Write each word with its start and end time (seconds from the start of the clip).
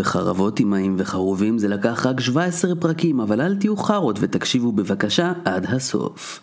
וחרבות 0.00 0.60
אמאים 0.60 0.94
וחרובים 0.98 1.58
זה 1.58 1.68
לקח 1.68 2.06
רק 2.06 2.20
17 2.20 2.74
פרקים, 2.74 3.20
אבל 3.20 3.40
אל 3.40 3.56
תהיו 3.56 3.76
חארות 3.76 4.18
ותקשיבו 4.20 4.72
בבקשה 4.72 5.32
עד 5.44 5.66
הסוף. 5.68 6.40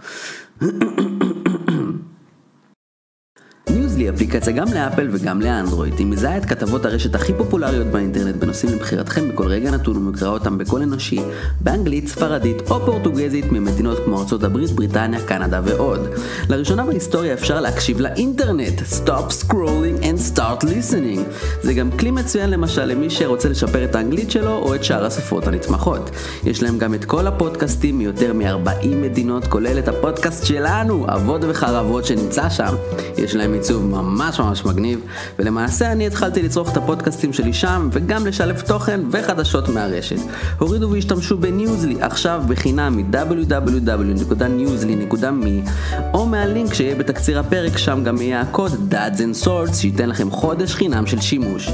ניוזלי 4.07 4.27
אפליקציה 4.27 4.53
גם 4.53 4.73
לאפל 4.73 5.07
וגם 5.11 5.41
לאנדרואיד. 5.41 5.93
היא 5.97 6.07
מזהה 6.07 6.37
את 6.37 6.45
כתבות 6.45 6.85
הרשת 6.85 7.15
הכי 7.15 7.33
פופולריות 7.33 7.87
באינטרנט 7.87 8.35
בנושאים 8.35 8.73
לבחירתכם 8.73 9.29
בכל 9.29 9.47
רגע 9.47 9.71
נתון 9.71 9.97
ומקרא 9.97 10.27
אותם 10.27 10.57
בקול 10.57 10.81
אנושי, 10.81 11.19
באנגלית, 11.61 12.07
ספרדית 12.07 12.71
או 12.71 12.85
פורטוגזית 12.85 13.51
ממדינות 13.51 13.97
כמו 14.05 14.19
ארצות 14.19 14.43
הברית, 14.43 14.71
בריטניה, 14.71 15.19
קנדה 15.25 15.61
ועוד. 15.63 16.07
לראשונה 16.49 16.85
בהיסטוריה 16.85 17.33
אפשר 17.33 17.61
להקשיב 17.61 17.99
לאינטרנט. 17.99 18.81
Stop 18.81 19.31
scrolling 19.43 20.03
and 20.03 20.35
start 20.35 20.63
listening. 20.63 21.19
זה 21.61 21.73
גם 21.73 21.91
כלי 21.91 22.11
מצוין 22.11 22.49
למשל 22.49 22.85
למי 22.85 23.09
שרוצה 23.09 23.49
לשפר 23.49 23.83
את 23.83 23.95
האנגלית 23.95 24.31
שלו 24.31 24.51
או 24.51 24.75
את 24.75 24.83
שאר 24.83 25.05
השפות 25.05 25.47
הנתמכות. 25.47 26.09
יש 26.43 26.63
להם 26.63 26.77
גם 26.77 26.93
את 26.93 27.05
כל 27.05 27.27
הפודקאסטים 27.27 27.97
מיותר 27.97 28.33
מ-40 28.33 28.87
מדינות, 28.87 29.47
כולל 29.47 29.79
את 29.79 29.87
הפודקאסט 29.87 30.45
שלנו, 30.45 31.05
אבות 31.09 31.41
וחרבות 31.47 32.05
שנמצא 32.05 32.49
שם. 32.49 32.75
יש 33.17 33.35
להם 33.35 33.53
עיצוב 33.53 33.85
ממש 34.01 34.39
ממש 34.39 34.65
מגניב, 34.65 34.99
ולמעשה 35.39 35.91
אני 35.91 36.07
התחלתי 36.07 36.43
לצרוך 36.43 36.71
את 36.71 36.77
הפודקאסטים 36.77 37.33
שלי 37.33 37.53
שם, 37.53 37.89
וגם 37.91 38.27
לשלב 38.27 38.59
תוכן 38.59 38.99
וחדשות 39.11 39.69
מהרשת. 39.69 40.19
הורידו 40.59 40.91
והשתמשו 40.91 41.37
בניוזלי 41.37 42.01
עכשיו 42.01 42.43
בחינם 42.47 42.97
מ-www.newsly.me, 42.97 45.69
או 46.13 46.25
מהלינק 46.25 46.73
שיהיה 46.73 46.95
בתקציר 46.95 47.39
הפרק, 47.39 47.77
שם 47.77 48.03
גם 48.03 48.21
יהיה 48.21 48.41
הקוד 48.41 48.93
Dads 48.93 49.17
and 49.17 49.45
Swords, 49.45 49.73
שייתן 49.73 50.09
לכם 50.09 50.31
חודש 50.31 50.75
חינם 50.75 51.07
של 51.07 51.21
שימוש. 51.21 51.69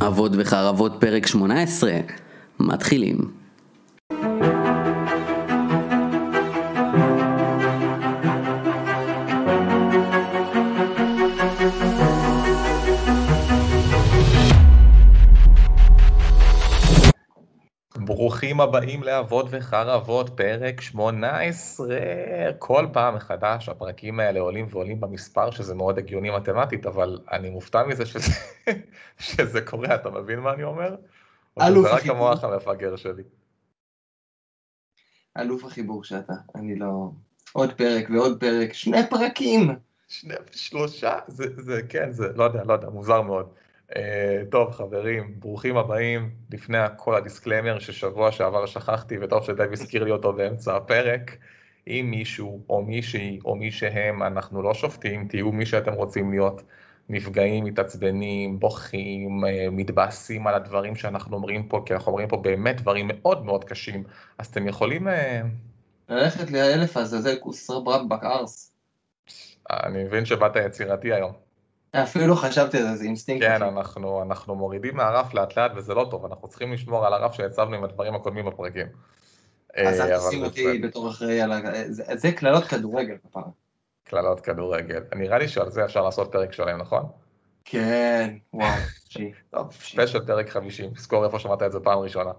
אבות 0.00 0.32
וחרבות 0.38 0.92
פרק 0.98 1.26
18, 1.26 1.92
מתחילים. 2.60 3.41
ברוכים 18.42 18.60
הבאים 18.60 19.02
לאבות 19.02 19.46
וחרבות, 19.50 20.30
פרק 20.36 20.80
18. 20.80 21.96
כל 22.58 22.86
פעם 22.92 23.14
מחדש 23.14 23.68
הפרקים 23.68 24.20
האלה 24.20 24.40
עולים 24.40 24.66
ועולים 24.70 25.00
במספר, 25.00 25.50
שזה 25.50 25.74
מאוד 25.74 25.98
הגיוני 25.98 26.30
מתמטית, 26.30 26.86
אבל 26.86 27.18
אני 27.32 27.50
מופתע 27.50 27.84
מזה 27.84 28.06
שזה, 28.06 28.32
שזה 29.18 29.60
קורה, 29.60 29.94
אתה 29.94 30.10
מבין 30.10 30.40
מה 30.40 30.52
אני 30.54 30.62
אומר? 30.62 30.96
אלוף 31.60 31.86
זה 31.86 31.92
רק 31.92 31.98
החיבור. 31.98 32.16
המוח 32.16 32.44
המפגר 32.44 32.96
שלי. 32.96 33.22
אלוף 35.38 35.64
החיבור 35.64 36.04
שאתה, 36.04 36.34
אני 36.54 36.76
לא... 36.76 37.10
עוד 37.52 37.72
פרק 37.72 38.10
ועוד 38.10 38.40
פרק, 38.40 38.72
שני 38.72 39.10
פרקים! 39.10 39.70
שני, 40.08 40.34
שלושה, 40.52 41.18
זה, 41.26 41.44
זה, 41.56 41.80
כן, 41.88 42.12
זה, 42.12 42.32
לא 42.34 42.44
יודע, 42.44 42.64
לא 42.64 42.72
יודע, 42.72 42.88
מוזר 42.88 43.22
מאוד. 43.22 43.54
Uh, 43.92 43.94
טוב, 44.50 44.70
חברים, 44.70 45.34
ברוכים 45.38 45.76
הבאים. 45.76 46.30
לפני 46.50 46.78
כל 46.96 47.14
הדיסקלמר 47.14 47.78
ששבוע 47.78 48.32
שעבר 48.32 48.66
שכחתי, 48.66 49.18
וטוב 49.20 49.44
שדב 49.44 49.72
הזכיר 49.72 50.04
לי 50.04 50.10
אותו 50.10 50.32
באמצע 50.32 50.76
הפרק. 50.76 51.36
אם 51.86 52.08
מישהו 52.10 52.64
או 52.68 52.82
מישהי 52.82 53.38
או 53.44 53.56
מי 53.56 53.70
שהם, 53.70 54.22
אנחנו 54.22 54.62
לא 54.62 54.74
שופטים, 54.74 55.28
תהיו 55.28 55.52
מי 55.52 55.66
שאתם 55.66 55.92
רוצים 55.92 56.30
להיות. 56.30 56.62
נפגעים, 57.08 57.64
מתעצבנים, 57.64 58.60
בוכים, 58.60 59.44
אה, 59.44 59.70
מתבאסים 59.70 60.46
על 60.46 60.54
הדברים 60.54 60.96
שאנחנו 60.96 61.36
אומרים 61.36 61.68
פה, 61.68 61.82
כי 61.86 61.94
אנחנו 61.94 62.12
אומרים 62.12 62.28
פה 62.28 62.36
באמת 62.36 62.80
דברים 62.80 63.10
מאוד 63.14 63.44
מאוד 63.44 63.64
קשים. 63.64 64.04
אז 64.38 64.46
אתם 64.46 64.68
יכולים, 64.68 65.08
אה, 65.08 65.40
ללכת 66.08 66.50
לאלף 66.50 66.96
עזאזל 66.96 67.38
כוס 67.40 67.80
רב 67.80 67.95
רבאק 67.95 68.24
ערס. 68.24 68.74
אני 69.70 70.04
מבין 70.04 70.24
שבאת 70.24 70.56
יצירתי 70.56 71.12
היום. 71.12 71.51
אפילו 71.92 72.36
חשבתי 72.36 72.78
על 72.78 72.82
זה, 72.84 72.96
זה 72.96 73.04
אינסטינקט. 73.04 73.46
כן. 73.46 73.62
אנחנו, 73.62 74.22
אנחנו 74.22 74.54
מורידים 74.54 74.96
מהרף 74.96 75.34
לאט 75.34 75.56
לאט 75.56 75.72
וזה 75.76 75.94
לא 75.94 76.06
טוב, 76.10 76.24
אנחנו 76.24 76.48
צריכים 76.48 76.72
לשמור 76.72 77.06
על 77.06 77.12
הרף 77.14 77.34
שהצבנו 77.34 77.76
עם 77.76 77.84
הדברים 77.84 78.14
הקודמים 78.14 78.46
בפרקים. 78.46 78.86
אז 79.76 80.00
אה, 80.00 80.06
אל 80.06 80.12
אבל 80.14 80.28
תשים 80.28 80.44
אותי. 80.44 80.78
בתור 80.78 81.08
אחראי 81.10 81.40
על 81.40 81.52
ה... 81.52 81.60
זה- 81.88 82.32
קללות 82.32 82.64
כדורגל 82.64 83.16
כפרה. 83.28 83.42
קללות 84.04 84.40
כדורגל. 84.40 85.02
נראה 85.16 85.38
לי 85.38 85.48
שעל 85.48 85.70
זה 85.70 85.84
אפשר 85.84 86.02
לעשות 86.02 86.32
פרק 86.32 86.52
שלם, 86.52 86.78
נכון? 86.78 87.02
כן, 87.64 88.34
וואו. 88.54 88.74
טוב, 89.50 89.72
ספיישל 89.72 90.20
פרק 90.26 90.48
50, 90.50 90.90
תזכור 90.90 91.24
איפה 91.24 91.38
שמעת 91.38 91.62
את 91.62 91.72
זה 91.72 91.80
פעם 91.80 91.98
ראשונה. 91.98 92.30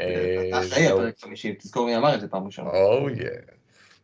אה, 0.00 0.48
אתה 0.48 0.58
אחראי 0.58 0.86
זהו. 0.88 0.98
הפרק 1.00 1.14
50, 1.18 1.54
תזכור 1.54 1.86
מי 1.86 1.96
אמר 1.96 2.14
את 2.14 2.20
זה 2.20 2.28
פעם 2.28 2.44
ראשונה. 2.46 2.70
Oh 2.70 3.18
yeah. 3.18 3.59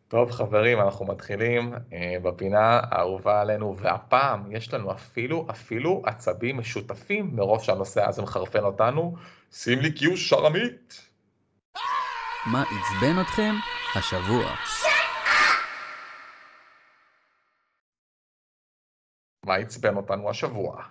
טוב 0.08 0.30
חברים, 0.30 0.80
אנחנו 0.80 1.06
מתחילים 1.06 1.74
אה, 1.92 2.14
בפינה 2.22 2.80
האהובה 2.82 3.40
עלינו, 3.40 3.76
והפעם 3.76 4.52
יש 4.52 4.74
לנו 4.74 4.92
אפילו, 4.92 5.46
אפילו 5.50 6.02
עצבים 6.06 6.56
משותפים 6.56 7.36
מרוב 7.36 7.62
שהנושא 7.62 8.08
הזה 8.08 8.22
מחרפן 8.22 8.64
אותנו. 8.64 9.16
שים 9.52 9.78
לי 9.78 9.92
קיו 9.92 10.16
שרמית. 10.16 11.08
מה 12.46 12.62
עצבן 12.62 13.20
אתכם 13.20 13.54
השבוע? 13.94 14.54
מה 19.46 19.54
עצבן 19.54 19.96
אותנו 19.96 20.30
השבוע? 20.30 20.82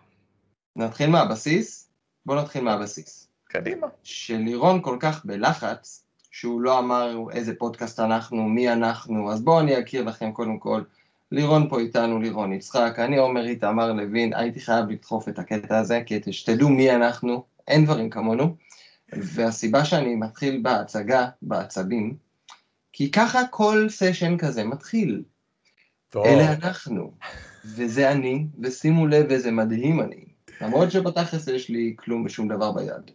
נתחיל 0.76 1.09
מהבסיס? 1.09 1.92
בואו 2.26 2.42
נתחיל 2.42 2.64
מהבסיס. 2.64 3.30
קדימה. 3.44 3.88
שלירון 4.03 4.82
כל 4.82 4.97
כך 5.02 5.26
בלחץ, 5.26 6.04
שהוא 6.35 6.62
לא 6.62 6.79
אמר 6.79 7.25
איזה 7.31 7.56
פודקאסט 7.56 8.00
אנחנו, 8.00 8.44
מי 8.44 8.69
אנחנו, 8.69 9.31
אז 9.31 9.41
בואו 9.41 9.59
אני 9.59 9.79
אכיר 9.79 10.03
לכם 10.03 10.31
קודם 10.31 10.59
כל. 10.59 10.81
לירון 11.31 11.69
פה 11.69 11.79
איתנו, 11.79 12.19
לירון 12.19 12.53
יצחק, 12.53 12.96
אני 12.97 13.18
עומר 13.18 13.46
איתמר 13.46 13.94
לוין, 13.94 14.34
הייתי 14.34 14.59
חייב 14.59 14.90
לדחוף 14.90 15.29
את 15.29 15.40
הקטע 15.40 15.78
הזה, 15.78 16.01
כי 16.06 16.19
שתדעו 16.31 16.69
מי 16.69 16.91
אנחנו, 16.91 17.44
אין 17.68 17.85
דברים 17.85 18.09
כמונו. 18.09 18.56
והסיבה 19.13 19.85
שאני 19.85 20.16
מתחיל 20.16 20.59
בהצגה, 20.63 21.28
בעצבים, 21.41 22.18
כי 22.94 23.12
ככה 23.12 23.47
כל 23.50 23.88
סשן 23.90 24.38
כזה 24.38 24.63
מתחיל. 24.63 25.23
טוב. 26.09 26.25
אלה 26.25 26.53
אנחנו, 26.53 27.12
וזה 27.66 28.12
אני, 28.12 28.46
ושימו 28.59 29.07
לב 29.07 29.31
איזה 29.31 29.52
מדהים 29.52 30.02
אני. 30.02 30.25
למרות 30.62 30.91
שבתכלס 30.91 31.47
יש 31.47 31.69
לי 31.69 31.96
כלום 31.97 32.25
ושום 32.25 32.47
דבר 32.47 32.72
ביד. 32.72 33.12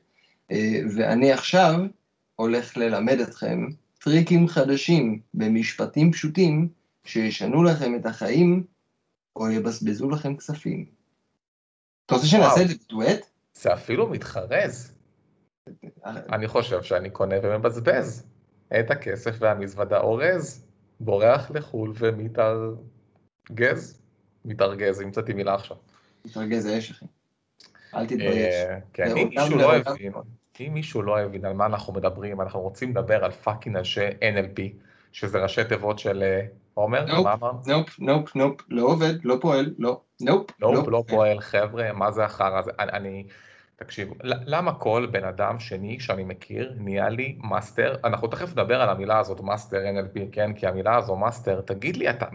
אה, 0.50 0.80
ואני 0.96 1.32
עכשיו 1.32 1.80
הולך 2.40 2.76
ללמד 2.76 3.20
אתכם 3.20 3.66
טריקים 3.98 4.48
חדשים 4.48 5.20
במשפטים 5.34 6.12
פשוטים 6.12 6.68
שישנו 7.04 7.62
לכם 7.62 7.94
את 7.94 8.06
החיים 8.06 8.64
או 9.36 9.50
יבזבזו 9.50 10.10
לכם 10.10 10.36
כספים. 10.36 10.84
אתה 12.06 12.14
רוצה 12.14 12.26
שנעשה. 12.26 12.62
את 12.62 12.68
זה 12.68 12.74
בדואט? 12.86 13.26
זה 13.54 13.74
אפילו 13.74 14.08
מתחרז. 14.08 14.92
אני 16.04 16.48
חושב 16.48 16.82
שאני 16.82 17.10
קונה 17.10 17.36
ומבזבז 17.42 18.26
את 18.80 18.90
הכסף 18.90 19.36
והמזוודה 19.38 19.98
אורז, 19.98 20.66
בורח 21.00 21.50
לחו"ל 21.50 21.92
ומתארגז. 21.98 24.00
מתארגז, 24.44 25.00
המצאתי 25.00 25.32
מילה 25.32 25.54
עכשיו. 25.54 25.76
מתארגז, 26.24 26.66
אש 26.66 26.90
אחי. 26.90 27.06
אל 27.94 28.06
תתבייש. 28.06 28.54
אה, 28.54 28.78
כן, 28.92 29.16
אם 29.16 29.30
לעולם 29.32 29.38
מישהו 29.38 29.58
לא. 29.58 29.74
הבין, 29.74 30.12
אם 30.60 30.74
מישהו 30.74 31.02
לא 31.02 31.20
הבין 31.20 31.44
על 31.44 31.52
מה 31.52 31.66
אנחנו 31.66 31.92
מדברים, 31.92 32.40
אנחנו 32.40 32.60
רוצים 32.60 32.90
לדבר 32.90 33.24
על 33.24 33.30
fucking 33.30 33.76
אנשי 33.76 34.06
NLP, 34.08 34.60
שזה 35.12 35.42
ראשי 35.42 35.64
תיבות 35.64 35.98
של 35.98 36.22
אה, 36.22 36.46
עומר, 36.74 37.22
מה 37.22 37.32
אמר? 37.32 37.52
nope, 37.66 37.98
nope, 37.98 38.36
nope, 38.36 38.60
לא 38.68 38.82
עובד, 38.82 39.24
לא 39.24 39.36
פועל, 39.40 39.74
לא, 39.78 40.00
nope, 40.20 40.50
nope, 40.60 40.88
לא 40.88 41.04
פועל, 41.08 41.40
חבר'ה, 41.40 41.92
מה 41.92 42.10
זה 42.10 42.24
החרא 42.24 42.58
הזה? 42.58 42.70
אני, 42.78 43.26
תקשיבו, 43.84 44.14
ל- 44.22 44.54
למה 44.54 44.74
כל 44.74 45.06
בן 45.10 45.24
אדם 45.24 45.58
שני 45.58 46.00
שאני 46.00 46.24
מכיר 46.24 46.74
נהיה 46.78 47.08
לי 47.08 47.36
master, 47.38 47.96
אנחנו 48.04 48.28
תכף 48.28 48.52
נדבר 48.52 48.80
על 48.80 48.88
המילה 48.88 49.18
הזאת, 49.18 49.40
master 49.40 49.78
NLP, 49.78 50.20
כן? 50.32 50.52
כי 50.52 50.66
המילה 50.66 50.96
הזו 50.96 51.16
master, 51.16 51.60
תגיד 51.60 51.96
לי, 51.96 52.10
אתה, 52.10 52.26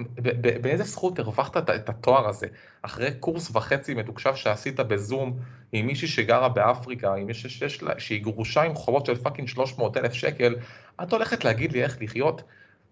באיזה 0.62 0.84
זכות 0.84 1.20
הרווחת 1.20 1.58
את, 1.58 1.70
את 1.70 1.90
התואר 1.90 2.28
הזה, 2.28 2.48
אחרי 2.82 3.14
קורס 3.20 3.56
וחצי 3.56 3.94
מתוקשב 3.94 4.36
שעשית 4.36 4.80
בזום 4.80 5.40
עם 5.72 5.88
מישהי 5.88 6.08
שגרה 6.08 6.50
באפריקה, 6.50 7.14
עם 7.14 7.28
מישהי 7.28 7.50
שיש 7.50 7.84
לה, 7.84 8.00
שהיא 8.00 8.24
גרושה 8.24 8.62
עם 8.62 8.76
חובות 8.76 9.06
של 9.06 9.16
fucking 9.16 9.48
300 9.48 9.98
אלף 9.98 10.14
שקל, 10.14 10.56
את 11.04 11.14
הולכת 11.14 11.46
להגיד 11.46 11.72
לי 11.72 11.84
איך 11.84 11.98
לחיות? 12.02 12.44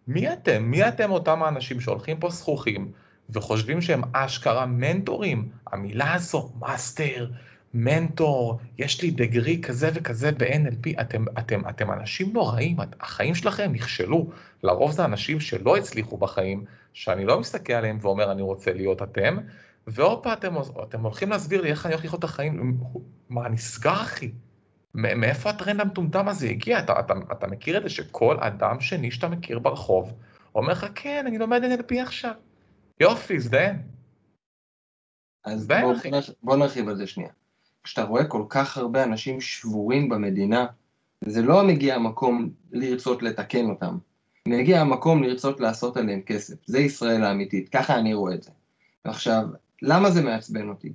מי 0.08 0.34
אתם? 0.34 0.64
מי 0.64 0.88
אתם 0.88 1.12
אותם 1.12 1.44
האנשים 1.44 1.80
שהולכים 1.80 2.20
פה 2.20 2.30
זחוחים 2.30 2.92
וחושבים 3.30 3.82
שהם 3.82 4.02
אשכרה 4.14 4.66
מנטורים? 4.66 5.50
המילה 5.72 6.14
הזו, 6.14 6.52
master, 6.60 7.30
מנטור, 7.74 8.60
יש 8.78 9.02
לי 9.02 9.12
דגרי 9.12 9.62
כזה 9.62 9.90
וכזה 9.94 10.32
ב-NLP, 10.32 11.02
אתם, 11.02 11.26
אתם, 11.40 11.70
אתם 11.70 11.92
אנשים 11.92 12.34
נוראים, 12.34 12.78
החיים 13.00 13.36
שלכם 13.36 13.72
נכשלו. 13.74 14.30
לרוב 14.64 14.92
זה 14.92 15.06
אנשים 15.06 15.40
שלא 15.40 15.78
הצליחו 15.78 16.18
בחיים, 16.18 16.66
שאני 16.94 17.26
לא 17.26 17.40
מסתכל 17.40 17.74
עליהם 17.74 17.98
ואומר 18.02 18.32
אני 18.32 18.42
רוצה 18.42 18.74
להיות 18.74 19.02
אתם, 19.02 19.38
והופה, 19.88 20.34
אתם, 20.34 20.54
אתם 20.84 21.02
הולכים 21.02 21.30
להסביר 21.30 21.62
לי 21.62 21.70
איך 21.70 21.86
אני 21.86 21.94
הולך 21.94 22.06
לחיות 22.06 22.20
את 22.20 22.24
החיים, 22.24 22.78
מה, 23.30 23.50
נסגר 23.50 23.94
אחי? 23.94 24.32
מאיפה 24.94 25.50
הטרנד 25.50 25.82
המטומטם 25.82 26.28
הזה 26.28 26.48
הגיע? 26.48 26.80
אתה, 26.80 27.00
אתה, 27.00 27.14
אתה 27.32 27.48
מכיר 27.48 27.78
את 27.78 27.84
זה 27.84 27.90
שכל 27.90 28.38
אדם 28.40 28.80
שני 28.80 29.12
שאתה 29.12 29.28
מכיר 29.28 29.60
ברחוב 29.60 30.14
אומר 30.56 30.72
לך, 30.72 30.86
כן, 30.96 31.26
אני 31.28 31.38
לומד 31.38 31.62
NLP 31.64 31.96
עכשיו. 32.02 32.34
יופי, 33.00 33.36
הזדיין. 33.36 33.82
אז 35.46 35.68
בוא, 35.68 35.94
בוא 36.44 36.56
נרחיב 36.56 36.90
על 36.90 36.96
זה 36.96 37.08
שנייה. 37.08 37.30
כשאתה 37.84 38.04
רואה 38.04 38.24
כל 38.26 38.44
כך 38.50 38.78
הרבה 38.78 39.04
אנשים 39.04 39.42
שבורים 39.42 40.10
במדינה, 40.10 40.66
זה 41.26 41.42
לא 41.42 41.64
מגיע 41.64 41.96
המקום 41.96 42.50
לרצות 42.72 43.24
לתקן 43.24 43.70
אותם, 43.70 43.98
מגיע 44.48 44.82
המקום 44.82 45.24
לרצות 45.24 45.60
לעשות 45.60 45.98
עליהם 45.98 46.22
כסף. 46.22 46.56
זה 46.66 46.80
ישראל 46.80 47.24
האמיתית, 47.24 47.70
ככה 47.70 47.96
אני 47.96 48.14
רואה 48.14 48.34
את 48.34 48.44
זה. 48.44 48.52
עכשיו, 49.04 49.44
למה 49.82 50.12
זה 50.12 50.22
מעצבן 50.22 50.70
אותי? 50.70 50.94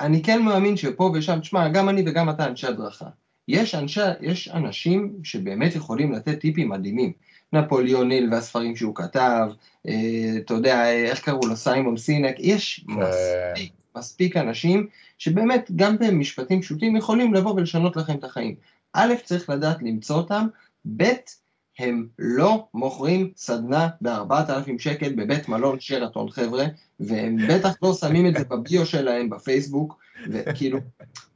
אני 0.00 0.22
כן 0.22 0.42
מאמין 0.42 0.76
שפה 0.76 1.10
ושם, 1.14 1.40
תשמע, 1.40 1.68
גם 1.68 1.88
אני 1.88 2.02
וגם 2.06 2.30
אתה 2.30 2.46
אנשי 2.46 2.66
הדרכה. 2.66 3.06
יש, 3.48 3.74
אנשי, 3.74 4.00
יש 4.20 4.48
אנשים 4.48 5.12
שבאמת 5.22 5.74
יכולים 5.74 6.12
לתת 6.12 6.40
טיפים 6.40 6.68
מדהימים. 6.68 7.12
נפוליאון 7.52 8.08
ניל 8.08 8.28
והספרים 8.32 8.76
שהוא 8.76 8.94
כתב, 8.94 9.48
אה, 9.88 10.34
אתה 10.36 10.54
יודע, 10.54 10.92
איך 10.92 11.20
קראו 11.20 11.46
לו, 11.46 11.56
סיימון 11.56 11.96
סינק, 11.96 12.36
יש 12.38 12.84
כן. 12.88 12.92
מספיק, 12.92 13.72
מספיק 13.96 14.36
אנשים 14.36 14.86
שבאמת 15.18 15.70
גם 15.76 15.96
במשפטים 15.98 16.62
פשוטים 16.62 16.96
יכולים 16.96 17.34
לבוא 17.34 17.54
ולשנות 17.54 17.96
לכם 17.96 18.14
את 18.14 18.24
החיים. 18.24 18.54
א', 18.92 19.14
צריך 19.24 19.50
לדעת 19.50 19.82
למצוא 19.82 20.16
אותם, 20.16 20.46
ב', 20.96 21.04
הם 21.78 22.06
לא 22.18 22.66
מוכרים 22.74 23.30
סדנה 23.36 23.88
ב-4,000 24.00 24.78
שקל 24.78 25.12
בבית 25.12 25.48
מלון 25.48 25.80
שרתון 25.80 26.30
חבר'ה, 26.30 26.64
והם 27.00 27.36
בטח 27.48 27.74
לא 27.82 27.94
שמים 27.94 28.26
את 28.26 28.34
זה 28.38 28.44
בביו 28.44 28.86
שלהם 28.86 29.30
בפייסבוק, 29.30 29.98
וכאילו, 30.30 30.78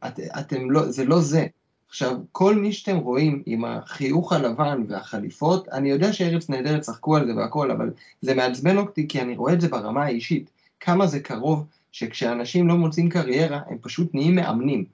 את, 0.07 0.21
אתם 0.21 0.71
לא, 0.71 0.91
זה 0.91 1.05
לא 1.05 1.21
זה. 1.21 1.47
עכשיו, 1.89 2.17
כל 2.33 2.55
מי 2.55 2.73
שאתם 2.73 2.97
רואים 2.97 3.43
עם 3.47 3.65
החיוך 3.65 4.33
הלבן 4.33 4.85
והחליפות, 4.89 5.69
אני 5.69 5.91
יודע 5.91 6.13
שארץ 6.13 6.49
נהדרת 6.49 6.81
צחקו 6.81 7.17
על 7.17 7.27
זה 7.27 7.37
והכל, 7.37 7.71
אבל 7.71 7.91
זה 8.21 8.35
מעצבן 8.35 8.77
אותי 8.77 9.09
כי 9.09 9.21
אני 9.21 9.37
רואה 9.37 9.53
את 9.53 9.61
זה 9.61 9.69
ברמה 9.69 10.05
האישית. 10.05 10.51
כמה 10.81 11.07
זה 11.07 11.21
קרוב 11.21 11.67
שכשאנשים 11.93 12.69
לא 12.69 12.75
מוצאים 12.75 13.09
קריירה, 13.09 13.61
הם 13.67 13.79
פשוט 13.81 14.15
נהיים 14.15 14.35
מאמנים. 14.35 14.85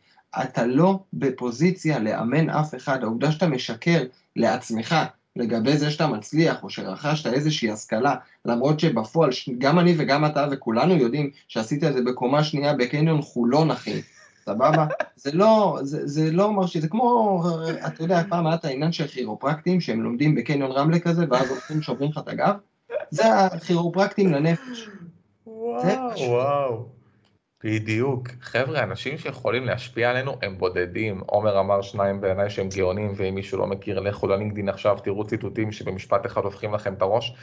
אתה 0.43 0.66
לא 0.66 0.98
בפוזיציה 1.12 1.98
לאמן 1.98 2.50
אף 2.50 2.75
אחד, 2.75 3.02
העובדה 3.02 3.32
שאתה 3.32 3.46
משקר 3.46 4.02
לעצמך 4.37 4.94
לגבי 5.37 5.76
זה 5.76 5.90
שאתה 5.90 6.06
מצליח 6.06 6.62
או 6.62 6.70
שרכשת 6.70 7.26
איזושהי 7.26 7.70
השכלה, 7.70 8.14
למרות 8.44 8.81
שבפועל 8.81 9.31
גם 9.58 9.78
אני 9.78 9.94
וגם 9.98 10.26
אתה 10.26 10.46
וכולנו 10.50 10.94
יודעים 10.94 11.31
שעשית 11.48 11.84
את 11.84 11.94
זה 11.94 12.02
בקומה 12.04 12.44
שנייה 12.44 12.75
בקניון 12.75 13.22
חולון, 13.22 13.70
אחי. 13.70 14.02
סבבה? 14.44 14.87
זה 15.22 15.31
לא, 15.32 15.78
זה, 15.82 16.06
זה 16.06 16.32
לא 16.32 16.52
מרשי, 16.52 16.81
זה 16.81 16.88
כמו, 16.88 17.43
אתה 17.87 18.02
יודע, 18.04 18.22
פעם 18.28 18.46
היה 18.46 18.56
את 18.56 18.64
העניין 18.64 18.93
של 18.93 19.06
כירופרקטים, 19.06 19.81
שהם 19.81 20.02
לומדים 20.02 20.34
בקניון 20.34 20.70
רמלה 20.70 20.98
כזה, 20.98 21.25
ואז 21.31 21.50
הולכים 21.50 21.82
שוברים 21.82 22.10
לך 22.10 22.19
את 22.19 22.28
הגב, 22.28 22.54
זה 23.10 23.34
הכירופרקטים 23.34 24.32
לנפש. 24.32 24.88
וואו, 25.67 26.31
וואו. 26.31 26.89
בדיוק. 27.65 28.29
חבר'ה, 28.41 28.83
אנשים 28.83 29.19
שיכולים 29.19 29.65
להשפיע 29.65 30.11
עלינו 30.11 30.37
הם 30.43 30.59
בודדים. 30.59 31.21
עומר 31.27 31.61
אמר 31.61 31.83
שניים 31.83 32.21
בעיניי 32.21 32.51
שהם 32.51 32.69
גאונים, 32.69 33.13
ואם 33.17 33.35
מישהו 33.35 33.59
לא 33.59 33.67
מכיר, 33.67 34.01
לכו 34.01 34.27
ללינקדין 34.27 34.69
עכשיו, 34.69 34.99
תראו 35.05 35.27
ציטוטים 35.27 35.73
שבמשפט 35.73 36.27
אחד 36.27 36.45
הופכים 36.45 36.75
לכם 36.75 36.95
את 36.95 37.03
הראש. 37.03 37.35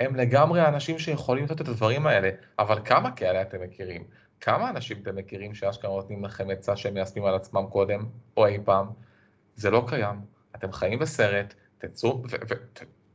הם 0.00 0.16
לגמרי 0.16 0.60
האנשים 0.60 0.98
שיכולים 0.98 1.44
לתת 1.44 1.60
את 1.60 1.68
הדברים 1.68 2.06
האלה, 2.06 2.30
אבל 2.58 2.80
כמה 2.84 3.10
כאלה 3.10 3.42
אתם 3.42 3.62
מכירים? 3.62 4.04
כמה 4.40 4.70
אנשים 4.70 4.98
אתם 5.02 5.16
מכירים 5.16 5.54
שאשכרה 5.54 5.90
נותנים 5.90 6.24
לכם 6.24 6.50
עצה 6.50 6.76
שהם 6.76 6.94
מיישמים 6.94 7.24
על 7.24 7.34
עצמם 7.34 7.66
קודם, 7.70 8.06
או 8.36 8.46
אי 8.46 8.58
פעם? 8.64 8.86
זה 9.54 9.70
לא 9.70 9.84
קיים. 9.88 10.16
אתם 10.56 10.72
חיים 10.72 10.98
בסרט, 10.98 11.54
תצאו, 11.78 12.22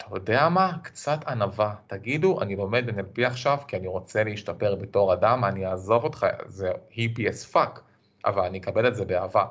ואתה 0.03 0.15
יודע 0.15 0.49
מה? 0.49 0.77
קצת 0.83 1.27
ענווה. 1.27 1.75
תגידו, 1.87 2.41
אני 2.41 2.55
לומד 2.55 2.89
NLP 2.89 3.25
עכשיו 3.25 3.57
כי 3.67 3.77
אני 3.77 3.87
רוצה 3.87 4.23
להשתפר 4.23 4.75
בתור 4.75 5.13
אדם, 5.13 5.45
אני 5.45 5.67
אעזוב 5.67 6.03
אותך, 6.03 6.25
זה 6.45 6.71
hippie 6.95 7.29
as 7.29 7.45
fuck, 7.45 7.81
אבל 8.25 8.41
אני 8.45 8.57
אקבל 8.57 8.87
את 8.87 8.95
זה 8.95 9.05
באהבה. 9.05 9.45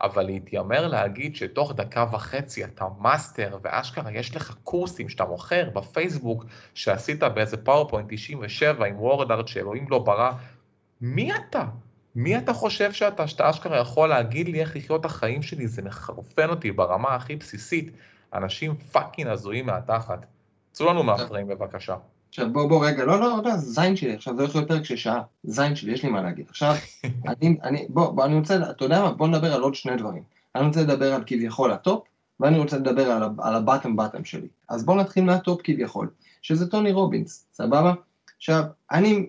אבל 0.00 0.22
להתיימר 0.22 0.86
להגיד 0.88 1.36
שתוך 1.36 1.72
דקה 1.72 2.06
וחצי 2.12 2.64
אתה 2.64 2.84
master, 3.00 3.58
ואשכרה 3.62 4.12
יש 4.12 4.36
לך 4.36 4.56
קורסים 4.64 5.08
שאתה 5.08 5.24
מוכר 5.24 5.70
בפייסבוק, 5.70 6.44
שעשית 6.74 7.22
באיזה 7.22 7.56
PowerPoint 7.56 8.06
97 8.10 8.86
עם 8.86 9.00
WordArt 9.00 9.48
שאלוהים 9.48 9.86
לא 9.90 9.98
ברא, 9.98 10.32
מי 11.00 11.32
אתה? 11.34 11.64
מי 12.14 12.38
אתה 12.38 12.52
חושב 12.52 12.92
שאתה, 12.92 13.28
שאתה 13.28 13.50
אשכרה 13.50 13.78
יכול 13.78 14.08
להגיד 14.08 14.48
לי 14.48 14.60
איך 14.60 14.76
לחיות 14.76 15.00
את 15.00 15.04
החיים 15.04 15.42
שלי? 15.42 15.66
זה 15.66 15.82
מחרפן 15.82 16.50
אותי 16.50 16.72
ברמה 16.72 17.14
הכי 17.14 17.36
בסיסית. 17.36 17.90
אנשים 18.34 18.74
fucking 18.92 19.28
הזויים 19.28 19.66
מהתחת. 19.66 20.26
צאו 20.72 20.86
לנו 20.86 21.02
מה 21.02 21.15
frame 21.15 21.48
בבקשה. 21.48 21.96
עכשיו 22.28 22.52
בוא 22.52 22.68
בוא 22.68 22.86
רגע, 22.86 23.04
לא 23.04 23.20
לא, 23.20 23.38
לא, 23.44 23.56
זין 23.56 23.96
שלי, 23.96 24.14
עכשיו 24.14 24.36
זה 24.36 24.42
הולך 24.42 24.56
להיות 24.56 24.68
פרק 24.68 24.84
של 24.84 24.96
שעה, 24.96 25.22
זין 25.44 25.76
שלי, 25.76 25.92
יש 25.92 26.02
לי 26.02 26.10
מה 26.10 26.22
להגיד. 26.22 26.46
עכשיו, 26.48 26.74
אני, 27.28 27.56
אני, 27.62 27.86
בוא, 27.88 28.10
בוא, 28.10 28.24
אני 28.24 28.34
רוצה, 28.34 28.70
אתה 28.70 28.84
יודע 28.84 29.02
מה, 29.02 29.12
בוא 29.12 29.28
נדבר 29.28 29.54
על 29.54 29.62
עוד 29.62 29.74
שני 29.74 29.96
דברים. 29.96 30.22
אני 30.54 30.66
רוצה 30.66 30.82
לדבר 30.82 31.14
על 31.14 31.22
כביכול 31.26 31.72
ה 31.72 31.78
top, 31.78 32.04
ואני 32.40 32.58
רוצה 32.58 32.76
לדבר 32.76 33.10
על, 33.10 33.22
על 33.38 33.54
הבטם 33.54 33.96
בטם 33.96 34.24
שלי. 34.24 34.48
אז 34.68 34.84
בוא 34.84 34.96
נתחיל 34.96 35.24
מהטופ 35.24 35.60
כביכול, 35.64 36.10
שזה 36.42 36.70
טוני 36.70 36.92
רובינס, 36.92 37.46
סבבה? 37.52 37.92
עכשיו, 38.36 38.64
אני, 38.90 39.26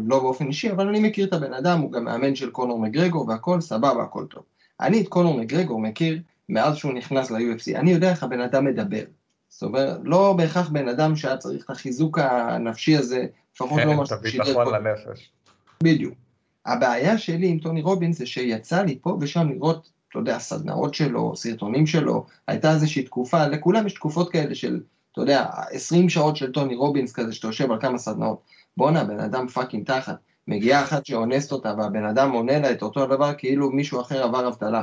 לא 0.00 0.20
באופן 0.20 0.46
אישי, 0.46 0.70
אבל 0.70 0.88
אני 0.88 1.00
מכיר 1.00 1.26
את 1.26 1.32
הבן 1.32 1.54
אדם, 1.54 1.80
הוא 1.80 1.92
גם 1.92 2.04
מאמן 2.04 2.34
של 2.34 2.50
קונור 2.50 2.78
מגרגור 2.78 3.28
והכל, 3.28 3.60
סבבה, 3.60 4.02
הכל 4.02 4.26
טוב. 4.26 4.42
אני 4.80 5.00
את 5.00 5.08
קונור 5.08 5.38
מגרגור 5.38 5.80
מכיר 5.80 6.20
מאז 6.48 6.76
שהוא 6.76 6.92
נכנס 6.92 7.30
ל-UFC, 7.30 7.76
אני 7.76 7.90
יודע 7.90 8.10
איך 8.10 8.22
הבן 8.22 8.40
אדם 8.40 8.64
מדבר. 8.64 9.02
זאת 9.48 9.62
אומרת, 9.62 9.96
לא 10.04 10.32
בהכרח 10.32 10.68
בן 10.68 10.88
אדם 10.88 11.16
שהיה 11.16 11.36
צריך 11.36 11.64
את 11.64 11.70
החיזוק 11.70 12.18
הנפשי 12.18 12.96
הזה, 12.96 13.26
לפחות 13.54 13.80
לא 13.84 13.94
מה 13.94 14.06
ששידר 14.06 14.44
פה. 14.44 14.64
ביטחון 14.64 14.74
לנפש. 14.74 15.30
בדיוק. 15.82 16.14
הבעיה 16.66 17.18
שלי 17.18 17.48
עם 17.48 17.58
טוני 17.58 17.82
רובינס 17.82 18.18
זה 18.18 18.26
שיצא 18.26 18.82
לי 18.82 18.98
פה 19.02 19.18
ושם 19.20 19.48
לראות, 19.48 19.90
אתה 20.10 20.18
יודע, 20.18 20.38
סדנאות 20.38 20.94
שלו, 20.94 21.36
סרטונים 21.36 21.86
שלו, 21.86 22.26
הייתה 22.48 22.72
איזושהי 22.72 23.02
תקופה, 23.02 23.46
לכולם 23.46 23.86
יש 23.86 23.94
תקופות 23.94 24.32
כאלה 24.32 24.54
של 24.54 24.80
אתה 25.12 25.20
יודע, 25.20 25.46
20 25.70 26.08
שעות 26.08 26.36
של 26.36 26.52
טוני 26.52 26.74
רובינס 26.74 27.12
כזה, 27.12 27.32
שאתה 27.32 27.46
יושב 27.46 27.72
על 27.72 27.80
כמה 27.80 27.98
סדנאות. 27.98 28.42
בואנה, 28.76 29.04
בן 29.04 29.20
אדם 29.20 29.48
fucking 29.48 29.86
תחת. 29.86 30.16
מגיעה 30.48 30.82
אחת 30.82 31.06
שאונסת 31.06 31.52
אותה, 31.52 31.74
והבן 31.78 32.04
אדם 32.04 32.32
עונה 32.32 32.58
לה 32.58 32.70
את 32.70 32.82
אותו 32.82 33.02
הדבר 33.02 33.34
כאילו 33.34 33.70
מישהו 33.70 34.00
אחר 34.00 34.22
עבר 34.22 34.48
אבטלה. 34.48 34.82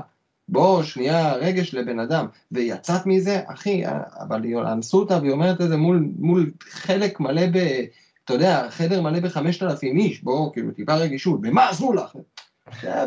בוא, 0.52 0.84
שנייה, 0.84 1.34
רגש 1.34 1.74
לבן 1.74 2.00
אדם. 2.00 2.26
ויצאת 2.52 3.06
מזה, 3.06 3.42
אחי, 3.48 3.84
אבל 4.20 4.68
אנסו 4.68 5.00
אותה 5.00 5.18
והיא 5.18 5.32
אומרת 5.32 5.62
את 5.62 5.70
זה 5.70 5.78
מול, 5.78 6.10
מול 6.20 6.52
חלק 6.62 7.20
מלא 7.20 7.46
ב... 7.54 7.84
אתה 8.26 8.34
יודע, 8.34 8.70
חדר 8.70 9.02
מלא 9.02 9.20
בחמשת 9.20 9.64
אלפים 9.64 9.98
איש, 9.98 10.24
בוא, 10.24 10.54
כאילו, 10.54 10.72
טיפה 10.72 10.96
רגישות, 10.96 11.40
ומה 11.44 11.70
עשו 11.70 11.94
לך? 11.94 12.16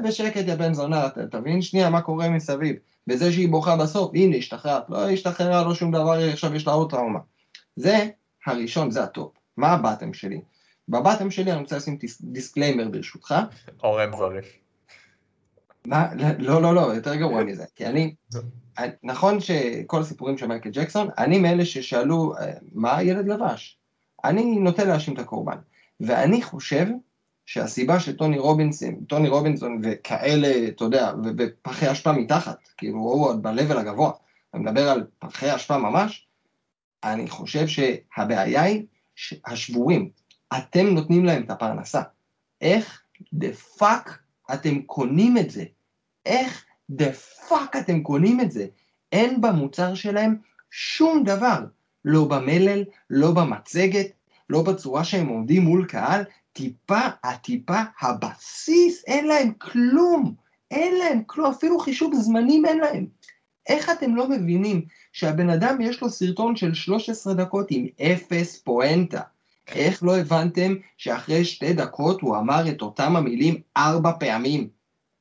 בשקט, 0.05 0.49
יא 0.49 0.55
בן 0.55 0.75
זונה, 0.75 1.09
תבין 1.31 1.63
שנייה 1.63 1.91
מה 1.91 2.01
קורה 2.01 2.29
מסביב. 2.29 2.77
בזה 3.07 3.33
שהיא 3.33 3.49
בוכה 3.49 3.77
בסוף, 3.77 4.11
הנה 4.15 4.37
השתחררת, 4.37 4.83
לא 4.89 5.11
השתחררה, 5.11 5.65
לא 5.65 5.75
שום 5.75 5.93
דבר, 5.93 6.13
עכשיו 6.33 6.55
יש 6.55 6.67
לה 6.67 6.73
עוד 6.73 6.91
טראומה. 6.91 7.19
זה 7.77 8.09
הראשון, 8.47 8.91
זה 8.91 9.03
ה 9.03 9.09
top. 9.09 9.33
מה 9.57 9.69
ה 9.69 9.75
bottom 9.75 10.15
שלי? 10.15 10.41
ב 10.89 10.95
bottom 10.95 11.31
שלי 11.31 11.53
אני 11.53 11.61
רוצה 11.61 11.77
לשים 11.77 11.99
disclaimer 12.21 12.89
ברשותך. 12.89 13.35
אורן 13.83 14.17
זריף. 14.17 14.62
מה? 15.87 16.09
לא, 16.39 16.63
לא, 16.63 16.75
לא, 16.75 16.81
יותר 16.81 17.15
גרוע 17.15 17.45
מזה. 17.45 17.65
כי 17.77 17.87
אני, 17.87 18.15
נכון 19.03 19.41
שכל 19.41 20.01
הסיפורים 20.01 20.39
של 20.39 20.47
מייקל 20.47 20.71
ג'קסון, 20.71 21.09
אני 21.19 21.39
מאלה 21.39 21.65
ששאלו, 21.65 22.35
אה, 22.37 22.53
מה 22.73 22.97
הילד 22.97 23.29
לבש? 23.29 23.79
אני 24.25 24.59
נוטה 24.59 24.85
להאשים 24.85 25.15
את 25.15 25.19
הקורבן. 25.19 25.57
ואני 26.01 26.43
חושב 26.43 26.87
שהסיבה 27.47 28.01
שטוני 28.01 28.39
רובינסון, 28.39 29.05
טוני 29.09 29.29
רובינסון 29.29 29.81
וכאלה, 29.83 30.69
אתה 30.69 30.85
יודע, 30.85 31.13
ופחי 31.39 31.93
אשפה 31.93 32.13
מתחת, 32.13 32.59
כאילו 32.77 32.99
הוא 32.99 33.27
עוד 33.27 33.43
ב 33.43 33.49
level 33.49 33.79
הגבוה, 33.79 34.11
אני 34.55 34.63
מדבר 34.63 34.91
על 34.91 35.07
פחי 35.19 35.57
אשפה 35.57 35.79
ממש, 35.79 36.27
אני 37.05 37.29
חושב 37.29 37.67
שהבעיה 37.67 38.63
היא 38.63 38.87
השבורים, 39.47 40.11
אתם 40.57 40.87
נותנים 40.87 41.25
להם 41.25 41.43
את 41.43 41.51
הפרנסה. 41.51 42.03
איך 42.61 43.03
the 43.33 43.53
fuck 43.53 44.22
אתם 44.55 44.83
קונים 44.83 45.39
את 45.39 45.51
זה? 45.51 45.65
איך 46.27 46.65
the 46.91 47.13
fuck 47.49 47.77
אתם 47.77 48.03
קונים 48.03 48.41
את 48.41 48.53
זה? 48.53 48.67
אין 49.13 49.41
במוצר 49.41 49.95
שלהם 49.95 50.37
שום 50.71 51.25
דבר, 51.25 51.59
לא 52.05 52.25
במלל, 52.25 52.85
לא 53.11 53.31
במצגת, 53.31 54.07
לא 54.51 54.63
בצורה 54.63 55.05
שהם 55.05 55.29
עומדים 55.29 55.63
מול 55.63 55.87
קהל, 55.87 56.23
טיפה, 56.53 57.01
הטיפה, 57.25 57.81
הבסיס, 58.01 59.05
אין 59.07 59.27
להם 59.27 59.53
כלום. 59.53 60.35
אין 60.71 60.95
להם 60.99 61.23
כלום, 61.27 61.51
אפילו 61.51 61.79
חישוב 61.79 62.15
זמנים 62.15 62.67
אין 62.67 62.79
להם. 62.79 63.07
איך 63.69 63.91
אתם 63.91 64.17
לא 64.17 64.29
מבינים 64.29 64.85
שהבן 65.13 65.51
אדם 65.51 65.81
יש 65.81 66.03
לו 66.03 66.11
סרטון 66.11 66.57
של 66.57 66.75
13 66.75 67.35
דקות 67.35 67.67
עם 67.71 67.87
אפס 68.03 68.59
פואנטה? 68.59 69.21
איך 69.77 70.03
לא 70.03 70.19
הבנתם 70.19 70.75
שאחרי 70.97 71.45
שתי 71.45 71.73
דקות 71.73 72.21
הוא 72.21 72.37
אמר 72.37 72.69
את 72.69 72.83
אותם 72.83 73.17
המילים 73.17 73.61
ארבע 73.77 74.13
פעמים? 74.21 74.69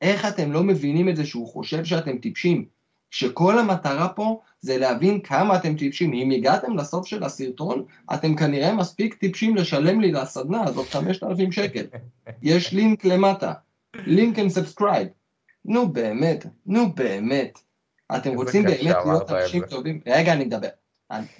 איך 0.02 0.26
אתם 0.28 0.52
לא 0.52 0.62
מבינים 0.62 1.08
את 1.08 1.16
זה 1.16 1.26
שהוא 1.26 1.48
חושב 1.48 1.84
שאתם 1.84 2.18
טיפשים? 2.18 2.64
שכל 3.10 3.58
המטרה 3.58 4.08
פה 4.08 4.40
זה 4.60 4.78
להבין 4.78 5.20
כמה 5.20 5.56
אתם 5.56 5.76
טיפשים. 5.76 6.12
אם 6.12 6.30
הגעתם 6.30 6.76
לסוף 6.76 7.06
של 7.06 7.24
הסרטון, 7.24 7.84
אתם 8.14 8.36
כנראה 8.36 8.72
מספיק 8.72 9.14
טיפשים 9.14 9.56
לשלם 9.56 10.00
לי 10.00 10.12
לסדנה 10.12 10.64
הזאת 10.64 10.88
5,000 10.88 11.52
שקל. 11.52 11.84
יש 12.42 12.72
לינק 12.72 13.04
למטה, 13.04 13.52
like 13.94 14.38
and 14.38 14.52
subscribe. 14.58 15.08
נו 15.64 15.92
באמת, 15.92 16.46
נו 16.66 16.92
באמת. 16.92 17.58
אתם 18.16 18.34
רוצים 18.34 18.62
באמת 18.62 18.82
להיות 18.82 19.30
אנשים 19.30 19.66
טובים? 19.66 20.00
רגע, 20.06 20.32
אני 20.32 20.44
מדבר. 20.44 20.68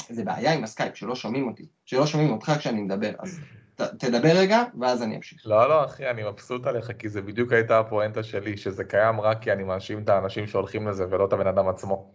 זה 0.08 0.24
בעיה 0.24 0.52
עם 0.52 0.64
הסקייפ, 0.64 0.96
שלא 0.96 1.14
שומעים 1.14 1.48
אותי, 1.48 1.66
שלא 1.84 2.06
שומעים 2.06 2.32
אותך 2.32 2.52
כשאני 2.58 2.82
מדבר, 2.82 3.12
אז 3.18 3.40
ת, 3.76 3.80
תדבר 3.80 4.32
רגע, 4.34 4.62
ואז 4.80 5.02
אני 5.02 5.16
אמשיך. 5.16 5.42
לא, 5.44 5.68
לא, 5.68 5.84
אחי, 5.84 6.10
אני 6.10 6.22
מבסוט 6.22 6.66
עליך, 6.66 6.90
כי 6.98 7.08
זה 7.08 7.22
בדיוק 7.22 7.52
הייתה 7.52 7.78
הפואנטה 7.78 8.22
שלי, 8.22 8.56
שזה 8.56 8.84
קיים 8.84 9.20
רק 9.20 9.42
כי 9.42 9.52
אני 9.52 9.62
מאשים 9.62 10.02
את 10.02 10.08
האנשים 10.08 10.46
שהולכים 10.46 10.88
לזה, 10.88 11.04
ולא 11.10 11.24
את 11.24 11.32
הבן 11.32 11.46
אדם 11.46 11.68
עצמו. 11.68 12.10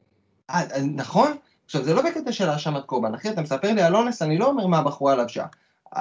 אה, 0.50 0.62
נכון? 0.96 1.38
עכשיו, 1.66 1.84
זה 1.84 1.94
לא 1.94 2.02
בקטע 2.02 2.32
של 2.32 2.50
האשמת 2.50 2.86
קורבן, 2.86 3.14
אחי, 3.14 3.30
אתה 3.30 3.42
מספר 3.42 3.72
לי 3.72 3.82
על 3.82 3.96
אונס, 3.96 4.22
אני 4.22 4.38
לא 4.38 4.46
אומר 4.46 4.68
מה 4.68 4.78
הבחורה 4.78 5.16
לבשה. 5.16 5.46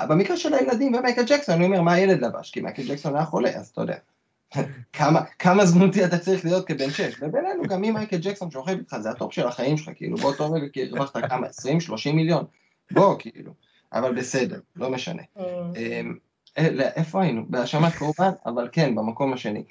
במקרה 0.08 0.36
של 0.36 0.54
הילדים 0.54 0.94
ומייקל 0.94 1.22
ג'קסון, 1.26 1.54
אני 1.54 1.64
אומר 1.64 1.80
מה 1.80 1.92
הילד 1.92 2.24
לבש, 2.24 2.50
כי 2.50 2.60
מייקל 2.60 2.82
ג'קסון 2.88 3.16
היה 3.16 3.24
חולה, 3.24 3.50
אז 3.50 3.68
אתה 3.68 3.80
יודע. 3.80 3.96
כמה, 4.92 5.20
כמה 5.38 5.66
הזדמנויות 5.66 6.04
אתה 6.04 6.18
צריך 6.18 6.44
להיות 6.44 6.66
כבן 6.66 6.90
שש, 6.90 7.14
ובינינו 7.22 7.62
גם 7.62 7.80
מי 7.80 7.90
מייקל 7.90 8.16
ג'קסון 8.20 8.50
שוכב 8.50 8.78
איתך, 8.78 8.96
זה 9.00 9.10
ה 9.10 9.16
top 9.16 9.32
של 9.32 9.46
החיים 9.46 9.76
שלך, 9.76 9.90
כאילו, 9.94 10.16
באותו 10.16 10.52
רגע 10.52 10.66
כי 10.72 10.82
הרווחת 10.82 11.30
כמה, 11.30 11.46
20-30 11.46 12.12
מיליון, 12.12 12.44
בוא, 12.90 13.16
כאילו, 13.18 13.52
אבל 13.92 14.14
בסדר, 14.14 14.60
לא 14.76 14.90
משנה. 14.90 15.22
אמ, 15.38 16.16
אה, 16.58 16.88
איפה 16.96 17.22
היינו? 17.22 17.42
בהאשמת 17.48 17.92
קורבן, 17.94 18.30
אבל 18.46 18.68
כן, 18.72 18.94
במקום 18.94 19.32
השני. 19.32 19.64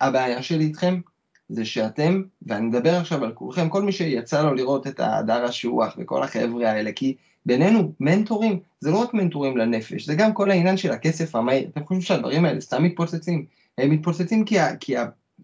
הבעיה 0.00 0.42
שלי 0.42 0.64
איתכם 0.64 1.00
זה 1.48 1.64
שאתם, 1.64 2.22
ואני 2.46 2.66
מדבר 2.66 2.94
עכשיו 2.94 3.24
על 3.24 3.32
כולכם, 3.32 3.68
כל 3.68 3.82
מי 3.82 3.92
שיצא 3.92 4.42
לו 4.42 4.54
לראות 4.54 4.86
את 4.86 5.00
הדר 5.00 5.44
השוח 5.44 5.96
וכל 5.98 6.22
החבר'ה 6.22 6.70
האלה, 6.70 6.92
כי 6.92 7.16
בינינו, 7.46 7.92
מנטורים, 8.00 8.60
זה 8.80 8.90
לא 8.90 9.02
רק 9.02 9.14
מנטורים 9.14 9.56
לנפש, 9.56 10.06
זה 10.06 10.14
גם 10.14 10.34
כל 10.34 10.50
העניין 10.50 10.76
של 10.76 10.90
הכסף 10.90 11.36
המהיר. 11.36 11.68
אתם 11.68 11.84
חושבים 11.84 12.00
שהדברים 12.00 12.44
האלה 12.44 12.60
סתם 12.60 12.82
מתפוצצים? 12.82 13.46
הם 13.78 13.90
מתפוצצים 13.90 14.44
כי, 14.44 14.56
כי 14.80 14.94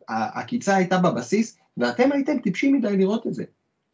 העקיצה 0.08 0.76
הייתה 0.76 0.98
בבסיס, 0.98 1.58
ואתם 1.76 2.12
הייתם 2.12 2.38
טיפשים 2.38 2.74
מדי 2.74 2.96
לראות 2.96 3.26
את 3.26 3.34
זה. 3.34 3.44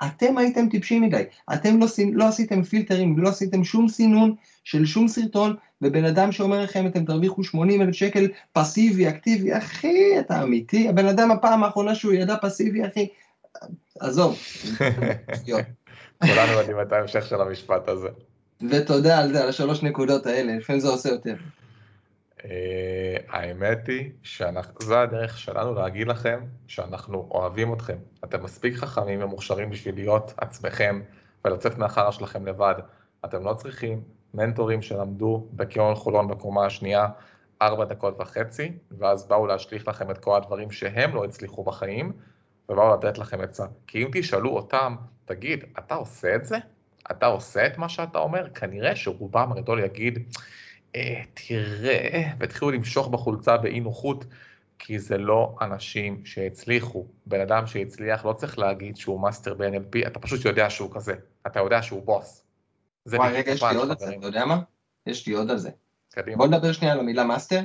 אתם 0.06 0.38
הייתם 0.38 0.68
טיפשים 0.68 1.02
מדי. 1.02 1.22
אתם 1.54 1.80
לא, 1.80 1.86
לא 2.12 2.28
עשיתם 2.28 2.62
פילטרים, 2.62 3.18
לא 3.18 3.28
עשיתם 3.28 3.64
שום 3.64 3.88
סינון 3.88 4.34
של 4.64 4.86
שום 4.86 5.08
סרטון, 5.08 5.56
ובן 5.82 6.04
אדם 6.04 6.32
שאומר 6.32 6.62
לכם, 6.62 6.86
אתם 6.86 7.04
תרוויחו 7.04 7.44
80 7.44 7.82
אלף 7.82 7.94
שקל 7.94 8.28
פסיבי, 8.52 9.08
אקטיבי, 9.08 9.58
אחי, 9.58 10.20
אתה 10.20 10.42
אמיתי? 10.42 10.88
הבן 10.88 11.06
אדם 11.06 11.30
הפעם 11.30 11.64
האחרונה 11.64 11.94
שהוא 11.94 12.12
ידע 12.12 12.36
פסיבי, 12.42 12.86
אחי, 12.86 13.08
עזוב. 14.00 14.38
כולנו 16.26 16.52
יודעים 16.52 16.80
את 16.80 16.92
ההמשך 16.92 17.26
של 17.26 17.40
המשפט 17.40 17.88
הזה. 17.88 18.08
ותודה 18.70 19.18
על 19.18 19.32
זה, 19.32 19.42
על 19.42 19.48
השלוש 19.48 19.82
נקודות 19.82 20.26
האלה, 20.26 20.56
לפעמים 20.56 20.80
זה 20.80 20.88
עושה 20.88 21.08
יותר. 21.08 21.34
אה, 22.44 23.16
האמת 23.28 23.86
היא 23.86 24.10
שזו 24.22 24.98
הדרך 24.98 25.38
שלנו 25.38 25.74
להגיד 25.74 26.08
לכם 26.08 26.40
שאנחנו 26.66 27.28
אוהבים 27.30 27.72
אתכם. 27.72 27.96
אתם 28.24 28.42
מספיק 28.42 28.74
חכמים 28.74 29.22
ומוכשרים 29.22 29.70
בשביל 29.70 29.94
להיות 29.94 30.34
עצמכם 30.36 31.00
ולצאת 31.44 31.78
מהחרא 31.78 32.10
שלכם 32.10 32.46
לבד. 32.46 32.74
אתם 33.24 33.44
לא 33.44 33.54
צריכים 33.54 34.02
מנטורים 34.34 34.82
שלמדו 34.82 35.46
בקניון 35.52 35.94
חולון 35.94 36.28
בקומה 36.28 36.66
השנייה 36.66 37.08
ארבע 37.62 37.84
דקות 37.84 38.20
וחצי, 38.20 38.72
ואז 38.98 39.28
באו 39.28 39.46
להשליך 39.46 39.88
לכם 39.88 40.10
את 40.10 40.18
כל 40.18 40.36
הדברים 40.36 40.70
שהם 40.70 41.14
לא 41.14 41.24
הצליחו 41.24 41.64
בחיים, 41.64 42.12
ובאו 42.68 42.94
לתת 42.94 43.18
לכם 43.18 43.40
עצה. 43.40 43.64
כי 43.86 44.02
אם 44.02 44.08
תשאלו 44.12 44.50
אותם, 44.50 44.96
תגיד, 45.24 45.64
אתה 45.78 45.94
עושה 45.94 46.34
את 46.34 46.44
זה? 46.44 46.58
אתה 47.10 47.26
עושה 47.26 47.66
את 47.66 47.78
מה 47.78 47.88
שאתה 47.88 48.18
אומר? 48.18 48.48
כנראה 48.48 48.96
שרובם 48.96 49.52
הגדול 49.52 49.80
יגיד, 49.80 50.18
אה, 50.96 51.22
תראה, 51.34 52.22
והתחילו 52.38 52.70
למשוך 52.70 53.08
בחולצה 53.08 53.56
באי 53.56 53.80
נוחות, 53.80 54.24
כי 54.78 54.98
זה 54.98 55.18
לא 55.18 55.56
אנשים 55.60 56.24
שהצליחו. 56.24 57.06
בן 57.26 57.40
אדם 57.40 57.66
שהצליח 57.66 58.24
לא 58.24 58.32
צריך 58.32 58.58
להגיד 58.58 58.96
שהוא 58.96 59.20
מאסטר 59.20 59.54
ב 59.54 59.65
NLP, 59.65 60.06
אתה 60.06 60.18
פשוט 60.18 60.44
יודע 60.44 60.70
שהוא 60.70 60.90
כזה, 60.94 61.14
אתה 61.46 61.60
יודע 61.60 61.82
שהוא 61.82 62.02
בוס. 62.02 62.44
וואי, 63.06 63.32
רגע, 63.32 63.52
יש 63.52 63.62
לי 63.62 63.76
עוד 63.76 63.90
על 63.90 63.96
זה, 63.98 64.14
אתה 64.18 64.26
יודע 64.26 64.44
מה? 64.44 64.60
יש 65.06 65.26
לי 65.26 65.32
עוד 65.32 65.50
על 65.50 65.58
זה. 65.58 65.70
קדימה. 66.10 66.36
בוא 66.36 66.46
נדבר 66.46 66.72
שנייה 66.72 66.92
על 66.92 67.00
המילה 67.00 67.24
מאסטר. 67.24 67.60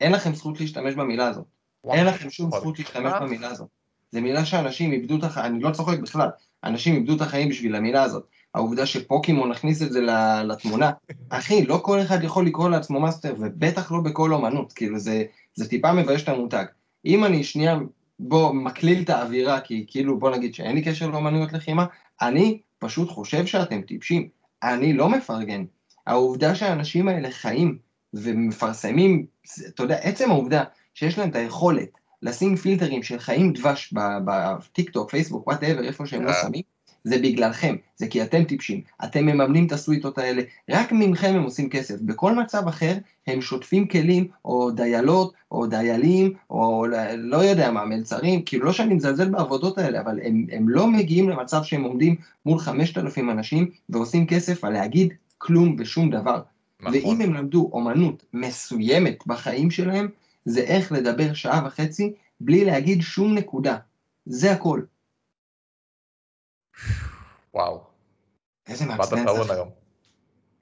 אין 0.00 0.12
לכם 0.12 0.34
זכות 0.34 0.60
להשתמש 0.60 0.94
במילה 0.94 1.28
הזאת. 1.28 1.44
אין 1.92 2.06
לכם 2.06 2.30
שום 2.30 2.50
זכות 2.50 2.78
להשתמש 2.78 3.12
במילה 3.20 3.48
הזאת. 3.48 3.68
זו 4.12 4.20
מילה 4.20 4.44
שאנשים 4.44 4.92
איבדו 4.92 5.18
את 5.18 5.24
החיים, 5.24 5.54
אני 5.54 5.62
לא 5.62 5.70
צוחק 5.70 5.98
בכלל, 5.98 6.28
אנשים 6.64 6.94
איבדו 6.94 7.16
את 7.16 7.20
החיים 7.20 7.48
בשביל 7.48 7.74
המילה 7.74 8.02
הזאת. 8.02 8.26
העובדה 8.54 8.86
שפוקימון 8.86 9.52
הכניס 9.52 9.82
את 9.82 9.92
זה 9.92 10.00
לתמונה. 10.44 10.90
אחי, 11.28 11.66
לא 11.66 11.80
כל 11.82 12.02
אחד 12.02 12.24
יכול 12.24 12.46
לקרוא 12.46 12.70
לעצמו 12.70 13.00
מאסטר, 13.00 13.34
ובטח 13.38 13.92
לא 13.92 14.00
בכל 14.00 14.32
אומנות, 14.32 14.72
כאילו 14.72 14.98
זה, 14.98 15.24
זה 15.54 15.68
טיפה 15.68 15.92
מבייש 15.92 16.22
את 16.22 16.28
המותג. 16.28 16.64
אם 17.06 17.24
אני 17.24 17.44
שנייה, 17.44 17.78
בוא, 18.18 18.52
מקליל 18.52 19.02
את 19.02 19.10
האווירה, 19.10 19.60
כי 19.60 19.84
כאילו, 19.88 20.18
בוא 20.18 20.30
נגיד 20.30 20.54
שאין 20.54 20.74
לי 20.74 20.82
קשר 20.82 21.06
לאומנויות 21.10 21.52
לחימה, 21.52 21.86
אני 22.22 22.60
פשוט 22.78 23.10
חושב 23.10 23.46
שאתם 23.46 23.82
טיפשים. 23.82 24.28
אני 24.62 24.92
לא 24.92 25.08
מפרגן. 25.08 25.64
העובדה 26.06 26.54
שהאנשים 26.54 27.08
האלה 27.08 27.30
חיים 27.30 27.78
ומפרסמים, 28.14 29.26
אתה 29.68 29.82
יודע, 29.82 29.96
עצם 29.96 30.30
העובדה 30.30 30.64
שיש 30.94 31.18
להם 31.18 31.30
את 31.30 31.36
היכולת 31.36 31.88
לשים 32.22 32.56
פילטרים 32.56 33.02
של 33.02 33.18
חיים 33.18 33.52
דבש 33.52 33.94
בטיק 34.24 34.90
טוק, 34.90 35.10
פייסבוק, 35.10 35.46
whatever, 35.46 35.84
איפה 35.84 36.06
שהם 36.06 36.22
לא 36.22 36.30
אה. 36.30 36.42
שמים, 36.42 36.62
זה 37.04 37.18
בגללכם, 37.18 37.76
זה 37.96 38.06
כי 38.06 38.22
אתם 38.22 38.44
טיפשים, 38.44 38.80
אתם 39.04 39.26
מממנים 39.26 39.66
את 39.66 39.72
הסוויטות 39.72 40.18
האלה, 40.18 40.42
רק 40.70 40.92
ממכם 40.92 41.34
הם 41.36 41.42
עושים 41.42 41.68
כסף, 41.68 42.00
בכל 42.00 42.34
מצב 42.34 42.68
אחר 42.68 42.94
הם 43.26 43.40
שוטפים 43.40 43.88
כלים, 43.88 44.28
או 44.44 44.70
דיילות, 44.70 45.32
או 45.50 45.66
דיילים, 45.66 46.32
או 46.50 46.86
לא 47.16 47.36
יודע 47.36 47.70
מה, 47.70 47.84
מלצרים, 47.84 48.42
כאילו 48.42 48.64
לא 48.64 48.72
שאני 48.72 48.94
מזלזל 48.94 49.28
בעבודות 49.28 49.78
האלה, 49.78 50.00
אבל 50.00 50.18
הם, 50.24 50.46
הם 50.52 50.68
לא 50.68 50.86
מגיעים 50.86 51.28
למצב 51.28 51.62
שהם 51.62 51.82
עומדים 51.82 52.16
מול 52.46 52.58
5,000 52.58 53.30
אנשים 53.30 53.70
ועושים 53.88 54.26
כסף 54.26 54.64
על 54.64 54.72
להגיד 54.72 55.12
כלום 55.38 55.76
ושום 55.78 56.10
דבר. 56.10 56.42
נכון. 56.80 56.94
ואם 56.94 57.20
הם 57.20 57.34
למדו 57.34 57.70
אומנות 57.72 58.24
מסוימת 58.32 59.26
בחיים 59.26 59.70
שלהם, 59.70 60.08
זה 60.44 60.60
איך 60.60 60.92
לדבר 60.92 61.34
שעה 61.34 61.62
וחצי 61.66 62.12
בלי 62.40 62.64
להגיד 62.64 63.02
שום 63.02 63.34
נקודה. 63.34 63.76
זה 64.26 64.52
הכל. 64.52 64.80
וואו. 67.54 67.80
איזה 68.68 68.86
מעצבן 68.86 69.24
זה. 69.44 69.52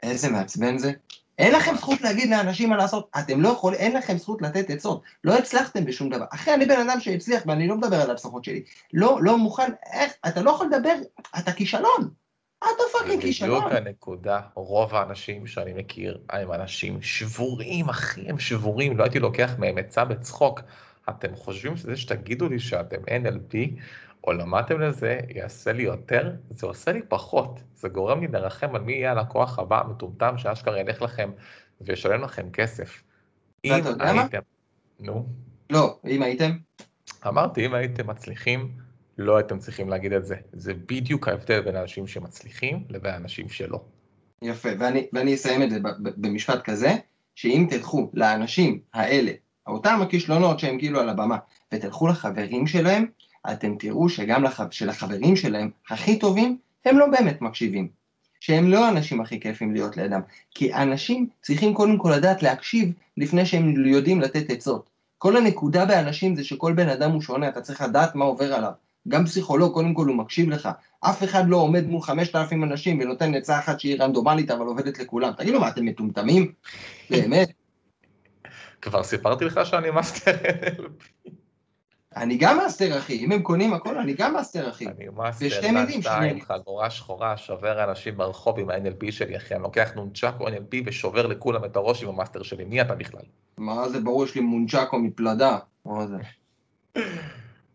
איזה 0.03 0.29
מעצבן 0.29 0.79
זה. 0.79 0.93
אין 1.39 1.53
לכם 1.55 1.77
זכות 1.77 2.01
להגיד 2.01 2.31
לאנשים 2.31 2.71
מה 2.71 2.77
לעשות, 2.77 3.11
אתם 3.19 3.41
לא 3.41 3.49
יכולים, 3.49 3.81
אין 3.81 3.97
לכם 3.97 4.19
זכות 4.19 4.43
לתת 4.43 4.71
עצות, 4.71 5.03
לא 5.25 5.39
הצלחתם 5.39 5.85
בשום 5.85 6.09
דבר. 6.09 6.25
אחי, 6.35 6.55
אני 6.55 6.67
בן 6.67 6.89
אדם 6.89 7.01
שהצליח, 7.01 7.43
ואני 7.47 7.69
לא 7.69 7.77
מדבר 7.77 7.97
על 7.97 8.11
ההצלחות 8.11 8.45
שלי. 8.45 8.63
לא, 8.93 9.19
לא 9.23 9.39
מוכן, 9.39 9.73
איך, 9.93 10.13
אתה 10.29 10.43
לא 10.43 10.51
יכול 10.51 10.67
לדבר, 10.73 10.95
אתה 11.39 11.53
כישלון. 11.53 12.11
אתה 12.59 12.83
פאקינג 12.93 13.23
כישלון. 13.23 13.65
בדיוק 13.65 13.73
הנקודה, 13.73 14.41
רוב 14.55 14.95
האנשים 14.95 15.47
שאני 15.47 15.73
מכיר 15.73 16.19
הם 16.31 16.53
אנשים 16.53 17.03
שבורים, 17.03 17.89
אחי, 17.89 18.29
הם 18.29 18.39
שבורים, 18.39 18.97
לא 18.97 19.03
הייתי 19.03 19.19
לוקח 19.19 19.51
מהם 19.59 19.79
עצה 19.79 20.05
בצחוק. 20.05 20.61
אתם 21.09 21.37
חושבים 21.37 21.77
שזה 21.77 21.97
שתגידו 21.97 22.49
לי 22.49 22.59
שאתם 22.59 22.97
NLP, 22.97 23.81
או 24.27 24.33
למדתם 24.33 24.81
לזה, 24.81 25.21
יעשה 25.35 25.73
לי 25.73 25.83
יותר, 25.83 26.33
זה 26.51 26.67
עושה 26.67 26.93
לי 26.93 27.01
פחות. 27.09 27.61
זה 27.75 27.89
גורם 27.89 28.21
לי 28.21 28.27
לרחם 28.29 28.75
על 28.75 28.83
מי 28.83 28.93
יהיה 28.93 29.11
הלקוח 29.11 29.59
הבא 29.59 29.81
המטומטם 29.81 30.39
שאשכרה 30.39 30.81
ילך 30.81 31.03
לכם 31.03 31.31
וישלם 31.81 32.23
לכם 32.23 32.51
כסף. 32.51 33.03
אם 33.65 33.73
הייתם... 33.99 34.39
נו. 35.01 35.27
לא, 35.71 35.99
אם 36.07 36.23
הייתם? 36.23 36.51
אמרתי, 37.27 37.67
אם 37.67 37.75
הייתם 37.75 38.07
מצליחים, 38.07 38.73
לא 39.19 39.37
הייתם 39.37 39.59
צריכים 39.59 39.89
להגיד 39.89 40.13
את 40.13 40.25
זה. 40.25 40.37
זה 40.53 40.75
בדיוק 40.75 41.29
ההבדל 41.29 41.61
בין 41.61 41.77
אנשים 41.77 42.07
שמצליחים 42.07 42.85
לבין 42.89 43.15
אנשים 43.15 43.49
שלא. 43.49 43.81
יפה, 44.43 44.69
ואני, 44.79 45.07
ואני 45.13 45.35
אסיים 45.35 45.63
את 45.63 45.71
זה 45.71 45.79
במשפט 45.99 46.65
כזה, 46.65 46.97
שאם 47.35 47.67
תלכו 47.71 48.11
לאנשים 48.15 48.81
האלה, 48.95 49.33
אותם 49.67 49.99
הכישלונות 50.03 50.59
שהם 50.59 50.79
כאילו 50.79 51.01
על 51.01 51.09
הבמה, 51.09 51.37
ותלכו 51.75 52.09
לחברים 52.09 52.67
שלהם, 52.67 53.07
אתם 53.53 53.75
תראו 53.79 54.09
שגם 54.09 54.43
לח... 54.43 54.61
שלחברים 54.71 55.37
שלהם 55.37 55.71
הכי 55.91 56.19
טובים, 56.19 56.59
הם 56.85 56.99
לא 56.99 57.07
באמת 57.07 57.43
מקשיבים. 57.43 58.01
שהם 58.41 58.71
לא 58.71 58.87
האנשים 58.87 59.21
הכי 59.21 59.41
כיפים 59.41 59.73
להיות 59.73 59.97
לידם. 59.97 60.21
כי 60.55 60.75
אנשים 60.75 61.29
צריכים 61.43 61.75
קודם 61.75 61.99
כל 61.99 62.13
לדעת 62.17 62.43
להקשיב 62.43 62.93
לפני 63.17 63.47
שהם 63.47 63.87
יודעים 63.87 64.21
לתת 64.21 64.51
עצות. 64.51 64.91
כל 65.19 65.37
הנקודה 65.37 65.85
באנשים 65.85 66.37
זה 66.37 66.45
שכל 66.45 66.73
בן 66.73 66.89
אדם 66.89 67.11
הוא 67.11 67.23
שונה, 67.23 67.49
אתה 67.49 67.61
צריך 67.61 67.81
לדעת 67.81 68.15
מה 68.15 68.25
עובר 68.25 68.55
עליו. 68.55 68.71
גם 69.09 69.27
פסיכולוג, 69.27 69.73
קודם 69.73 69.95
כל 69.95 70.07
הוא 70.07 70.17
מקשיב 70.17 70.51
לך. 70.51 70.69
אף 71.01 71.25
אחד 71.25 71.49
לא 71.49 71.57
עומד 71.57 71.87
מול 71.87 72.03
5,000 72.03 72.65
אנשים 72.65 73.01
ונותן 73.01 73.35
עצה 73.35 73.59
אחת 73.59 73.81
שהיא 73.81 73.97
רנדומלית, 74.01 74.51
אבל 74.51 74.67
עובדת 74.67 74.99
לכולם. 74.99 75.33
תגידו, 75.39 75.61
מה, 75.61 75.69
אתם 75.69 75.85
מטומטמים? 75.85 76.53
באמת? 77.11 77.53
כבר 78.83 79.03
סיפרתי 79.03 79.45
לך 79.45 79.61
שאני 79.65 79.91
מאסטר 79.91 80.33
NLP. 80.33 81.31
אני 82.17 82.37
גם 82.37 82.57
מאסטר, 82.57 82.99
אחי. 82.99 83.19
אם 83.19 83.33
הם 83.33 83.43
קונים 83.43 83.75
הכל, 83.75 83.99
אני 83.99 84.15
גם 84.15 84.33
מאסטר, 84.33 84.71
אחי. 84.71 84.87
אני 84.87 85.09
מאסטר. 85.09 85.49
שתיים, 85.49 86.41
חגורה 86.41 86.91
שחורה, 86.91 87.37
שובר 87.37 87.85
אנשים 87.85 88.17
ברחוב 88.17 88.59
עם 88.59 88.71
ה 88.71 88.81
NLP 88.81 89.13
שלי, 89.13 89.37
אחי. 89.37 89.55
אני 89.55 89.63
לוקח 89.63 89.91
נונצ'קו 89.95 90.49
NLP 90.49 90.77
ושובר 90.87 91.27
לכולם 91.27 91.65
את 91.65 91.77
הראש 91.77 92.03
עם 92.03 92.09
המאסטר 92.09 92.43
שלי. 92.43 92.65
מי 92.65 92.81
אתה 92.81 92.95
בכלל? 92.95 93.23
מה 93.59 93.89
זה 93.89 94.01
ברור, 94.01 94.25
יש 94.25 94.35
לי 94.35 94.41
מונצ'קו 94.41 94.99
מפלדה. 94.99 95.59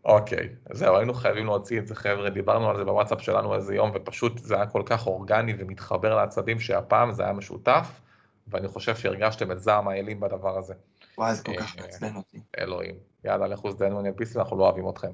אוקיי, 0.04 0.48
זהו, 0.72 0.96
היינו 0.96 1.14
חייבים 1.14 1.46
להוציא 1.46 1.78
את 1.78 1.86
זה, 1.86 1.94
חבר'ה, 1.94 2.30
דיברנו 2.30 2.70
על 2.70 2.76
זה 2.76 2.84
בוואטסאפ 2.84 3.22
שלנו 3.22 3.54
איזה 3.54 3.74
יום, 3.74 3.90
ופשוט 3.94 4.38
זה 4.38 4.54
היה 4.54 4.66
כל 4.66 4.82
כך 4.86 5.06
אורגני 5.06 5.54
ומתחבר 5.58 6.16
לעצבים 6.16 6.60
שהפעם 6.60 7.12
זה 7.12 7.22
היה 7.24 7.32
משותף, 7.32 8.00
ואני 8.48 8.68
חושב 8.68 8.96
שהרגשתם 8.96 9.52
את 9.52 9.60
זעם 9.60 9.88
האלים 9.88 10.20
בדבר 10.20 10.58
הזה. 10.58 10.74
וואי, 11.18 11.34
זה 11.34 11.42
כל 11.42 11.52
אה, 11.52 11.58
כך 11.58 11.76
מעצבן 11.76 12.16
אותי. 12.16 12.40
אלוהים. 12.58 12.94
יאללה, 13.26 13.46
לכו 13.46 13.70
זדיינו 13.70 14.00
NLPיסטים, 14.00 14.38
אנחנו 14.38 14.58
לא 14.58 14.64
אוהבים 14.64 14.88
אתכם. 14.88 15.10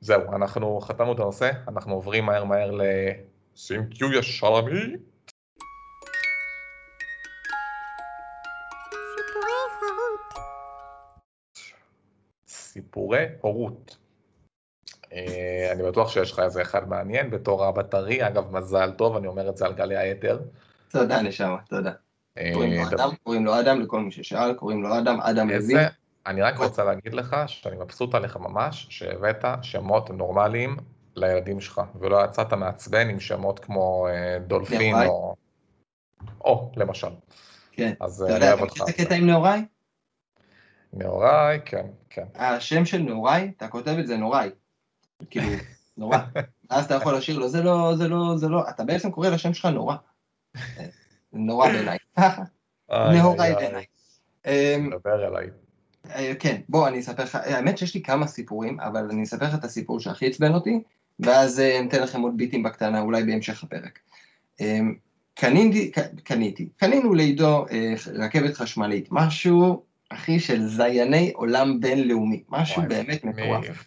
זהו, 0.00 0.22
אנחנו 0.34 0.80
חתמנו 0.80 1.12
את 1.12 1.20
הנושא, 1.20 1.50
אנחנו 1.68 1.94
עוברים 1.94 2.24
מהר 2.24 2.44
מהר 2.44 2.70
לסימקיו 3.54 4.12
ישלמי. 4.12 4.96
סיפורי 12.48 13.26
הורות. 13.40 13.96
אה, 15.12 15.72
אני 15.72 15.82
בטוח 15.82 16.10
שיש 16.10 16.32
לך 16.32 16.38
איזה 16.38 16.62
אחד 16.62 16.88
מעניין 16.88 17.30
בתור 17.30 17.68
אבא 17.68 17.82
טרי, 17.82 18.26
אגב 18.26 18.56
מזל 18.56 18.90
טוב, 18.90 19.16
אני 19.16 19.26
אומר 19.26 19.48
את 19.48 19.56
זה 19.56 19.66
על 19.66 19.72
גלי 19.72 19.96
היתר. 19.96 20.40
תודה, 20.88 21.22
נשמה, 21.22 21.56
תודה. 21.68 21.92
אה, 22.38 22.50
קוראים 22.54 22.72
לו 22.72 22.88
אדם, 22.88 23.10
קוראים 23.22 23.44
לו 23.44 23.60
אדם, 23.60 23.80
לכל 23.80 24.00
מי 24.00 24.10
ששאל, 24.10 24.54
קוראים 24.54 24.82
לו 24.82 24.98
אדם, 24.98 25.20
אדם 25.20 25.50
לוין. 25.50 25.78
אני 26.26 26.42
רק 26.42 26.58
רוצה 26.58 26.84
להגיד 26.84 27.14
לך 27.14 27.36
שאני 27.46 27.76
מבסוט 27.76 28.14
עליך 28.14 28.36
ממש, 28.36 28.86
שהבאת 28.90 29.44
שמות 29.62 30.10
נורמליים 30.10 30.76
לילדים 31.16 31.60
שלך, 31.60 31.82
ולא 32.00 32.24
יצאת 32.24 32.52
מעצבן 32.52 33.08
עם 33.08 33.20
שמות 33.20 33.58
כמו 33.58 34.08
אה, 34.08 34.38
דולפין. 34.38 34.94
או... 34.94 35.34
או, 36.40 36.72
למשל. 36.76 37.08
כן. 37.72 37.92
אז 38.00 38.22
אתה 38.22 38.30
אה, 38.30 38.36
יודע, 38.36 38.46
אני 38.46 38.54
אתה 38.54 38.60
אוהב 38.60 38.70
מכיר 38.70 38.82
אותך. 38.82 38.94
את 38.94 39.00
הקטע 39.00 39.14
עם 39.14 39.26
נאוראי? 39.26 39.64
נאוראי, 40.92 41.58
כן, 41.64 41.86
כן. 42.10 42.26
השם 42.34 42.84
של 42.84 42.98
נאוראי, 42.98 43.52
אתה 43.56 43.68
כותב 43.68 43.96
את 44.00 44.06
זה 44.06 44.16
נוראי. 44.16 44.50
כאילו, 45.30 45.46
נורא. 45.96 46.18
אז 46.70 46.84
אתה 46.84 46.94
יכול 46.94 47.16
לשיר 47.16 47.38
לו, 47.38 47.48
זה 47.48 47.62
לא, 47.62 47.92
זה 47.96 48.08
לא, 48.08 48.36
זה 48.36 48.48
לא, 48.48 48.68
אתה 48.68 48.84
בעצם 48.84 49.10
קורא 49.10 49.28
לשם 49.28 49.54
שלך 49.54 49.66
נורא. 49.66 49.96
נורא 51.32 51.68
בעיניי. 51.68 51.98
איי, 52.90 53.54
בעיניי. 53.54 53.84
אמ, 54.46 54.90
דבר 54.90 55.26
אליי. 55.28 55.50
אה, 56.10 56.32
כן, 56.38 56.60
בוא, 56.68 56.88
אני 56.88 57.00
אספר 57.00 57.22
לך, 57.22 57.38
האמת 57.42 57.78
שיש 57.78 57.94
לי 57.94 58.02
כמה 58.02 58.26
סיפורים, 58.26 58.80
אבל 58.80 59.08
אני 59.10 59.22
אספר 59.22 59.46
לך 59.46 59.54
את 59.54 59.64
הסיפור 59.64 60.00
שהכי 60.00 60.26
עצבן 60.26 60.54
אותי, 60.54 60.80
ואז 61.20 61.60
אה, 61.60 61.82
ניתן 61.82 62.02
לכם 62.02 62.20
עוד 62.20 62.36
ביטים 62.36 62.62
בקטנה, 62.62 63.00
אולי 63.00 63.24
בהמשך 63.24 63.64
הפרק. 63.64 63.98
קניתי, 65.34 65.90
קניתי, 66.24 66.68
קנינו 66.76 67.14
לעידו 67.14 67.66
אה, 67.70 67.94
רכבת 68.14 68.54
חשמלית, 68.54 69.08
משהו, 69.10 69.82
אחי, 70.08 70.40
של 70.40 70.68
זייני 70.68 71.32
עולם 71.34 71.80
בינלאומי, 71.80 72.42
משהו 72.48 72.82
וואי, 72.82 72.88
באמת 72.88 73.24
מטורף. 73.24 73.84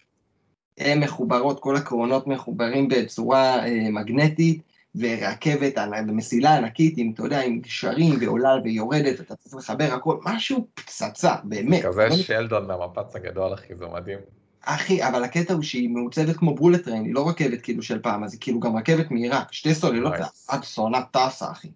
הן 0.77 0.99
מחוברות, 0.99 1.59
כל 1.59 1.75
הקרונות 1.75 2.27
מחוברים 2.27 2.87
בצורה 2.87 3.65
אה, 3.65 3.89
מגנטית, 3.91 4.61
ורכבת, 4.99 5.77
ענ- 5.77 6.11
מסילה 6.11 6.57
ענקית 6.57 6.93
עם, 6.97 7.11
אתה 7.13 7.23
יודע, 7.23 7.41
עם 7.41 7.59
גשרים, 7.59 8.17
ועולה 8.21 8.55
ויורדת, 8.63 9.21
אתה 9.21 9.35
צריך 9.35 9.55
לחבר 9.55 9.93
הכל, 9.93 10.17
משהו 10.25 10.67
פצצה, 10.73 11.35
באמת. 11.43 11.85
כזה 11.85 12.07
לא 12.09 12.15
שלדון 12.15 12.67
מהמפץ 12.67 13.15
הגדול, 13.15 13.53
אחי, 13.53 13.75
זה 13.75 13.85
מדהים. 13.93 14.19
אחי, 14.61 15.07
אבל 15.07 15.23
הקטע 15.23 15.53
הוא 15.53 15.63
שהיא 15.63 15.89
מעוצבת 15.89 16.35
כמו 16.37 16.55
בולט 16.55 16.83
טריין, 16.83 17.05
היא 17.05 17.13
לא 17.13 17.29
רכבת 17.29 17.61
כאילו 17.61 17.81
של 17.83 17.99
פעם, 17.99 18.23
אז 18.23 18.33
היא 18.33 18.41
כאילו 18.41 18.59
גם 18.59 18.77
רכבת 18.77 19.11
מהירה, 19.11 19.43
שתי 19.51 19.75
סוללות. 19.75 20.13
עד 20.47 20.63
סונה 20.63 21.01
טסה, 21.11 21.51
אחי. 21.51 21.67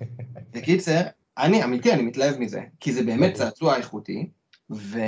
בקיצר, 0.52 1.00
אני, 1.38 1.64
אמיתי, 1.64 1.92
אני 1.92 2.02
מתלהב 2.02 2.38
מזה, 2.38 2.60
כי 2.80 2.92
זה 2.92 3.02
באמת 3.02 3.34
צעצוע 3.34 3.76
איכותי, 3.76 4.28
ו... 4.70 4.98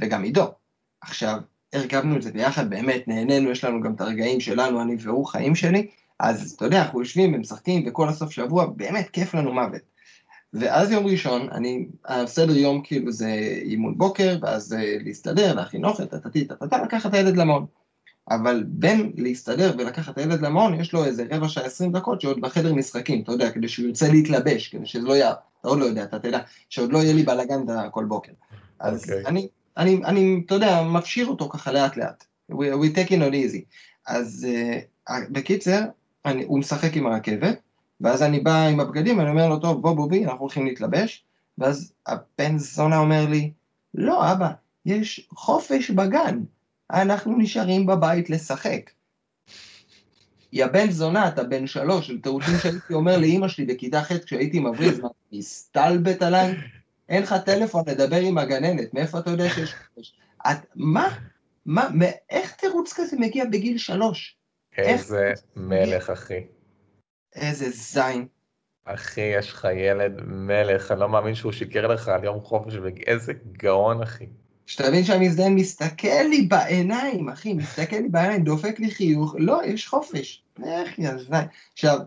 וגם 0.00 0.22
עידו. 0.22 0.44
עכשיו, 1.00 1.38
הרכבנו 1.72 2.16
את 2.16 2.22
זה 2.22 2.32
ביחד, 2.32 2.70
באמת 2.70 3.08
נהנינו, 3.08 3.50
יש 3.50 3.64
לנו 3.64 3.80
גם 3.80 3.94
את 3.94 4.00
הרגעים 4.00 4.40
שלנו, 4.40 4.82
אני 4.82 4.96
והוא, 4.98 5.26
חיים 5.26 5.54
שלי, 5.54 5.86
אז 6.20 6.52
אתה 6.52 6.64
יודע, 6.64 6.82
אנחנו 6.82 7.00
יושבים 7.00 7.34
ומשחקים, 7.34 7.84
וכל 7.86 8.08
הסוף 8.08 8.30
שבוע, 8.30 8.66
באמת 8.66 9.10
כיף 9.10 9.34
לנו 9.34 9.54
מוות. 9.54 9.82
ואז 10.52 10.90
יום 10.90 11.06
ראשון, 11.06 11.48
אני, 11.50 11.86
הסדר 12.04 12.56
יום 12.56 12.80
כאילו 12.84 13.12
זה 13.12 13.28
אימון 13.62 13.98
בוקר, 13.98 14.38
ואז 14.42 14.72
אה, 14.72 14.96
להסתדר, 15.04 15.54
להכין 15.54 15.84
אוכל, 15.84 16.04
טטטי, 16.04 16.44
טטטה, 16.44 16.82
לקחת 16.82 17.06
את 17.10 17.14
הילד 17.14 17.36
למעון. 17.36 17.66
אבל 18.30 18.64
בין 18.68 19.12
להסתדר 19.16 19.74
ולקחת 19.78 20.12
את 20.12 20.18
הילד 20.18 20.40
למעון, 20.40 20.80
יש 20.80 20.92
לו 20.92 21.04
איזה 21.04 21.24
רבע 21.30 21.48
שעה, 21.48 21.64
עשרים 21.64 21.92
דקות 21.92 22.20
שעוד 22.20 22.40
בחדר 22.40 22.74
משחקים, 22.74 23.22
אתה 23.22 23.32
יודע, 23.32 23.50
כדי 23.50 23.68
שהוא 23.68 23.86
ירצה 23.86 24.08
להתלבש, 24.08 24.68
כדי 24.68 24.86
שזה 24.86 25.06
לא 25.06 25.12
יהיה, 25.12 25.30
אתה 25.30 25.68
עוד 25.68 25.78
לא 25.78 25.84
יודע, 25.84 26.04
אתה 26.04 26.18
תדע, 26.18 26.38
שעוד 26.68 26.92
לא 26.92 26.98
יהיה 26.98 27.14
לי 27.14 27.22
בלאגן 27.22 27.60
כל 27.90 28.04
בוקר. 28.04 28.32
אז 28.80 29.02
אוקיי. 29.02 29.26
אני, 29.26 29.48
אני, 29.76 30.00
אני, 30.04 30.42
אתה 30.46 30.54
יודע, 30.54 30.82
מפשיר 30.82 31.26
אותו 31.26 31.48
ככה 31.48 31.72
לאט 31.72 31.96
לאט. 31.96 32.24
We, 32.52 32.54
we 32.54 32.96
taking 32.96 33.20
it 33.20 33.32
easy. 33.32 33.60
אז 34.06 34.46
uh, 35.08 35.12
בקיצר, 35.30 35.80
אני, 36.24 36.44
הוא 36.44 36.58
משחק 36.58 36.96
עם 36.96 37.06
הרכבת, 37.06 37.60
ואז 38.00 38.22
אני 38.22 38.40
בא 38.40 38.66
עם 38.66 38.80
הבגדים, 38.80 39.20
אני 39.20 39.30
אומר 39.30 39.48
לו, 39.48 39.58
טוב, 39.58 39.82
בוא 39.82 39.94
בובי, 39.94 40.24
אנחנו 40.24 40.40
הולכים 40.40 40.66
להתלבש, 40.66 41.24
ואז 41.58 41.92
הבן 42.06 42.58
זונה 42.58 42.98
אומר 42.98 43.26
לי, 43.26 43.52
לא, 43.94 44.32
אבא, 44.32 44.50
יש 44.86 45.28
חופש 45.30 45.90
בגן, 45.90 46.40
אנחנו 46.90 47.38
נשארים 47.38 47.86
בבית 47.86 48.30
לשחק. 48.30 48.90
יא 50.52 50.66
בן 50.66 50.90
זונה, 50.90 51.28
אתה 51.28 51.44
בן 51.44 51.66
שלוש, 51.66 52.06
של 52.06 52.20
תירוצים 52.20 52.58
שהייתי 52.58 52.94
אומר 52.94 53.18
לאימא 53.18 53.48
שלי 53.48 53.64
בכיתה 53.64 54.02
ח' 54.02 54.12
כשהייתי 54.12 54.60
מבריז, 54.60 55.00
מה, 55.00 55.08
מסתלבט 55.32 56.22
עליי? 56.22 56.54
אין 57.08 57.22
לך 57.22 57.34
טלפון 57.46 57.84
לדבר 57.86 58.20
עם 58.20 58.38
הגננת, 58.38 58.94
מאיפה 58.94 59.18
אתה 59.18 59.30
יודע 59.30 59.48
שיש 59.48 59.74
חופש? 59.74 60.12
את, 60.46 60.56
מה? 60.74 61.08
מה, 61.66 61.88
איך 62.30 62.52
תירוץ 62.52 62.92
כזה 62.92 63.16
מגיע 63.16 63.44
בגיל 63.44 63.78
שלוש? 63.78 64.36
איזה 64.78 65.32
מלך, 65.56 66.10
אחי. 66.10 66.40
איזה 67.34 67.70
זין. 67.70 68.26
אחי, 68.84 69.20
יש 69.20 69.52
לך 69.52 69.68
ילד 69.76 70.20
מלך, 70.26 70.90
אני 70.90 71.00
לא 71.00 71.08
מאמין 71.08 71.34
שהוא 71.34 71.52
שיקר 71.52 71.86
לך 71.86 72.08
על 72.08 72.24
יום 72.24 72.40
חופש, 72.40 72.74
וג- 72.82 73.02
איזה 73.06 73.32
גאון, 73.52 74.02
אחי. 74.02 74.26
שתבין 74.66 75.04
שהמזדיין 75.04 75.54
מסתכל 75.54 76.22
לי 76.30 76.42
בעיניים, 76.42 77.28
אחי, 77.28 77.54
מסתכל 77.54 77.96
לי 77.96 78.08
בעיניים, 78.08 78.44
דופק 78.44 78.78
לי 78.78 78.90
חיוך, 78.90 79.34
לא, 79.38 79.60
יש 79.64 79.88
חופש. 79.88 80.42
איך 80.64 80.98
יא 80.98 81.16
זין. 81.16 81.46
עכשיו, 81.72 81.98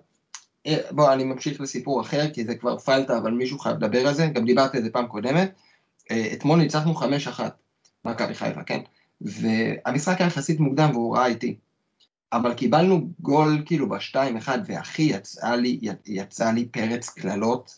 אה, 0.67 0.77
בוא, 0.91 1.13
אני 1.13 1.23
ממשיך 1.23 1.62
לסיפור 1.62 2.01
אחר, 2.01 2.30
כי 2.34 2.45
זה 2.45 2.56
כבר 2.56 2.77
פלטה, 2.77 3.17
אבל 3.17 3.32
מישהו 3.32 3.60
חייב 3.60 3.77
לדבר 3.77 4.08
על 4.08 4.13
זה, 4.13 4.27
גם 4.27 4.45
דיברתי 4.45 4.77
על 4.77 4.84
זה 4.84 4.89
פעם 4.89 5.08
קודמת. 5.08 5.51
אה, 6.12 6.30
אתמול 6.34 6.60
ניצחנו 6.60 6.95
חמש 6.95 7.27
אחת, 7.27 7.58
מכבי 8.06 8.34
חיפה, 8.34 8.63
כן? 8.63 8.80
והמשחק 9.21 10.15
היה 10.19 10.27
יחסית 10.27 10.60
מוקדם 10.60 10.89
והוא 10.93 11.17
ראה 11.17 11.27
איתי. 11.27 11.58
אבל 12.34 12.54
קיבלנו 12.54 13.10
גול 13.20 13.63
כאילו 13.66 13.90
בשתיים 13.90 14.38
אחד, 14.38 14.60
ואחי, 14.66 15.04
יצא 15.04 15.56
לי, 15.56 15.80
יצא 16.06 16.52
לי 16.52 16.66
פרץ 16.66 17.10
קללות, 17.10 17.76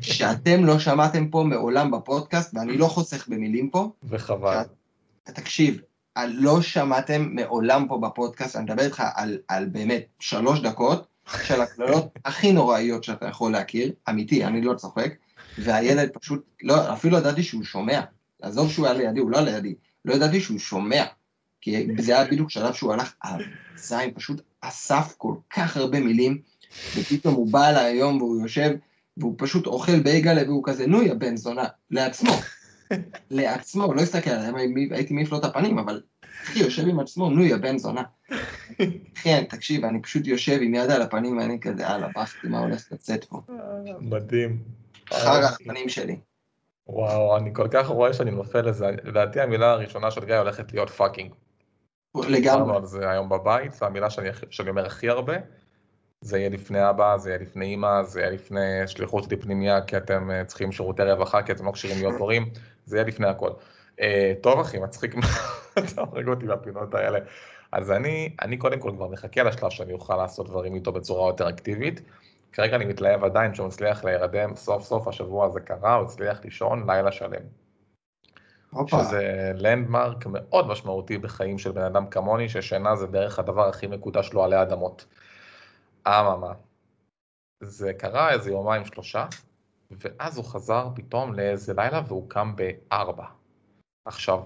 שאתם 0.00 0.64
לא 0.64 0.78
שמעתם 0.78 1.28
פה 1.28 1.44
מעולם 1.48 1.90
בפודקאסט, 1.90 2.54
ואני 2.54 2.76
לא 2.76 2.86
חוסך 2.86 3.28
במילים 3.28 3.70
פה. 3.70 3.90
וחבל. 4.04 4.62
תקשיב, 5.24 5.80
לא 6.26 6.62
שמעתם 6.62 7.28
מעולם 7.32 7.88
פה 7.88 7.98
בפודקאסט, 7.98 8.56
אני 8.56 8.64
מדבר 8.64 8.82
איתך 8.84 9.02
על, 9.14 9.38
על 9.48 9.66
באמת 9.66 10.02
שלוש 10.20 10.60
דקות 10.60 11.06
של 11.44 11.60
הקללות 11.60 12.06
הכי 12.24 12.52
נוראיות 12.52 13.04
שאתה 13.04 13.26
יכול 13.26 13.52
להכיר, 13.52 13.92
אמיתי, 14.08 14.44
אני 14.44 14.62
לא 14.62 14.74
צוחק, 14.74 15.14
והילד 15.58 16.10
פשוט, 16.20 16.44
לא, 16.62 16.92
אפילו 16.92 17.12
לא 17.12 17.18
ידעתי 17.18 17.42
שהוא 17.42 17.64
שומע, 17.64 18.00
עזוב 18.42 18.70
שהוא 18.70 18.86
היה 18.86 18.94
לידי, 18.94 19.20
הוא 19.20 19.30
לא 19.30 19.40
לידי, 19.40 19.74
לא 20.04 20.14
ידעתי 20.14 20.40
שהוא 20.40 20.58
שומע, 20.58 21.04
כי 21.62 21.86
זה 21.98 22.18
היה 22.18 22.30
בדיוק 22.30 22.50
שלב 22.50 22.72
שהוא 22.72 22.92
הלך, 22.92 23.14
הזין 23.24 24.10
פשוט 24.14 24.40
אסף 24.60 25.14
כל 25.18 25.34
כך 25.50 25.76
הרבה 25.76 26.00
מילים, 26.00 26.38
ופתאום 26.96 27.34
הוא 27.34 27.52
בא 27.52 27.68
אליי 27.68 27.84
היום 27.84 28.22
והוא 28.22 28.42
יושב, 28.42 28.70
והוא 29.16 29.34
פשוט 29.38 29.66
אוכל 29.66 30.00
בייגלה, 30.00 30.42
והוא 30.46 30.64
כזה, 30.64 30.86
נו 30.86 31.02
יא 31.02 31.14
בן 31.14 31.36
זונה, 31.36 31.64
לעצמו. 31.90 32.32
לעצמו, 33.30 33.94
לא 33.94 34.00
הסתכל 34.00 34.30
עליהם, 34.30 34.54
הייתי 34.90 35.14
מעיף 35.14 35.32
לו 35.32 35.38
את 35.38 35.44
הפנים, 35.44 35.78
אבל 35.78 36.00
אחי 36.42 36.58
יושב 36.58 36.88
עם 36.88 37.00
עצמו, 37.00 37.30
נו 37.30 37.44
יא 37.44 37.56
בן 37.56 37.78
זונה. 37.78 38.02
כן, 39.22 39.44
תקשיב, 39.48 39.84
אני 39.84 40.02
פשוט 40.02 40.26
יושב 40.26 40.58
עם 40.62 40.74
יד 40.74 40.90
על 40.90 41.02
הפנים 41.02 41.38
ואני 41.38 41.60
כזה, 41.60 41.88
הלאה, 41.88 42.08
בכתי, 42.16 42.48
מה 42.48 42.58
הולך 42.58 42.88
לצאת 42.92 43.24
פה? 43.24 43.40
מדהים. 44.00 44.62
חרא 45.12 45.48
הפנים 45.48 45.88
שלי. 45.88 46.16
וואו, 46.86 47.36
אני 47.36 47.50
כל 47.54 47.68
כך 47.70 47.86
רואה 47.86 48.12
שאני 48.12 48.30
נופל 48.30 48.68
לזה. 48.68 48.86
לדעתי 49.04 49.40
המילה 49.40 49.70
הראשונה 49.70 50.10
של 50.10 50.24
גיא 50.24 50.34
הולכת 50.34 50.72
להיות 50.72 50.90
fucking. 50.90 51.32
דיברנו 52.16 52.36
לגמרי. 52.36 52.76
על 52.76 52.84
זה 52.84 53.10
היום 53.10 53.28
בבית, 53.28 53.72
והמילה 53.82 54.10
שאני, 54.10 54.28
שאני 54.50 54.70
אומר 54.70 54.86
הכי 54.86 55.08
הרבה, 55.08 55.36
זה 56.20 56.38
יהיה 56.38 56.48
לפני 56.48 56.90
אבא, 56.90 57.16
זה 57.16 57.30
יהיה 57.30 57.42
לפני 57.42 57.74
אמא, 57.74 58.02
זה 58.02 58.20
יהיה 58.20 58.30
לפני 58.30 58.86
שליחות 58.86 59.32
לפנימייה, 59.32 59.82
כי 59.82 59.96
אתם 59.96 60.30
אה, 60.30 60.44
צריכים 60.44 60.72
שירותי 60.72 61.02
רווחה, 61.02 61.42
כי 61.42 61.52
אתם 61.52 61.66
לא 61.66 61.72
כשירים 61.72 61.96
להיות 61.98 62.20
הורים, 62.20 62.50
זה 62.84 62.96
יהיה 62.96 63.06
לפני 63.06 63.26
הכל. 63.26 63.50
אה, 64.00 64.32
טוב 64.40 64.60
אחי, 64.60 64.78
מצחיק 64.78 65.14
מאוד, 65.14 65.30
אתה 65.78 66.00
הורג 66.00 66.28
אותי 66.28 66.46
בפינות 66.46 66.94
האלה. 66.94 67.18
אז 67.72 67.90
אני, 67.90 68.36
אני 68.42 68.56
קודם 68.56 68.78
כל 68.80 68.92
כבר 68.96 69.08
מחכה 69.08 69.42
לשלב 69.42 69.70
שאני 69.70 69.92
אוכל 69.92 70.16
לעשות 70.16 70.48
דברים 70.48 70.74
איתו 70.74 70.92
בצורה 70.92 71.28
יותר 71.28 71.48
אקטיבית. 71.48 72.00
כרגע 72.52 72.76
אני 72.76 72.84
מתלהב 72.84 73.24
עדיין 73.24 73.54
שהוא 73.54 73.66
מצליח 73.66 74.04
להירדם, 74.04 74.56
סוף 74.56 74.82
סוף 74.82 75.08
השבוע 75.08 75.46
הזה 75.46 75.60
קרה, 75.60 75.94
הוא 75.94 76.04
הצליח 76.04 76.44
לישון 76.44 76.90
לילה 76.90 77.12
שלם. 77.12 77.61
הופה. 78.72 79.04
שזה 79.04 79.52
לנדמרק 79.54 80.26
מאוד 80.26 80.66
משמעותי 80.66 81.18
בחיים 81.18 81.58
של 81.58 81.72
בן 81.72 81.82
אדם 81.82 82.06
כמוני, 82.06 82.48
ששינה 82.48 82.96
זה 82.96 83.06
בערך 83.06 83.38
הדבר 83.38 83.68
הכי 83.68 83.86
מקודש 83.86 84.32
לו 84.32 84.44
עלי 84.44 84.62
אדמות. 84.62 85.06
אממה, 86.08 86.52
זה 87.60 87.92
קרה 87.92 88.32
איזה 88.32 88.50
יומיים 88.50 88.84
שלושה, 88.84 89.26
ואז 89.90 90.36
הוא 90.36 90.44
חזר 90.44 90.88
פתאום 90.94 91.34
לאיזה 91.34 91.74
לילה 91.76 92.00
והוא 92.08 92.30
קם 92.30 92.54
בארבע. 92.56 93.24
עכשיו, 94.04 94.42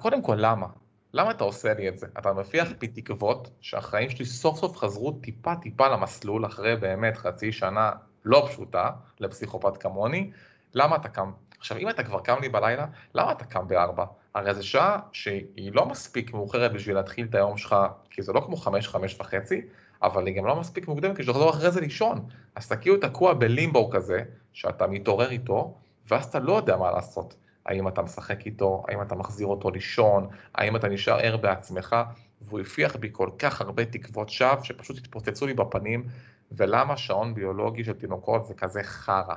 קודם 0.00 0.22
כל 0.22 0.36
למה? 0.38 0.66
למה 1.14 1.30
אתה 1.30 1.44
עושה 1.44 1.74
לי 1.74 1.88
את 1.88 1.98
זה? 1.98 2.06
אתה 2.18 2.32
מפיח 2.32 2.68
בי 2.78 2.88
תקוות 2.88 3.50
שהחיים 3.60 4.10
שלי 4.10 4.24
סוף 4.24 4.58
סוף 4.58 4.76
חזרו 4.76 5.12
טיפה 5.12 5.56
טיפה 5.56 5.88
למסלול 5.88 6.46
אחרי 6.46 6.76
באמת 6.76 7.16
חצי 7.16 7.52
שנה 7.52 7.92
לא 8.24 8.46
פשוטה 8.48 8.90
לפסיכופת 9.20 9.76
כמוני, 9.76 10.30
למה 10.74 10.96
אתה 10.96 11.08
קם? 11.08 11.32
עכשיו 11.62 11.78
אם 11.78 11.88
אתה 11.88 12.02
כבר 12.02 12.20
קם 12.20 12.36
לי 12.40 12.48
בלילה, 12.48 12.86
למה 13.14 13.32
אתה 13.32 13.44
קם 13.44 13.68
בארבע? 13.68 14.04
הרי 14.34 14.54
זו 14.54 14.68
שעה 14.68 14.98
שהיא 15.12 15.72
לא 15.74 15.86
מספיק 15.86 16.34
מאוחרת 16.34 16.72
בשביל 16.72 16.96
להתחיל 16.96 17.26
את 17.30 17.34
היום 17.34 17.56
שלך, 17.56 17.76
כי 18.10 18.22
זה 18.22 18.32
לא 18.32 18.40
כמו 18.40 18.56
חמש, 18.56 18.88
חמש 18.88 19.20
וחצי, 19.20 19.60
אבל 20.02 20.26
היא 20.26 20.36
גם 20.36 20.46
לא 20.46 20.56
מספיק 20.56 20.88
מוקדמת 20.88 21.14
כדי 21.14 21.24
שתחזור 21.24 21.50
אחרי 21.50 21.70
זה 21.70 21.80
לישון. 21.80 22.26
אז 22.54 22.64
אתה 22.64 22.76
כאילו 22.76 22.96
תקוע 22.96 23.34
בלימבו 23.34 23.90
כזה, 23.90 24.22
שאתה 24.52 24.86
מתעורר 24.86 25.30
איתו, 25.30 25.74
ואז 26.08 26.24
אתה 26.24 26.38
לא 26.38 26.52
יודע 26.52 26.76
מה 26.76 26.90
לעשות. 26.90 27.34
האם 27.66 27.88
אתה 27.88 28.02
משחק 28.02 28.46
איתו, 28.46 28.84
האם 28.88 29.02
אתה 29.02 29.14
מחזיר 29.14 29.46
אותו 29.46 29.70
לישון, 29.70 30.28
האם 30.54 30.76
אתה 30.76 30.88
נשאר 30.88 31.18
ער 31.18 31.36
בעצמך, 31.36 31.96
והוא 32.40 32.60
הפיח 32.60 32.96
בי 32.96 33.08
כל 33.12 33.30
כך 33.38 33.60
הרבה 33.60 33.84
תקוות 33.84 34.28
שווא, 34.28 34.62
שפשוט 34.62 34.98
התפוצצו 34.98 35.46
לי 35.46 35.54
בפנים, 35.54 36.04
ולמה 36.52 36.96
שעון 36.96 37.34
ביולוגי 37.34 37.84
של 37.84 37.92
תינוקות 37.92 38.46
זה 38.46 38.54
כזה 38.54 38.82
חרא? 38.82 39.34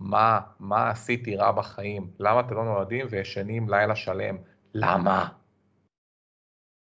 מה, 0.00 0.40
מה 0.60 0.90
עשיתי 0.90 1.36
רע 1.36 1.52
בחיים? 1.52 2.10
למה 2.18 2.40
אתם 2.40 2.54
לא 2.54 2.64
נולדים 2.64 3.06
וישנים 3.10 3.68
לילה 3.68 3.96
שלם? 3.96 4.36
למה? 4.74 5.28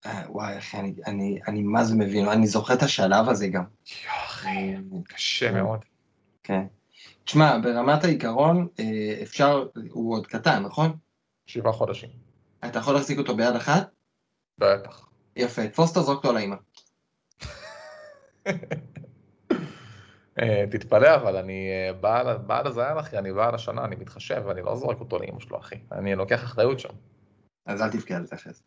אה, 0.06 0.22
וואי, 0.28 0.58
אחי, 0.58 0.76
אני, 0.78 0.94
אני, 1.06 1.40
אני 1.48 1.62
מה 1.62 1.84
זה 1.84 1.94
מבין, 1.96 2.28
אני 2.28 2.46
זוכר 2.46 2.74
את 2.74 2.82
השלב 2.82 3.28
הזה 3.28 3.48
גם. 3.48 3.64
יואו, 4.04 4.24
אחי, 4.24 4.74
קשה 5.04 5.52
מאוד. 5.52 5.84
כן. 6.42 6.66
תשמע, 7.24 7.58
ברמת 7.62 8.04
העיקרון, 8.04 8.68
אה, 8.78 9.18
אפשר, 9.22 9.66
הוא 9.90 10.14
עוד 10.14 10.26
קטן, 10.26 10.62
נכון? 10.62 10.96
שבעה 11.46 11.72
חודשים. 11.72 12.10
אתה 12.64 12.78
יכול 12.78 12.94
להחזיק 12.94 13.18
אותו 13.18 13.36
ביד 13.36 13.56
אחת? 13.56 13.90
בטח. 14.58 15.08
יפה, 15.36 15.68
תפוס 15.68 15.90
אותו, 15.90 16.02
זרוק 16.02 16.24
אותו 16.24 16.38
לאמא. 16.38 16.56
אה, 20.42 20.64
תתפלא, 20.70 21.14
אבל 21.14 21.36
אני 21.36 21.68
אה, 21.70 21.92
בעל, 21.92 22.36
בעל 22.36 22.66
הזיין, 22.66 22.98
אחי, 22.98 23.18
אני 23.18 23.32
בעל 23.32 23.54
השנה, 23.54 23.84
אני 23.84 23.96
מתחשב, 23.96 24.42
ואני 24.46 24.62
לא 24.62 24.76
זורק 24.76 25.00
אותו 25.00 25.18
לאמא 25.18 25.40
שלו, 25.40 25.58
אחי. 25.58 25.76
אני 25.92 26.14
לוקח 26.14 26.44
אחריות 26.44 26.80
שם. 26.80 26.88
אז 27.66 27.82
אל 27.82 27.90
תבכה 27.90 28.16
על 28.16 28.26
זה 28.26 28.34
אחרי 28.34 28.52
זה. 28.52 28.60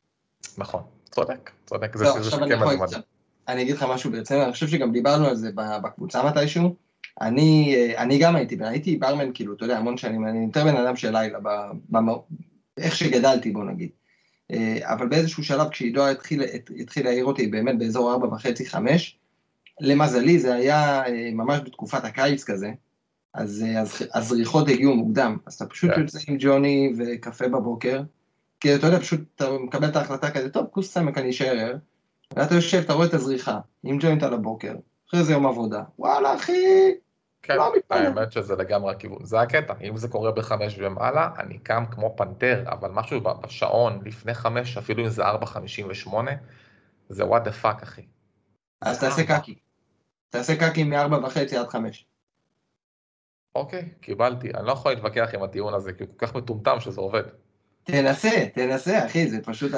נכון. 0.58 0.82
צודק, 1.12 1.52
צודק. 1.66 1.96
לא, 1.96 2.22
זה 2.22 2.32
שכן 2.32 2.52
יכול... 2.52 2.76
מדהים. 2.76 3.02
אני 3.48 3.62
אגיד 3.62 3.76
לך 3.76 3.86
משהו 3.90 4.12
ברצינות, 4.12 4.44
אני 4.44 4.52
חושב 4.52 4.68
שגם 4.68 4.92
דיברנו 4.92 5.26
על 5.28 5.36
זה 5.36 5.50
בקבוצה 5.56 6.24
מתישהו. 6.30 6.76
אני, 7.22 7.76
אה, 7.76 8.04
אני 8.04 8.20
גם 8.20 8.36
הייתי, 8.36 8.58
הייתי 8.62 8.96
ברמן, 8.96 9.32
כאילו, 9.34 9.54
אתה 9.54 9.66
יודע, 9.66 9.78
המון 9.78 9.98
שנים, 9.98 10.28
אני 10.28 10.46
יותר 10.46 10.64
בן 10.64 10.78
אדם 10.78 10.96
של 10.96 11.12
לילה, 11.18 11.40
איך 12.78 12.96
שגדלתי, 12.96 13.52
בוא 13.52 13.64
נגיד. 13.64 13.90
אבל 14.82 15.08
באיזשהו 15.08 15.44
שלב, 15.44 15.70
כשעידו 15.70 16.08
התחיל, 16.08 16.44
הת- 16.44 16.70
התחיל 16.80 17.06
להעיר 17.06 17.26
אותי 17.26 17.48
באמת 17.48 17.80
באזור 17.80 18.12
ארבע 18.12 18.28
וחצי, 18.28 18.66
חמש, 18.66 19.20
למזלי 19.80 20.40
זה 20.40 20.56
היה 20.56 21.06
אה, 21.06 21.30
ממש 21.34 21.60
בתקופת 21.60 22.06
הקיץ 22.06 22.44
כזה, 22.44 22.72
אז 23.34 23.66
אה, 23.68 23.82
הז- 23.82 24.08
הזריחות 24.14 24.68
הגיעו 24.68 24.96
מוקדם, 24.96 25.38
אז 25.46 25.54
אתה 25.54 25.66
פשוט 25.66 25.92
כן. 25.96 26.02
יוצא 26.02 26.20
עם 26.28 26.38
ג'וני 26.40 26.94
וקפה 26.98 27.48
בבוקר, 27.48 28.02
כי 28.60 28.76
אתה 28.76 28.88
יודע, 28.88 29.00
פשוט 29.00 29.22
אתה 29.36 29.46
מקבל 29.52 29.88
את 29.88 29.96
ההחלטה 29.96 30.32
כזה, 30.32 30.50
טוב, 30.50 30.68
כוס 30.72 30.94
סמק, 30.94 31.18
אני 31.18 31.30
אשאר 31.30 31.58
ער, 31.60 31.76
ואתה 32.36 32.56
יושב, 32.56 32.78
אתה 32.78 32.94
רואה 32.94 33.08
את 33.08 33.14
הזריחה, 33.14 33.60
עם 33.84 33.98
ג'וינט 34.02 34.24
על 34.24 34.34
הבוקר, 34.34 34.76
אחרי 35.10 35.24
זה 35.24 35.34
יום 35.34 35.46
עבודה, 35.46 35.84
וואלה 36.00 36.36
אחי, 36.36 36.64
כן, 37.42 37.56
לא 37.58 37.74
מתפלא. 37.78 37.98
האמת 37.98 38.32
שזה 38.32 38.56
לגמרי 38.56 38.92
הכיוון. 38.92 39.26
זה 39.26 39.42
הקטע, 39.42 39.74
אם 39.82 39.98
זה 39.98 40.08
קורה 40.08 40.32
בחמש 40.32 40.76
ומעלה, 40.80 41.30
אני 41.40 41.58
קם 41.60 41.84
כמו 41.92 42.14
פנתר, 42.18 42.64
אבל 42.68 42.92
משהו 42.92 43.22
בשעון 43.22 44.00
לפני 44.06 44.34
חמש, 44.34 44.78
אפילו 44.78 45.04
אם 45.04 45.10
זה 45.10 45.26
ארבע 45.26 45.46
חמישים 45.46 45.88
ושמונה, 45.90 46.32
זה 47.10 47.26
what 47.26 47.44
the 47.44 47.52
fuck, 47.52 47.84
אחי. 47.84 48.02
אז 48.82 49.00
תעשה 49.00 49.24
קקי. 49.24 49.56
תעשה 50.30 50.54
מארבע 50.86 51.18
וחצי 51.18 51.58
עד 51.58 51.68
חמש. 51.68 52.06
אוקיי, 53.56 53.90
קיבלתי. 54.02 54.52
אני 54.54 54.68
לא 54.68 54.72
יכול 54.72 54.92
להתווכח 54.92 55.30
עם 55.34 55.44
הטיעון 55.44 55.74
הזה, 55.74 55.94
כי 55.94 56.04
הוא 56.04 56.10
כל 56.18 56.26
כך 56.26 56.36
מטומטם 56.36 56.80
שזה 56.80 57.02
עובד. 57.02 57.24
תנסה, 57.84 58.46
תנסה, 58.54 59.06
אחי, 59.06 59.30
זה 59.30 59.42
פשוט, 59.44 59.72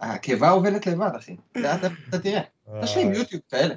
הקיבה 0.00 0.50
עובדת 0.50 0.86
לבד, 0.86 1.10
אחי. 1.16 1.36
אתה 2.08 2.18
תראה. 2.22 2.40
תשלים 2.82 3.12
יוטיוב 3.12 3.42
כאלה. 3.50 3.74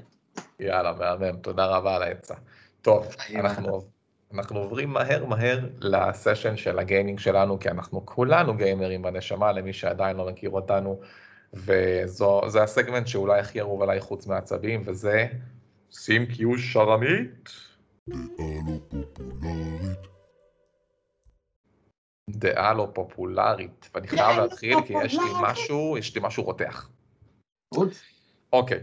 יאללה, 0.60 0.93
מהמם, 0.93 1.38
תודה 1.38 1.65
רבה 1.65 1.96
על 1.96 2.04
העצה. 2.04 2.34
טוב, 2.82 3.08
חיים 3.17 3.39
אנחנו, 3.39 3.82
אנחנו 4.34 4.60
עוברים 4.60 4.89
מהר 4.89 5.26
מהר 5.26 5.60
לסשן 5.80 6.58
של 6.58 6.80
הגיימינג 6.80 7.20
שלנו, 7.20 7.60
כי 7.60 7.70
אנחנו 7.70 8.06
כולנו 8.06 8.58
גיימרים 8.58 9.02
בנשמה, 9.02 9.52
למי 9.52 9.74
שעדיין 9.74 10.17
לא 10.17 10.28
מכיר 10.28 10.50
אותנו, 10.50 11.00
וזה 11.54 12.63
הסגמנט 12.63 13.08
שאולי 13.08 13.39
הכי 13.39 13.60
אהוב 13.60 13.82
עליי 13.82 14.00
חוץ 14.00 14.28
מעצבים, 14.28 14.84
וזה 14.86 15.28
שים 15.91 16.26
קיו 16.26 16.58
שרמית, 16.58 17.50
דעה 22.30 22.73
לא 22.73 22.91
פופולרית, 22.93 23.89
ואני 23.93 24.08
חייב 24.08 24.21
דעה 24.21 24.38
לא 24.38 24.43
להתחיל 24.43 24.76
כי 24.88 24.93
יש 25.06 25.13
לי 25.13 25.19
פופולרית. 25.19 25.52
משהו, 25.52 25.97
יש 25.97 26.15
לי 26.15 26.21
משהו 26.23 26.43
רותח. 26.43 26.89
אוקיי, 28.54 28.80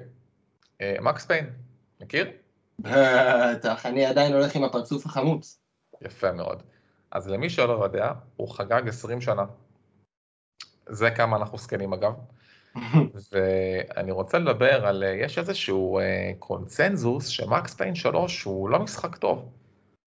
אה, 0.80 0.96
מקס 1.00 1.26
פיין, 1.26 1.50
מכיר? 2.00 2.30
בטח, 2.78 3.86
אני 3.86 4.06
עדיין 4.06 4.32
הולך 4.32 4.56
עם 4.56 4.64
הפרצוף 4.64 5.06
החמוץ. 5.06 5.60
יפה 6.00 6.32
מאוד. 6.32 6.62
אז 7.10 7.28
למי 7.28 7.50
שלא 7.50 7.84
יודע, 7.84 8.12
הוא 8.36 8.48
חגג 8.48 8.88
20 8.88 9.20
שנה. 9.20 9.44
זה 10.88 11.10
כמה 11.10 11.36
אנחנו 11.36 11.58
זקנים 11.58 11.92
אגב. 11.92 12.12
ואני 13.32 14.12
רוצה 14.12 14.38
לדבר 14.38 14.86
על, 14.86 15.04
אה, 15.04 15.08
יש 15.08 15.38
איזשהו 15.38 15.98
אה, 15.98 16.32
קונצנזוס 16.38 17.26
שמקס 17.26 17.74
פיין 17.74 17.94
3 17.94 18.42
הוא 18.42 18.68
לא 18.68 18.78
משחק 18.78 19.16
טוב. 19.16 19.52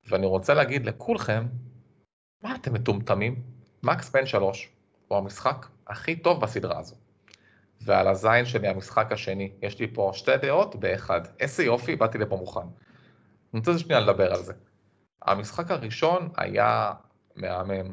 ואני 0.09 0.25
רוצה 0.25 0.53
להגיד 0.53 0.85
לכולכם, 0.85 1.45
מה 2.43 2.55
אתם 2.55 2.73
מטומטמים? 2.73 3.41
מקס 3.83 4.09
פיין 4.09 4.25
3 4.25 4.69
הוא 5.07 5.17
המשחק 5.17 5.65
הכי 5.87 6.15
טוב 6.15 6.41
בסדרה 6.41 6.79
הזו. 6.79 6.95
ועל 7.81 8.07
הזין 8.07 8.45
שלי 8.45 8.67
המשחק 8.67 9.11
השני, 9.11 9.51
יש 9.61 9.79
לי 9.79 9.87
פה 9.93 10.11
שתי 10.13 10.37
דעות 10.41 10.75
באחד. 10.75 11.21
איזה 11.39 11.63
יופי, 11.63 11.95
באתי 11.95 12.17
לפה 12.17 12.35
מוכן. 12.35 12.59
אני 13.53 13.59
רוצה 13.59 13.79
שנייה 13.79 13.99
לדבר 13.99 14.33
על 14.33 14.43
זה. 14.43 14.53
המשחק 15.21 15.71
הראשון 15.71 16.29
היה 16.37 16.93
מהמם, 17.35 17.91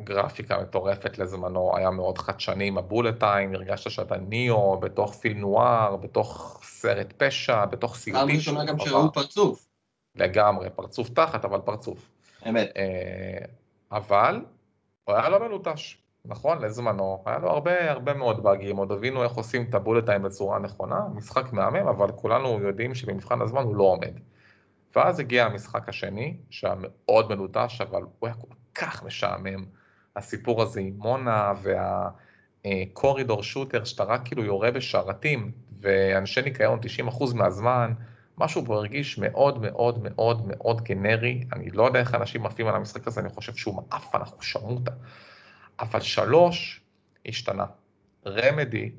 גרפיקה 0.00 0.58
מטורפת 0.62 1.18
לזמנו, 1.18 1.76
היה 1.76 1.90
מאוד 1.90 2.18
חדשני 2.18 2.68
עם 2.68 2.78
הבולט 2.78 3.20
טיים, 3.20 3.54
הרגשת 3.54 3.90
שאתה 3.90 4.16
ניאו, 4.16 4.80
בתוך 4.80 5.14
פילם 5.14 5.38
נואר, 5.38 5.96
בתוך 5.96 6.60
סרט 6.64 7.12
פשע, 7.16 7.64
בתוך 7.64 7.92
פעם 7.92 8.00
סיוטי. 8.00 8.36
ראשונה 8.36 8.64
גם 8.64 8.78
שראו. 8.78 9.12
פרצוף. 9.12 9.66
לגמרי, 10.14 10.70
פרצוף 10.70 11.08
תחת, 11.08 11.44
אבל 11.44 11.60
פרצוף. 11.60 12.10
אמת. 12.48 12.72
אה, 12.76 13.44
אבל 13.92 14.40
הוא 15.04 15.14
היה 15.14 15.28
לא 15.28 15.40
מלוטש, 15.40 15.98
נכון? 16.24 16.62
לזמנו, 16.62 17.22
היה 17.26 17.38
לו 17.38 17.50
הרבה 17.50 17.90
הרבה 17.90 18.14
מאוד 18.14 18.42
באגים, 18.42 18.76
עוד 18.76 18.92
הבינו 18.92 19.22
איך 19.22 19.32
עושים 19.32 19.66
את 19.70 19.74
הבולט 19.74 20.06
טיים 20.06 20.22
בצורה 20.22 20.58
נכונה, 20.58 21.00
משחק 21.14 21.52
מהמם, 21.52 21.88
אבל 21.88 22.12
כולנו 22.12 22.60
יודעים 22.60 22.94
שבמבחן 22.94 23.42
הזמן 23.42 23.62
הוא 23.62 23.76
לא 23.76 23.84
עומד. 23.84 24.12
ואז 24.96 25.20
הגיע 25.20 25.44
המשחק 25.44 25.88
השני, 25.88 26.36
שהיה 26.50 26.74
מאוד 26.80 27.34
מלוטש, 27.34 27.80
אבל 27.80 28.02
הוא 28.02 28.26
היה 28.26 28.34
כל 28.34 28.54
כך 28.74 29.02
משעמם. 29.02 29.64
הסיפור 30.16 30.62
הזה 30.62 30.80
עם 30.80 30.94
מונה 30.98 31.52
והקורידור 32.64 33.42
שוטר, 33.42 33.84
שאתה 33.84 34.04
רק 34.04 34.20
כאילו 34.24 34.44
יורה 34.44 34.70
בשרתים, 34.70 35.52
ואנשי 35.80 36.42
ניקיון 36.42 36.78
90% 37.08 37.34
מהזמן, 37.34 37.92
משהו 38.38 38.62
בו 38.62 38.74
הרגיש 38.74 39.18
מאוד 39.18 39.60
מאוד 39.60 39.98
מאוד 40.02 40.46
מאוד 40.46 40.80
גנרי, 40.80 41.44
אני 41.52 41.70
לא 41.70 41.86
יודע 41.86 42.00
איך 42.00 42.14
אנשים 42.14 42.46
עפים 42.46 42.66
על 42.66 42.74
המשחק 42.74 43.06
הזה, 43.06 43.20
אני 43.20 43.28
חושב 43.28 43.54
שהוא 43.54 43.74
מעפן, 43.74 44.18
אנחנו 44.18 44.42
שרמוטה. 44.42 44.92
אבל 45.80 46.00
שלוש 46.00 46.80
השתנה. 47.28 47.64
רמדי 48.26 48.90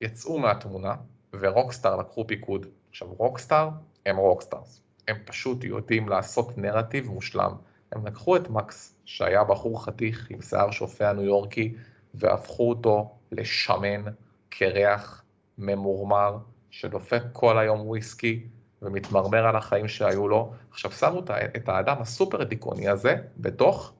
יצאו 0.00 0.38
מהתמונה, 0.38 0.94
ורוקסטאר 1.40 1.96
לקחו 1.96 2.26
פיקוד. 2.26 2.66
עכשיו, 2.90 3.08
רוקסטאר 3.08 3.68
הם 4.06 4.16
rockstars. 4.16 4.82
הם 5.08 5.16
פשוט 5.24 5.64
יודעים 5.64 6.08
לעשות 6.08 6.58
נרטיב 6.58 7.08
מושלם. 7.08 7.52
הם 7.92 8.06
לקחו 8.06 8.36
את 8.36 8.50
מקס, 8.50 8.96
שהיה 9.10 9.44
בחור 9.44 9.84
חתיך 9.84 10.26
עם 10.30 10.42
שיער 10.42 10.70
שופע 10.70 11.12
ניו 11.12 11.24
יורקי, 11.24 11.74
והפכו 12.14 12.68
אותו 12.68 13.10
לשמן, 13.32 14.02
קרח, 14.48 15.22
ממורמר, 15.58 16.38
שדופק 16.70 17.22
כל 17.32 17.58
היום 17.58 17.80
וויסקי 17.80 18.42
ומתמרמר 18.82 19.46
על 19.46 19.56
החיים 19.56 19.88
שהיו 19.88 20.28
לו. 20.28 20.52
עכשיו 20.70 20.92
שמו 20.92 21.22
את 21.56 21.68
האדם 21.68 21.96
הסופר 22.00 22.44
דיכאוני 22.44 22.88
הזה 22.88 23.16
בתוך 23.36 23.92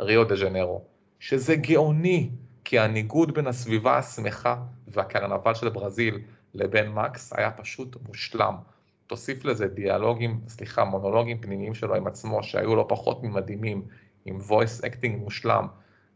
ריו 0.00 0.24
דה 0.24 0.36
ז'נרו, 0.36 0.82
שזה 1.18 1.56
גאוני, 1.56 2.30
כי 2.64 2.78
הניגוד 2.78 3.34
בין 3.34 3.46
הסביבה 3.46 3.98
השמחה 3.98 4.56
והקרנבל 4.88 5.54
של 5.54 5.68
ברזיל 5.68 6.18
לבין 6.54 6.92
מקס 6.92 7.32
היה 7.36 7.50
פשוט 7.50 7.96
מושלם. 8.08 8.54
תוסיף 9.06 9.44
לזה 9.44 9.68
דיאלוגים, 9.68 10.40
סליחה, 10.48 10.84
מונולוגים 10.84 11.40
פנימיים 11.40 11.74
שלו 11.74 11.94
עם 11.94 12.06
עצמו, 12.06 12.42
שהיו 12.42 12.76
לא 12.76 12.84
פחות 12.88 13.22
ממדהימים, 13.22 13.82
עם 14.28 14.38
voice 14.48 14.84
acting 14.84 15.16
מושלם, 15.16 15.66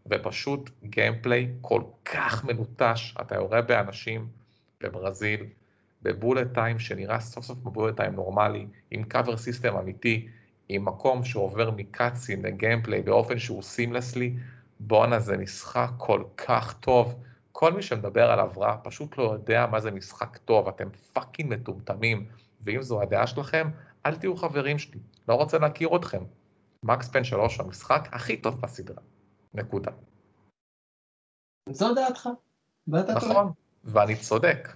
ופשוט 0.06 0.70
gameplay 0.84 1.48
כל 1.60 1.82
כך 2.04 2.44
מלוטש, 2.44 3.14
אתה 3.20 3.34
יורה 3.34 3.62
באנשים 3.62 4.28
בברזיל, 4.80 5.46
ב 6.02 6.10
bullet 6.10 6.54
time 6.54 6.78
שנראה 6.78 7.20
סוף 7.20 7.44
סוף 7.44 7.58
ב 7.58 7.64
bullet 7.64 7.96
time 7.96 8.14
נורמלי, 8.14 8.66
עם 8.90 9.04
cover 9.04 9.36
system 9.36 9.76
אמיתי, 9.76 10.28
עם 10.68 10.84
מקום 10.84 11.24
שעובר 11.24 11.70
מ 11.70 11.78
cutscene 11.78 12.42
ל 12.42 12.49
gameplay 12.49 13.02
באופן 13.02 13.38
שהוא 13.38 13.62
seamlessly, 13.62 14.36
בואנה 14.80 15.18
זה 15.18 15.36
משחק 15.36 15.90
כל 15.96 16.24
כך 16.36 16.74
טוב. 16.80 17.14
כל 17.52 17.72
מי 17.72 17.82
שמדבר 17.82 18.30
עליו 18.30 18.50
רע 18.56 18.76
פשוט 18.82 19.18
לא 19.18 19.32
יודע 19.32 19.66
מה 19.66 19.80
זה 19.80 19.90
משחק 19.90 20.36
טוב, 20.44 20.68
אתם 20.68 20.88
fucking 21.12 21.52
מטומטמים, 21.52 22.26
ואם 22.64 22.82
זו 22.82 23.02
הדעה 23.02 23.26
שלכם, 23.26 23.68
אל 24.06 24.14
תהיו 24.16 24.36
חברים 24.36 24.78
שלי, 24.78 25.00
לא 25.28 25.34
רוצה 25.34 25.58
להכיר 25.58 25.96
אתכם. 25.96 26.22
מקס 26.84 27.08
פיין 27.08 27.24
3 27.24 27.58
הוא 27.58 27.66
המשחק 27.66 28.08
הכי 28.12 28.36
טוב 28.36 28.60
בסדרה, 28.60 29.02
נקודה. 29.54 29.90
זו 31.70 31.94
דעתך, 31.94 32.28
ואתה 32.88 33.14
נכון, 33.14 33.32
טועה. 33.32 33.46
ואני 33.84 34.16
צודק. 34.16 34.68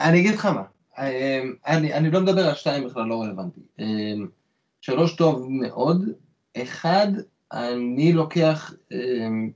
אני 0.00 0.20
אגיד 0.20 0.34
לך 0.34 0.46
מה, 0.46 0.62
אמ, 0.98 1.54
אני, 1.66 1.94
אני 1.94 2.10
לא 2.10 2.20
מדבר 2.20 2.48
על 2.48 2.54
שתיים 2.54 2.84
בכלל, 2.84 3.04
לא 3.04 3.22
רלוונטי. 3.22 3.60
אמ, 3.78 4.28
שלוש 4.80 5.16
טוב 5.16 5.46
מאוד, 5.50 6.04
אחד, 6.56 7.06
אני 7.52 8.12
לוקח 8.12 8.72
אמ, 8.92 9.50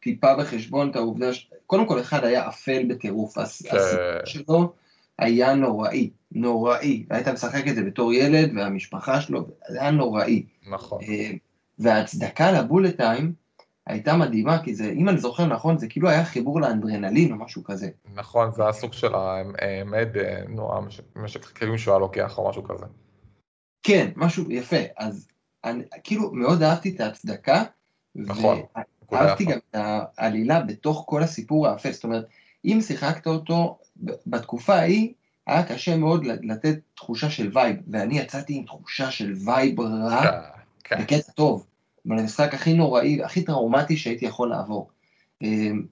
טיפה 0.00 0.36
בחשבון 0.36 0.90
את 0.90 0.96
העובדה 0.96 1.34
ש... 1.34 1.50
קודם 1.66 1.88
כל, 1.88 2.00
אחד 2.00 2.24
היה 2.24 2.48
אפל 2.48 2.84
בטירוף, 2.88 3.38
הסיפור 3.38 3.78
שלו 4.24 4.72
היה 5.18 5.54
נוראי, 5.54 6.10
נוראי. 6.34 7.06
היית 7.10 7.28
משחק 7.28 7.68
את 7.68 7.74
זה 7.74 7.82
בתור 7.82 8.12
ילד, 8.12 8.50
והמשפחה 8.56 9.20
שלו, 9.20 9.46
זה 9.68 9.80
היה 9.80 9.90
נוראי. 9.90 10.46
נכון. 10.70 11.00
וההצדקה 11.78 12.52
לבולט 12.52 12.96
טיים, 12.96 13.32
הייתה 13.86 14.16
מדהימה, 14.16 14.62
כי 14.62 14.74
זה, 14.74 14.90
אם 14.90 15.08
אני 15.08 15.18
זוכר 15.18 15.46
נכון, 15.46 15.78
זה 15.78 15.86
כאילו 15.88 16.08
היה 16.08 16.24
חיבור 16.24 16.60
לאנדרנלין 16.60 17.32
או 17.32 17.36
משהו 17.36 17.64
כזה. 17.64 17.88
נכון, 18.14 18.52
זה 18.52 18.62
היה 18.62 18.72
סוג 18.72 18.92
של 18.92 19.12
המד, 19.14 20.08
נו, 20.48 20.70
משכך 21.16 21.44
כאבים 21.44 21.78
שהוא 21.78 21.92
היה 21.92 21.98
לוקח 21.98 22.38
או 22.38 22.48
משהו 22.48 22.64
כזה. 22.64 22.86
כן, 23.82 24.10
משהו 24.16 24.50
יפה. 24.50 24.76
אז 24.96 25.28
אני, 25.64 25.84
כאילו, 26.04 26.32
מאוד 26.32 26.62
אהבתי 26.62 26.94
את 26.94 27.00
ההצדקה. 27.00 27.62
נכון. 28.14 28.60
ואהבתי 29.12 29.44
גם 29.44 29.58
את 29.70 29.76
העלילה 30.18 30.60
בתוך 30.60 31.04
כל 31.06 31.22
הסיפור 31.22 31.68
האפל. 31.68 31.92
זאת 31.92 32.04
אומרת, 32.04 32.26
אם 32.64 32.78
שיחקת 32.80 33.26
אותו 33.26 33.78
בתקופה 34.26 34.74
ההיא, 34.74 35.12
היה 35.46 35.62
קשה 35.62 35.96
מאוד 35.96 36.24
לתת 36.24 36.78
תחושה 36.94 37.30
של 37.30 37.50
vibe, 37.54 37.76
ואני 37.90 38.18
יצאתי 38.18 38.54
עם 38.54 38.64
תחושה 38.64 39.10
של 39.10 39.34
vibe 39.44 39.80
רע, 39.80 40.22
כן, 40.22 40.30
כן. 40.84 41.02
בקטע 41.02 41.32
טוב. 41.32 41.66
אבל 42.08 42.18
המשחק 42.18 42.54
הכי 42.54 42.72
נוראי, 42.72 43.22
הכי 43.22 43.42
טראומטי 43.42 43.96
שהייתי 43.96 44.24
יכול 44.24 44.50
לעבור. 44.50 44.90
אמ, 45.42 45.82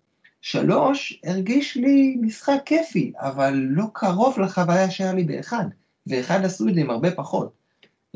שלוש, 0.43 1.21
הרגיש 1.25 1.77
לי 1.77 2.17
משחק 2.21 2.59
כיפי, 2.65 3.13
אבל 3.17 3.55
לא 3.55 3.85
קרוב 3.93 4.41
לחוויה 4.41 4.91
שהיה 4.91 5.13
לי 5.13 5.25
באחד, 5.25 5.65
ואחד 6.07 6.45
עשו 6.45 6.69
את 6.69 6.75
זה 6.75 6.81
עם 6.81 6.91
הרבה 6.91 7.11
פחות. 7.11 7.53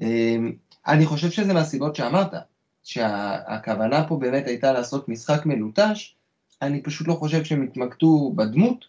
אמ, 0.03 0.53
אני 0.87 1.07
חושב 1.07 1.31
שזה 1.31 1.55
מהסיבות 1.55 1.97
שאמרת, 1.97 2.35
שהכוונה 2.83 4.09
פה 4.09 4.17
באמת 4.17 4.47
הייתה 4.47 4.73
לעשות 4.73 5.09
משחק 5.09 5.47
מלוטש, 5.47 6.15
אני 6.63 6.83
פשוט 6.83 7.09
לא 7.09 7.15
חושב 7.15 7.45
שהם 7.45 7.63
התמקדו 7.63 8.33
בדמות, 8.37 8.85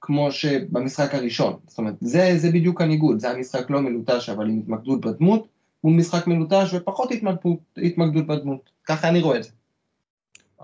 כמו 0.00 0.32
שבמשחק 0.32 1.14
הראשון. 1.14 1.56
זאת 1.66 1.78
אומרת, 1.78 1.94
זה, 2.00 2.32
זה 2.36 2.48
בדיוק 2.48 2.80
הניגוד, 2.80 3.18
זה 3.18 3.30
המשחק 3.30 3.70
לא 3.70 3.80
מלוטש, 3.80 4.28
אבל 4.28 4.48
עם 4.48 4.58
התמקדות 4.58 5.00
בדמות, 5.00 5.48
מול 5.84 5.92
משחק 5.92 6.26
מלוטש 6.26 6.74
ופחות 6.74 7.10
התמקדות, 7.10 7.58
התמקדות 7.76 8.26
בדמות. 8.26 8.70
ככה 8.86 9.08
אני 9.08 9.20
רואה 9.20 9.36
את 9.36 9.42
זה. 9.42 9.50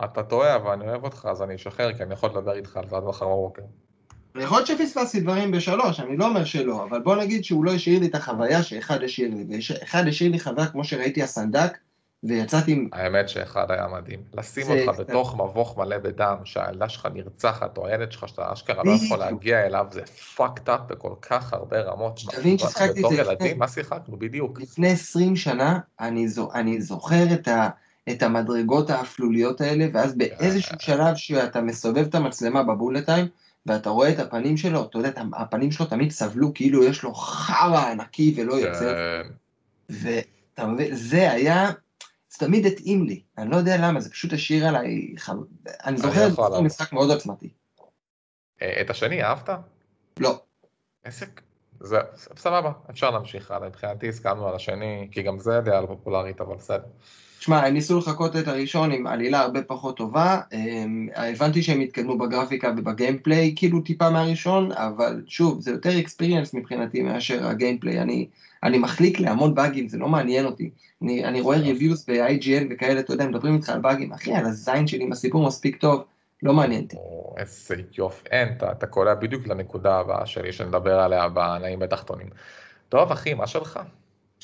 אתה 0.05 0.22
טועה, 0.22 0.57
אבל 0.57 0.72
אני 0.72 0.88
אוהב 0.88 1.05
אותך, 1.05 1.29
אז 1.31 1.42
אני 1.42 1.55
אשחרר, 1.55 1.92
כי 1.92 2.03
אני 2.03 2.12
יכול 2.12 2.31
לדבר 2.31 2.57
איתך 2.57 2.77
על 2.77 2.88
זה 2.88 2.96
עד 2.96 3.05
מחר 3.05 3.27
בבוקר. 3.27 3.62
יכול 4.40 4.57
להיות 4.59 4.66
שפספסתי 4.66 5.20
דברים 5.20 5.51
בשלוש, 5.51 6.01
אני 6.01 6.16
לא 6.16 6.29
אומר 6.29 6.44
שלא, 6.44 6.85
אבל 6.85 7.01
בוא 7.01 7.16
נגיד 7.16 7.44
שהוא 7.44 7.64
לא 7.64 7.72
השאיר 7.72 8.01
לי 8.01 8.07
את 8.07 8.14
החוויה 8.14 8.62
שאחד 8.62 9.03
השאיר 9.03 9.35
לי, 9.35 9.59
ואחד 9.70 10.09
השאיר 10.09 10.31
לי 10.31 10.40
חוויה 10.40 10.66
כמו 10.66 10.85
שראיתי 10.85 11.22
הסנדק, 11.22 11.79
ויצאתי 12.29 12.73
עם... 12.73 12.89
האמת 12.93 13.29
שאחד 13.29 13.71
היה 13.71 13.87
מדהים. 13.89 14.21
לשים. 14.35 14.67
אותך 14.71 14.99
בתוך 14.99 15.35
מבוך 15.35 15.79
מלא 15.79 15.99
בדם, 15.99 16.37
שהילדה 16.45 16.89
שלך 16.89 17.09
נרצחת, 17.15 17.79
או 17.79 17.87
הילד 17.87 18.12
שלך 18.12 18.29
שאתה 18.29 18.53
אשכרה 18.53 18.85
לא 18.85 18.93
יכול 19.07 19.19
להגיע 19.19 19.67
אליו, 19.67 19.87
זה 19.91 20.03
fucked 20.37 20.69
up 20.69 20.83
בכל 20.87 21.12
כך 21.23 21.53
הרבה 21.53 21.81
רמות. 21.81 22.19
שתבין 22.19 22.59
ששיחקתי 22.59 22.89
את 22.89 22.95
זה... 22.95 23.01
בתור 23.01 23.12
ילדים, 23.12 23.59
מה 23.59 23.69
שיחקנו? 23.69 24.17
בדיוק. 24.17 24.61
לפני 24.61 24.91
20 24.91 25.37
שנה, 25.37 25.79
אני, 26.01 26.29
זו, 26.29 26.49
אני 26.55 26.81
זוכר 26.81 27.25
את, 27.35 27.49
ה, 27.49 27.69
את 28.11 28.23
המדרגות 28.23 28.91
האפלוליות 28.91 29.61
האלה, 29.61 29.87
ואז 29.93 30.15
באיזשהו 30.15 30.77
שלב 30.79 31.17
שאתה 31.17 31.61
מסובב 31.61 32.07
את 32.07 32.15
המצלמה 32.15 32.62
בבולטיים, 32.62 33.27
ואתה 33.67 33.91
רואה 33.91 34.11
את 34.11 34.19
הפנים 34.19 34.57
שלו, 34.57 34.83
אתה 34.83 34.99
יודע, 34.99 35.11
הפנים 35.35 35.73
שלו 35.73 35.87
תמיד 35.87 36.11
סבלו 36.11 36.55
כאילו 36.55 36.85
יש 36.85 37.03
לו 37.03 37.15
חרא 37.15 37.91
ענקי 37.91 38.35
ולא 38.37 38.55
יוצא. 38.55 38.95
כן. 38.95 39.29
ואתה 39.91 40.67
מבין, 40.67 40.95
זה 40.95 41.31
היה 41.31 41.71
זה 42.38 42.46
תמיד 42.46 42.66
התאים 42.66 43.05
לי, 43.05 43.22
אני 43.38 43.51
לא 43.51 43.57
יודע 43.57 43.77
למה, 43.77 44.01
זה 44.01 44.11
פשוט 44.11 44.33
השאיר 44.33 44.66
עליי, 44.68 45.14
אני 45.85 45.99
זוכר 45.99 46.27
את 46.27 46.33
זה 46.53 46.61
משחק 46.61 46.92
מאוד 46.92 47.11
עוצמתי. 47.11 47.49
אה, 48.62 48.81
את 48.81 48.90
השני 48.90 49.22
אהבת? 49.22 49.49
לא. 50.18 50.42
עסק? 51.05 51.40
זה 51.81 51.99
סבבה, 52.37 52.72
אפשר 52.90 53.11
להמשיך 53.11 53.51
הלאה, 53.51 53.68
מבחינתי 53.68 54.09
הסכמנו 54.09 54.49
על 54.49 54.55
השני, 54.55 55.09
כי 55.12 55.22
גם 55.22 55.38
זה 55.38 55.61
דעה 55.61 55.81
לא 55.81 55.87
פופולרית, 55.87 56.40
אבל 56.40 56.57
בסדר. 56.57 56.87
שמע, 57.40 57.66
הם 57.66 57.75
ניסו 57.75 57.99
לחכות 57.99 58.37
את 58.37 58.49
הראשון 58.49 58.92
עם 58.92 59.07
עלילה 59.07 59.40
הרבה 59.40 59.62
פחות 59.62 59.96
טובה, 59.96 60.40
הם, 60.53 61.09
הבנתי 61.16 61.62
שהם 61.62 61.81
התקדמו 61.81 62.18
בגרפיקה 62.18 62.72
ובגיימפליי, 62.77 63.53
כאילו 63.57 63.81
טיפה 63.81 64.11
מהראשון, 64.11 64.72
אבל 64.72 65.22
שוב, 65.27 65.61
זה 65.61 65.70
יותר 65.70 66.01
אקספיריאנס 66.01 66.55
מבחינתי 66.55 67.03
מאשר 67.03 67.46
הגיימפליי, 67.46 68.01
אני, 68.01 68.27
אני 68.62 68.79
מחליק 68.79 69.20
להמון 69.20 69.55
באגים, 69.55 69.88
זה 69.88 69.99
לא 69.99 70.09
מעניין 70.09 70.46
אותי. 70.46 70.70
אני, 71.03 71.25
אני 71.25 71.40
רואה 71.40 71.59
ריוויוס 71.59 72.11
ב-IGN 72.11 72.64
וכאלה, 72.70 73.01
אתה 73.01 73.12
יודע, 73.12 73.27
מדברים 73.27 73.55
איתך 73.55 73.68
על 73.68 73.81
באגים, 73.81 74.12
אחי, 74.12 74.35
על 74.35 74.46
הזין 74.46 74.87
שלי, 74.87 75.05
אם 75.05 75.12
הסיפור 75.12 75.46
מספיק 75.46 75.77
טוב, 75.77 76.05
לא 76.42 76.53
מעניין 76.53 76.83
אותי. 76.83 76.96
איזה 77.37 77.75
יופי, 77.99 78.29
אין, 78.31 78.49
אתה, 78.57 78.72
אתה 78.72 78.87
קולע 78.87 79.14
בדיוק 79.14 79.46
לנקודה 79.46 79.99
הבאה 79.99 80.27
שלי, 80.27 80.53
שנדבר 80.53 81.01
עליה 81.01 81.29
בנעים 81.29 81.79
בתחתונים. 81.79 82.27
טוב, 82.88 83.12
אחי, 83.12 83.35
מה 83.35 83.46
שלך? 83.46 83.81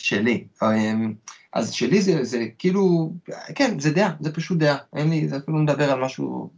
שלי. 0.05 0.45
אמ, 0.63 1.15
אז 1.53 1.73
שלי 1.73 2.03
זה, 2.03 2.25
זה 2.25 2.47
כאילו, 2.59 3.13
כן, 3.55 3.79
זה 3.81 3.93
דעה, 3.93 4.13
זה 4.21 4.33
פשוט 4.33 4.59
דעה, 4.59 4.77
אין 4.97 5.11
לי, 5.11 5.29
זה 5.29 5.37
אפילו 5.37 5.59
מדבר 5.59 5.93
על 5.93 6.05
משהו... 6.05 6.51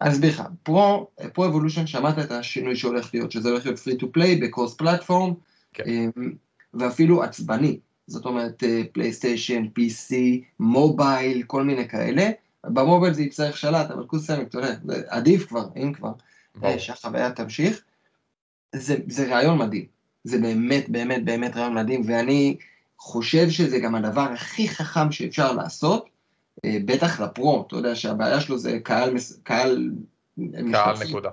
אני 0.00 0.10
אסביר 0.10 0.30
לך, 0.30 0.42
פרו, 0.62 1.10
Pro 1.32 1.46
Evolution, 1.46 1.86
שמעת 1.86 2.18
את 2.18 2.30
השינוי 2.30 2.76
שהולך 2.76 3.14
להיות, 3.14 3.32
שזה 3.32 3.50
הולך 3.50 3.66
להיות 3.66 3.78
free 3.78 3.96
to 3.96 4.12
play 4.12 4.36
ב 4.36 4.42
cross 4.42 4.74
platform, 4.74 5.34
כן. 5.72 5.84
אמ, 5.86 6.32
ואפילו 6.74 7.22
עצבני, 7.22 7.78
זאת 8.06 8.24
אומרת 8.24 8.62
פלייסטיישן, 8.92 9.64
PC, 9.64 10.14
mobile, 10.60 11.42
כל 11.42 11.64
מיני 11.64 11.88
כאלה, 11.88 12.30
ב 12.64 12.71
mobile 12.71 13.14
זה 13.14 13.22
יצטרך 13.22 13.56
שלט, 13.56 13.90
אבל 13.90 14.06
כוסם, 14.06 14.40
אתה 14.40 14.58
יודע, 14.58 14.74
עדיף 15.08 15.46
כבר, 15.46 15.68
אם 15.76 15.92
כבר, 15.92 16.12
אה, 16.64 16.78
שהחוויה 16.78 17.30
תמשיך. 17.30 17.82
זה, 18.76 18.96
זה 19.08 19.28
רעיון 19.28 19.58
מדהים, 19.58 19.84
זה 20.24 20.38
באמת 20.38 20.88
באמת 20.88 21.24
באמת 21.24 21.56
רעיון 21.56 21.74
מדהים, 21.74 22.02
ואני 22.06 22.56
חושב 23.04 23.50
שזה 23.50 23.78
גם 23.78 23.94
הדבר 23.94 24.20
הכי 24.32 24.68
חכם 24.68 25.12
שאפשר 25.12 25.52
לעשות, 25.52 26.08
אה, 26.64 26.76
בטח 26.84 27.20
לפרו, 27.20 27.64
אתה 27.66 27.76
יודע 27.76 27.94
שהבעיה 27.94 28.40
שלו 28.40 28.58
זה 28.58 28.78
קהל, 28.82 29.16
קהל, 29.42 29.90
קהל 30.72 30.96
נקודה. 31.08 31.30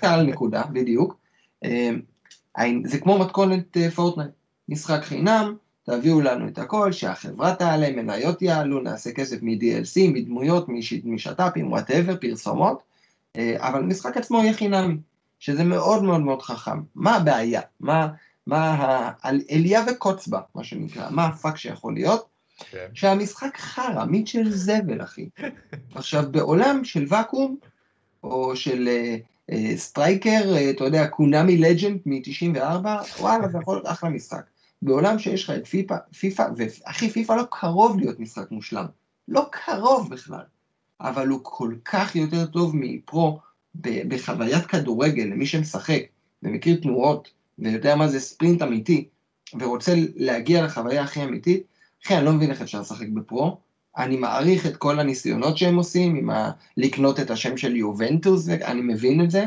קהל 0.00 0.22
נקודה, 0.22 0.62
בדיוק. 0.72 1.16
אה, 1.64 1.90
זה 2.84 2.98
כמו 2.98 3.18
מתכונת 3.18 3.76
פורטנייט, 3.94 4.30
משחק 4.68 5.00
חינם, 5.02 5.56
תביאו 5.84 6.20
לנו 6.20 6.48
את 6.48 6.58
הכל, 6.58 6.92
שהחברה 6.92 7.54
תעלה, 7.54 7.90
מניות 7.90 8.42
יעלו, 8.42 8.80
נעשה 8.80 9.12
כסף 9.12 9.36
מ-DLC, 9.42 10.00
מדמויות, 10.12 10.66
משת"פים, 11.04 11.72
whatever, 11.72 12.16
פרסומות, 12.20 12.82
אה, 13.36 13.56
אבל 13.58 13.78
המשחק 13.78 14.16
עצמו 14.16 14.38
יהיה 14.38 14.52
חינמי. 14.52 14.96
שזה 15.38 15.64
מאוד 15.64 16.02
מאוד 16.02 16.20
מאוד 16.20 16.42
חכם. 16.42 16.80
מה 16.94 17.16
הבעיה? 17.16 17.60
מה, 17.80 18.08
מה 18.46 19.10
אליה 19.50 19.84
וקוץ 19.88 20.28
בה, 20.28 20.40
מה 20.54 20.64
שנקרא, 20.64 21.10
מה 21.10 21.26
ה 21.26 21.32
fuck 21.32 21.56
שיכול 21.56 21.94
להיות? 21.94 22.26
כן. 22.70 22.86
שהמשחק 22.94 23.56
חרא, 23.56 24.04
מיטשל 24.04 24.50
זבל, 24.50 25.02
אחי. 25.02 25.28
עכשיו, 25.94 26.24
בעולם 26.30 26.84
של 26.84 27.04
ואקום, 27.08 27.56
או 28.22 28.56
של 28.56 28.88
uh, 28.88 29.52
uh, 29.52 29.76
סטרייקר, 29.76 30.54
uh, 30.54 30.70
אתה 30.70 30.84
יודע, 30.84 31.06
קונאמי 31.06 31.56
Legend 31.56 32.00
מ-94, 32.06 32.86
וואלה, 33.20 33.48
זה 33.48 33.58
יכול 33.58 33.76
להיות 33.76 33.86
אחלה 33.86 34.10
משחק. 34.10 34.42
בעולם 34.82 35.18
שיש 35.18 35.44
לך 35.44 35.50
את 35.50 35.66
פיפא, 35.66 35.96
פיפא, 36.18 36.46
ואחי, 36.56 37.10
פיפא 37.10 37.32
לא 37.32 37.42
קרוב 37.50 37.98
להיות 37.98 38.20
משחק 38.20 38.50
מושלם. 38.50 38.86
לא 39.28 39.46
קרוב 39.50 40.10
בכלל. 40.10 40.44
אבל 41.00 41.28
הוא 41.28 41.40
כל 41.42 41.74
כך 41.84 42.16
יותר 42.16 42.46
טוב 42.46 42.72
מפרו 42.74 43.40
בחוויית 44.08 44.66
כדורגל, 44.66 45.24
למי 45.24 45.46
שמשחק 45.46 46.02
ומכיר 46.42 46.80
תנועות 46.82 47.30
ויודע 47.58 47.96
מה 47.96 48.08
זה 48.08 48.20
ספרינט 48.20 48.62
אמיתי 48.62 49.08
ורוצה 49.60 49.94
להגיע 50.16 50.64
לחוויה 50.64 51.02
הכי 51.02 51.24
אמיתית, 51.24 51.62
אחי, 52.04 52.16
אני 52.16 52.24
לא 52.24 52.32
מבין 52.32 52.50
איך 52.50 52.62
אפשר 52.62 52.80
לשחק 52.80 53.08
בפרו. 53.08 53.58
אני 53.96 54.16
מעריך 54.16 54.66
את 54.66 54.76
כל 54.76 55.00
הניסיונות 55.00 55.56
שהם 55.56 55.76
עושים, 55.76 56.16
עם 56.16 56.30
ה... 56.30 56.50
לקנות 56.76 57.20
את 57.20 57.30
השם 57.30 57.56
של 57.56 57.76
יובנטוס, 57.76 58.48
אני 58.48 58.80
מבין 58.80 59.24
את 59.24 59.30
זה. 59.30 59.46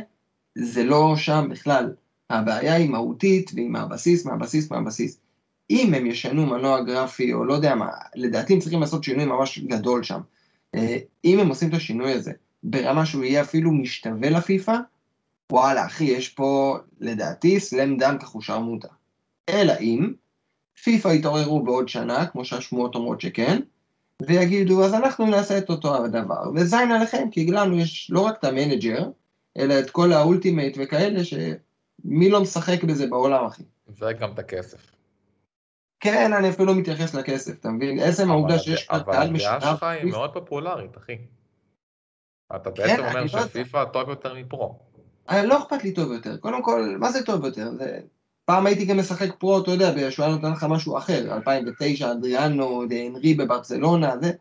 זה 0.56 0.84
לא 0.84 1.15
שם 1.17 1.48
בכלל. 1.52 1.93
הבעיה 2.30 2.76
היא 2.76 2.89
מהותית, 2.89 3.52
והיא 3.54 3.69
מהבסיס, 3.69 4.26
מהבסיס, 4.26 4.72
מהבסיס. 4.72 5.19
אם 5.69 5.93
הם 5.93 6.06
ישנו 6.06 6.45
מנוע 6.45 6.82
גרפי, 6.82 7.34
או 7.34 7.45
לא 7.45 7.54
יודע 7.54 7.76
מה, 7.76 7.89
לדעתי 8.15 8.54
הם 8.54 8.60
צריכים 8.60 8.82
לעשות 8.82 9.04
שינוי 9.04 9.26
ממש 9.26 9.60
גדול 9.60 10.04
שם. 10.04 10.19
אה, 10.76 10.98
אם 11.26 11.39
הם 11.39 11.48
עושים 11.48 11.69
את 11.69 11.74
השינוי 11.74 12.12
הזה 12.12 12.32
ברמה 12.63 13.06
שהוא 13.06 13.24
יהיה 13.24 13.41
אפילו 13.41 13.72
משתווה 13.72 14.30
לפיפא, 14.30 14.76
וואלה, 15.52 15.86
אחי, 15.86 16.04
יש 16.04 16.30
פה, 16.30 16.78
לדעתי, 17.00 17.60
slam 17.60 17.98
dunk 17.98 18.24
אחושרמוטה. 18.24 18.88
אלא 19.50 19.74
אם, 19.80 20.14
פיפא 20.84 21.08
יתעוררו 21.08 21.64
בעוד 21.64 21.90
שנה, 21.90 22.26
כמו 22.26 22.46
שהשמועות 22.46 22.96
אומרות 22.96 23.22
שכן, 23.22 23.62
ויגידו, 24.22 24.86
אז 24.86 24.94
אנחנו 24.94 25.26
נעשה 25.26 25.58
את 25.58 25.70
אותו 25.70 25.96
הדבר. 25.96 26.52
וזין 26.56 26.92
עליכם, 26.92 27.30
כי 27.32 27.46
לנו 27.52 27.80
יש 27.80 28.12
לא 28.12 28.22
רק 28.22 28.40
את 28.40 28.44
ה 28.43 28.51
manager, 28.51 29.10
אלא 29.58 29.80
את 29.80 29.90
כל 29.90 30.12
ה 30.12 30.19
Ultimate 30.19 30.78
וכאלה, 30.80 31.24
שמי 31.24 32.30
לא 32.30 32.42
משחק 32.42 32.84
בזה 32.84 33.08
בעולם, 33.08 33.46
אחי. 33.46 33.64
וגם 33.88 34.32
את 34.32 34.40
הכסף. 34.40 34.92
כן, 36.00 36.34
אני 36.34 36.50
אפילו 36.50 36.76
מתייחס 36.76 37.16
לכסף, 37.16 37.60
אתה 37.60 37.70
מבין? 37.70 38.00
עצם 38.00 38.32
העובדה 38.32 38.60
שיש 38.60 38.88
לך 38.90 39.04
קהל 39.06 39.32
משותף... 39.32 39.48
אבל 39.50 39.58
הדעה 39.58 39.72
שלך 39.72 39.84
היא 39.84 40.12
מאוד 40.12 40.34
פופולרית, 40.34 40.98
אחי. 40.98 41.18
אתה 42.56 42.72
כן, 42.72 42.84
בעצם 42.88 43.04
אומר 43.06 43.22
לא 43.22 43.28
שפיפ"א 43.28 43.86
טוב 43.86 44.10
יותר 44.10 44.34
מפרו. 44.34 44.88
אה, 45.30 45.46
לא 45.46 45.58
אכפת 45.58 45.84
לי 45.84 45.94
טוב 45.94 46.12
יותר. 46.12 46.38
קודם 46.38 46.63
כל, 46.63 46.96
מה 47.00 47.12
זה 47.12 47.24
טוב 47.24 47.46
יותר? 47.46 47.72
פעם 48.46 48.65
הייתי 48.65 48.86
גם 48.86 49.00
משחק 49.00 49.36
פרו, 49.38 49.62
אתה 49.62 49.72
יודע, 49.72 50.12
שהוא 50.12 50.26
היה 50.26 50.36
נותן 50.36 50.52
לך 50.52 50.63
משהו 50.63 50.98
אחר, 50.98 51.36
2009, 51.36 52.12
אדריאנו, 52.12 52.84
אנרי 52.84 53.34
בברצלונה, 53.34 54.15
זה... 54.22 54.32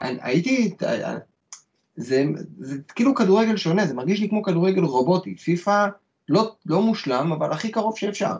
הייתי... 0.00 0.74
זה, 1.96 2.24
זה 2.58 2.78
כאילו 2.94 3.14
כדורגל 3.14 3.56
שונה, 3.56 3.86
זה 3.86 3.94
מרגיש 3.94 4.20
לי 4.20 4.28
כמו 4.28 4.42
כדורגל 4.42 4.82
רובוטי. 4.82 5.36
פיפ"א 5.36 5.88
לא, 6.28 6.54
לא 6.66 6.82
מושלם, 6.82 7.32
אבל 7.32 7.52
הכי 7.52 7.70
קרוב 7.70 7.98
שאפשר. 7.98 8.32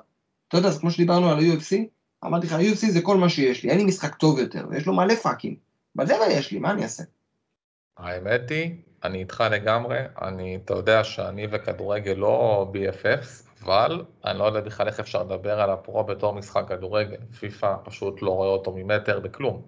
אתה 0.49 0.57
יודע, 0.57 0.71
זה 0.71 0.81
כמו 0.81 0.91
שדיברנו 0.91 1.31
על 1.31 1.39
ה-UFC, 1.39 1.77
אמרתי 2.25 2.47
לך, 2.47 2.53
UFC 2.53 2.91
זה 2.91 3.01
כל 3.01 3.17
מה 3.17 3.29
שיש 3.29 3.63
לי, 3.63 3.71
אין 3.71 3.79
לי 3.79 3.85
משחק 3.85 4.15
טוב 4.15 4.39
יותר, 4.39 4.67
ויש 4.71 4.87
לו 4.87 4.95
מלא 4.95 5.15
פאקים. 5.15 5.57
אבל 5.97 6.07
זה 6.07 6.15
מה 6.19 6.33
יש 6.33 6.53
לי, 6.53 6.59
מה 6.59 6.71
אני 6.71 6.83
אעשה? 6.83 7.03
האמת 7.97 8.51
היא, 8.51 8.75
אני 9.05 9.19
איתך 9.19 9.45
לגמרי, 9.51 9.99
אני, 10.23 10.59
אתה 10.65 10.75
יודע 10.75 11.05
שאני 11.05 11.47
וכדורגל 11.51 12.13
לא 12.13 12.67
BFFs, 12.75 13.65
אבל 13.65 14.05
אני 14.25 14.39
לא 14.39 14.45
יודע 14.45 14.61
בכלל 14.61 14.87
איך 14.87 15.01
אפשר 15.01 15.23
לדבר 15.23 15.61
על 15.61 15.71
הפרו 15.71 16.05
בתור 16.05 16.35
משחק 16.35 16.65
כדורגל. 16.69 17.17
פיפא 17.41 17.75
פשוט 17.85 18.23
לא 18.23 18.31
רואה 18.31 18.49
אותו 18.49 18.73
ממטר 18.77 19.21
בכלום. 19.21 19.63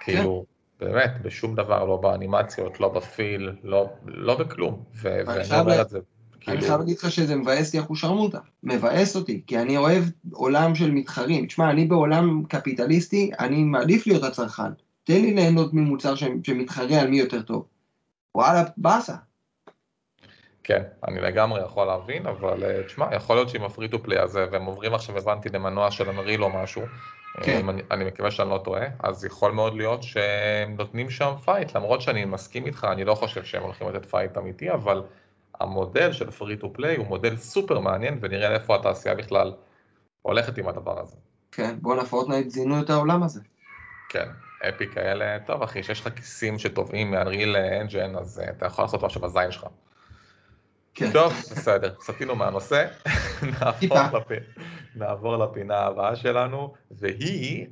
כאילו, 0.00 0.44
באמת, 0.80 1.10
בשום 1.22 1.54
דבר, 1.54 1.84
לא 1.84 1.96
באנימציות, 1.96 2.80
לא 2.80 2.88
בפיל, 2.88 3.52
לא, 3.64 3.90
לא 4.06 4.38
בכלום. 4.38 4.84
ואני 4.94 5.60
אומר 5.60 5.80
את 5.80 5.88
זה 5.88 5.98
כאילו... 6.40 6.58
אני 6.58 6.66
חייב 6.66 6.80
להגיד 6.80 6.96
לך 6.98 7.10
שזה 7.10 7.36
מבאס 7.36 7.74
לי 7.74 7.80
אחושרמוטה. 7.80 8.38
מבאס 8.62 9.16
אותי, 9.16 9.42
כי 9.46 9.58
אני 9.58 9.76
אוהב 9.76 10.04
עולם 10.32 10.74
של 10.74 10.90
מתחרים. 10.90 11.46
תשמע, 11.46 11.70
אני 11.70 11.84
בעולם 11.84 12.42
קפיטליסטי, 12.48 13.30
אני 13.40 13.64
מעדיף 13.64 14.06
להיות 14.06 14.22
הצרכן. 14.22 14.72
תן 15.04 15.20
לי 15.20 15.34
ליהנות 15.34 15.74
ממוצר 15.74 16.14
שמתחרה 16.14 17.00
על 17.00 17.08
מי 17.08 17.18
יותר 17.18 17.42
טוב. 17.42 17.64
וואלה, 18.34 18.62
באסה. 18.76 19.14
כן, 20.64 20.82
אני 21.08 21.20
לגמרי 21.20 21.62
יכול 21.62 21.86
להבין, 21.86 22.26
אבל 22.26 22.64
אה, 22.64 22.82
תשמע, 22.82 23.14
יכול 23.14 23.36
להיות 23.36 23.48
שעם 23.48 23.64
ה 23.64 23.69
free 23.69 23.88
to 23.88 24.02
play 24.02 24.18
הזה, 24.18 24.46
והם 24.50 24.64
עוברים 24.64 24.94
עכשיו, 24.94 25.18
הבנתי, 25.18 25.48
למנוע 25.48 25.90
של 25.90 26.08
Unreal 26.08 26.44
או 26.44 26.50
משהו, 26.62 26.82
כן. 27.42 27.68
אני, 27.68 27.82
אני 27.90 28.04
מקווה 28.04 28.30
שאני 28.30 28.50
לא 28.50 28.60
טועה, 28.64 28.86
אז 28.98 29.24
יכול 29.24 29.52
מאוד 29.52 29.74
להיות 29.74 30.02
שהם 30.02 30.76
נותנים 30.76 31.10
שם 31.10 31.32
fight, 31.44 31.76
למרות 31.76 32.02
שאני 32.02 32.24
מסכים 32.24 32.66
איתך, 32.66 32.86
אני 32.92 33.04
לא 33.04 33.14
חושב 33.14 33.44
שהם 33.44 33.62
הולכים 33.62 33.88
לתת 33.88 34.06
fight 34.06 34.38
אמיתי, 34.38 34.70
אבל 34.70 35.02
המודל 35.60 36.12
של 36.12 36.30
פרי 36.30 36.56
טו 36.56 36.72
פליי 36.72 36.96
הוא 36.96 37.06
מודל 37.06 37.36
סופר 37.36 37.80
מעניין, 37.80 38.18
ונראה 38.20 38.54
איפה 38.54 38.76
התעשייה 38.76 39.14
בכלל 39.14 39.52
הולכת 40.22 40.58
עם 40.58 40.68
הדבר 40.68 41.00
הזה. 41.00 41.16
כן, 41.52 41.74
בואנה 41.80 42.04
פורטנייט 42.04 42.50
זינו 42.50 42.80
את 42.80 42.90
העולם 42.90 43.22
הזה. 43.22 43.40
כן, 44.08 44.28
אפי 44.68 44.86
כאלה, 44.86 45.38
טוב 45.46 45.62
אחי, 45.62 45.82
שיש 45.82 46.00
לך 46.00 46.08
כיסים 46.16 46.58
שטובעים 46.58 47.10
מהריל 47.10 47.56
אנג'ן, 47.56 48.16
אז 48.16 48.38
uh, 48.38 48.50
אתה 48.50 48.66
יכול 48.66 48.84
לעשות 48.84 49.04
משהו 49.04 49.20
בזין 49.20 49.50
שלך. 49.50 49.66
כן. 50.94 51.12
טוב, 51.12 51.32
בסדר, 51.32 51.94
סטינו 52.00 52.36
מהנושא, 52.36 52.86
נעבור, 53.60 53.98
לפ... 53.98 54.26
נעבור 54.94 55.36
לפינה 55.36 55.78
הבאה 55.78 56.16
שלנו, 56.16 56.74
והיא 56.90 57.66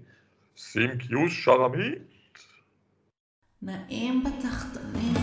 סימקיוס 0.57 1.33
שרמית. 1.33 1.99
נעים 3.63 4.25
בתחתונים. 4.25 5.15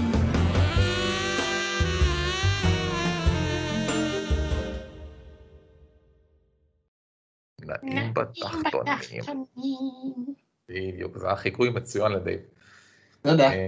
נעים 7.84 8.14
בתחתונים. 8.14 9.22
בדיוק, 10.70 11.18
זה 11.18 11.28
היה 11.28 11.36
חיקוי 11.36 11.70
מצוין 11.70 12.12
לדייב. 12.12 12.40
תודה. 13.22 13.52
אה, 13.54 13.68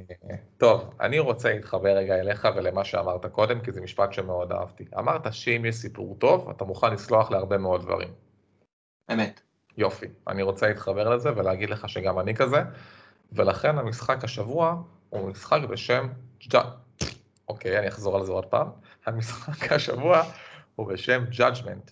טוב, 0.57 0.93
אני 1.01 1.19
רוצה 1.19 1.53
להתחבר 1.53 1.89
רגע 1.89 2.15
אליך 2.15 2.47
ולמה 2.55 2.83
שאמרת 2.83 3.25
קודם, 3.25 3.61
כי 3.61 3.71
זה 3.71 3.81
משפט 3.81 4.13
שמאוד 4.13 4.51
אהבתי. 4.51 4.85
אמרת 4.97 5.33
שאם 5.33 5.65
יש 5.65 5.75
סיפור 5.75 6.15
טוב, 6.19 6.49
אתה 6.49 6.63
מוכן 6.63 6.93
לסלוח 6.93 7.31
להרבה 7.31 7.57
מאוד 7.57 7.81
דברים. 7.81 8.09
אמת. 9.13 9.41
יופי. 9.77 10.05
אני 10.27 10.41
רוצה 10.41 10.67
להתחבר 10.67 11.09
לזה 11.09 11.29
ולהגיד 11.35 11.69
לך 11.69 11.89
שגם 11.89 12.19
אני 12.19 12.35
כזה, 12.35 12.57
ולכן 13.31 13.77
המשחק 13.77 14.23
השבוע 14.23 14.81
הוא 15.09 15.29
משחק 15.29 15.59
בשם... 15.69 16.07
אוקיי, 17.49 17.79
אני 17.79 17.87
אחזור 17.87 18.17
על 18.17 18.25
זה 18.25 18.31
עוד 18.31 18.45
פעם. 18.45 18.67
המשחק 19.05 19.71
השבוע 19.71 20.23
הוא 20.75 20.87
בשם 20.87 21.23
Judgment. 21.31 21.91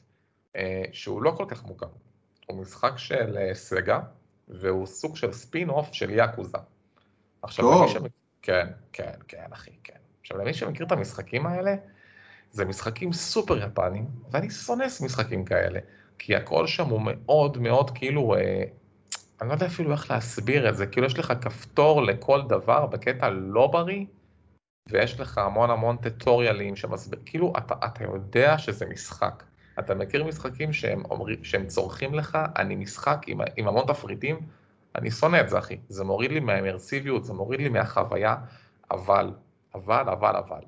אה, 0.56 0.84
שהוא 0.92 1.24
לא 1.24 1.32
כל 1.32 1.46
כך 1.48 1.64
מוכר. 1.64 1.88
הוא 2.46 2.62
משחק 2.62 2.94
של 2.98 3.38
אה, 3.38 3.54
סגה, 3.54 4.00
והוא 4.48 4.86
סוג 4.86 5.16
של 5.16 5.32
ספין 5.32 5.70
אוף 5.70 5.94
של 5.94 6.10
יאקוזה. 6.10 6.58
עכשיו, 7.42 7.72
למי 7.72 7.88
שמכיר... 7.88 8.10
כן, 8.42 8.68
כן, 8.94 9.14
כן, 9.28 9.46
אחי, 9.54 9.72
כן. 9.84 9.98
עכשיו, 10.22 10.38
למי 10.38 10.54
שמכיר 10.54 10.86
את 10.86 10.92
המשחקים 10.92 11.46
האלה, 11.46 11.76
זה 12.52 12.66
משחקים 12.66 13.14
סופר 13.14 13.58
יפניים, 13.66 14.06
ואני 14.32 14.50
שונא 14.50 14.86
משחקים 14.86 15.46
כאלה, 15.46 15.80
כי 16.20 16.36
הכל 16.36 16.68
שם 16.68 16.90
הוא 16.90 17.02
מאוד 17.04 17.58
מאוד 17.58 17.92
כאילו, 17.92 18.36
אה, 18.36 18.64
אני 19.42 19.50
לא 19.50 19.54
יודע 19.54 19.66
אפילו 19.66 19.92
איך 19.92 20.12
להסביר 20.12 20.70
את 20.70 20.78
זה, 20.78 20.88
כאילו 20.88 21.08
יש 21.08 21.20
לך 21.20 21.34
כפתור 21.42 22.04
לכל 22.04 22.42
דבר 22.48 22.86
בקטע 22.86 23.30
לא 23.30 23.68
בריא, 23.68 24.06
ויש 24.90 25.20
לך 25.20 25.38
המון 25.38 25.70
המון 25.70 25.98
טטוריאלים 25.98 26.76
שמסביר, 26.76 27.20
כאילו 27.26 27.54
אתה, 27.58 27.76
אתה 27.86 28.04
יודע 28.04 28.58
שזה 28.58 28.86
משחק. 28.86 29.44
אתה 29.80 29.96
מכיר 29.96 30.24
משחקים 30.24 30.74
שהם, 30.74 31.06
אומרים, 31.06 31.44
שהם 31.44 31.68
צורכים 31.68 32.14
לך, 32.14 32.38
אני 32.56 32.76
משחק 32.76 33.22
עם, 33.28 33.40
עם 33.58 33.68
המון 33.68 33.86
תפריטים, 33.88 34.40
אני 34.96 35.12
שונא 35.12 35.42
את 35.42 35.50
זה 35.50 35.60
אחי, 35.60 35.78
זה 35.90 36.04
מוריד 36.04 36.32
לי 36.32 36.40
מהאמרסיביות, 36.40 37.26
זה 37.26 37.34
מוריד 37.34 37.60
לי 37.60 37.70
מהחוויה, 37.70 38.36
אבל, 38.92 39.34
אבל, 39.76 40.10
אבל, 40.10 40.36
אבל, 40.36 40.62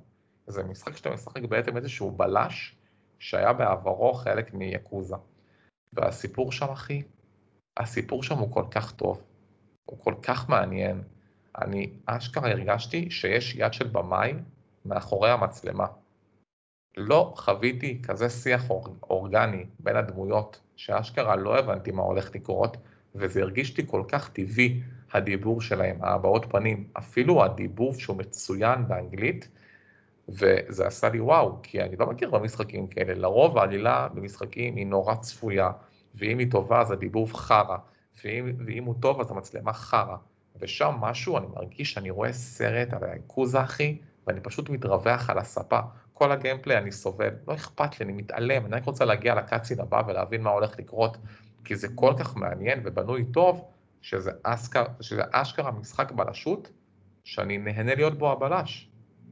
זה 0.48 0.64
משחק 0.64 0.98
שאתה 0.98 1.10
משחק 1.10 1.42
בעצם 1.42 1.78
איזשהו 1.78 2.12
בלש 2.12 2.76
שהיה 3.20 3.54
בעברו 3.54 4.14
חלק 4.14 4.54
מיאקוזה. 4.54 5.16
והסיפור 5.94 6.52
שם 6.52 6.70
אחי, 6.70 7.02
הסיפור 7.78 8.24
שם 8.24 8.38
הוא 8.38 8.54
כל 8.54 8.64
כך 8.72 8.92
טוב, 8.92 9.24
הוא 9.86 10.00
כל 10.00 10.14
כך 10.22 10.50
מעניין. 10.50 11.02
אני 11.58 11.90
אשכרה 12.06 12.52
הרגשתי 12.52 13.12
שיש 13.12 13.56
יד 13.56 13.74
של 13.74 13.88
במאי 13.88 14.34
מאחורי 14.86 15.32
המצלמה. 15.32 15.88
לא 16.98 17.34
חוויתי 17.38 18.02
כזה 18.04 18.30
שיח 18.30 18.70
אורגני 19.10 19.66
בין 19.80 19.96
הדמויות, 19.96 20.60
שאשכרה 20.76 21.36
לא 21.36 21.60
הבנתי 21.60 21.92
מה 21.92 22.02
הולך 22.02 22.36
לקרות, 22.36 22.78
וזה 23.16 23.42
הרגיש 23.42 23.78
לי 23.78 23.84
כל 23.88 24.04
כך 24.08 24.30
טבעי, 24.30 24.82
הדיבור 25.14 25.62
שלהם, 25.62 25.98
ההבעות 26.02 26.46
פנים, 26.50 26.88
אפילו 26.98 27.44
הדיבור 27.44 27.94
שהוא 27.94 28.18
מצוין 28.18 28.88
באנגלית, 28.88 29.50
וזה 30.30 30.88
עשה 30.88 31.10
לי 31.10 31.20
וואו, 31.20 31.60
כי 31.64 31.82
אני 31.82 31.96
לא 31.96 32.08
מכיר 32.08 32.30
במשחקים 32.30 32.88
כאלה, 32.88 33.14
לרוב 33.14 33.58
העלילה 33.58 34.08
במשחקים 34.14 34.76
היא 34.76 34.88
נורא 34.88 35.16
צפויה, 35.16 35.72
ואם 36.16 36.38
היא 36.38 36.52
טובה 36.52 36.82
אז 36.82 36.92
הדיבוב 36.92 37.34
חרא, 37.34 37.78
ואם, 38.24 38.52
ואם 38.66 38.84
הוא 38.84 38.96
טוב 39.00 39.22
אז 39.22 39.32
המצלמה 39.32 39.74
חרא, 39.74 40.16
ושם 40.60 40.96
משהו, 41.00 41.38
אני 41.38 41.48
מרגיש 41.56 41.94
שאני 41.94 42.10
רואה 42.10 42.34
סרט 42.34 42.94
על 42.94 43.04
היאקוזה 43.04 43.62
אחי, 43.62 43.98
ואני 44.28 44.40
פשוט 44.40 44.70
מתרווח 44.70 45.30
על 45.30 45.38
הספה. 45.38 45.80
כל 46.18 46.32
הגיימפליי 46.32 46.78
אני 46.78 46.92
סובל, 46.92 47.30
לא 47.48 47.54
אכפת 47.54 48.00
לי, 48.00 48.06
אני 48.06 48.14
מתעלם, 48.14 48.66
אני 48.66 48.76
רק 48.76 48.86
רוצה 48.86 49.06
להגיע 49.06 49.36
לקאצין 49.36 49.80
הבא 49.80 50.02
ולהבין 50.08 50.42
מה 50.42 50.50
הולך 50.50 50.80
לקרות, 50.80 51.18
כי 51.66 51.76
זה 51.76 51.88
כל 51.96 52.14
כך 52.20 52.36
מעניין 52.36 52.82
ובנוי 52.86 53.26
טוב, 53.26 53.66
שזה, 54.02 54.32
אסקר, 54.44 54.84
שזה 55.02 55.22
אשכרה 55.32 55.72
משחק 55.72 56.12
בלשות, 56.12 56.72
שאני 57.24 57.58
נהנה 57.58 57.96
להיות 57.96 58.18
בו 58.18 58.32
הבלש. 58.32 58.90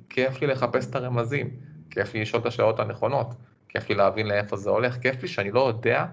כיף 0.10 0.42
לי 0.42 0.48
לחפש 0.48 0.90
את 0.90 0.96
הרמזים, 0.96 1.60
כיף 1.90 2.14
לי 2.14 2.22
לשאול 2.22 2.42
את 2.42 2.46
השאלות 2.46 2.80
הנכונות, 2.80 3.28
כיף 3.70 3.90
לי 3.90 3.96
להבין 3.96 4.28
לאיפה 4.28 4.58
זה 4.58 4.70
הולך, 4.70 4.98
כיף 4.98 5.22
לי 5.22 5.28
שאני 5.28 5.52
לא 5.52 5.68
יודע 5.68 6.06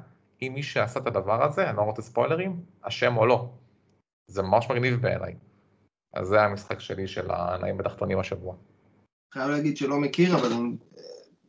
אם 0.42 0.52
מי 0.54 0.62
שעשה 0.62 1.00
את 1.00 1.06
הדבר 1.06 1.44
הזה, 1.44 1.68
אני 1.68 1.76
לא 1.76 1.82
רוצה 1.82 2.02
ספוילרים, 2.02 2.60
אשם 2.82 3.16
או 3.16 3.26
לא. 3.26 3.50
זה 4.26 4.42
ממש 4.42 4.70
מגניב 4.70 5.00
בעיניי. 5.00 5.34
אז 6.14 6.26
זה 6.26 6.42
המשחק 6.42 6.80
שלי 6.80 7.06
של 7.06 7.30
הנעים 7.30 7.76
בתחתונים 7.76 8.18
השבוע. 8.18 8.54
חייב 9.32 9.50
להגיד 9.50 9.76
שלא 9.76 10.00
מכיר, 10.00 10.36
אבל 10.36 10.52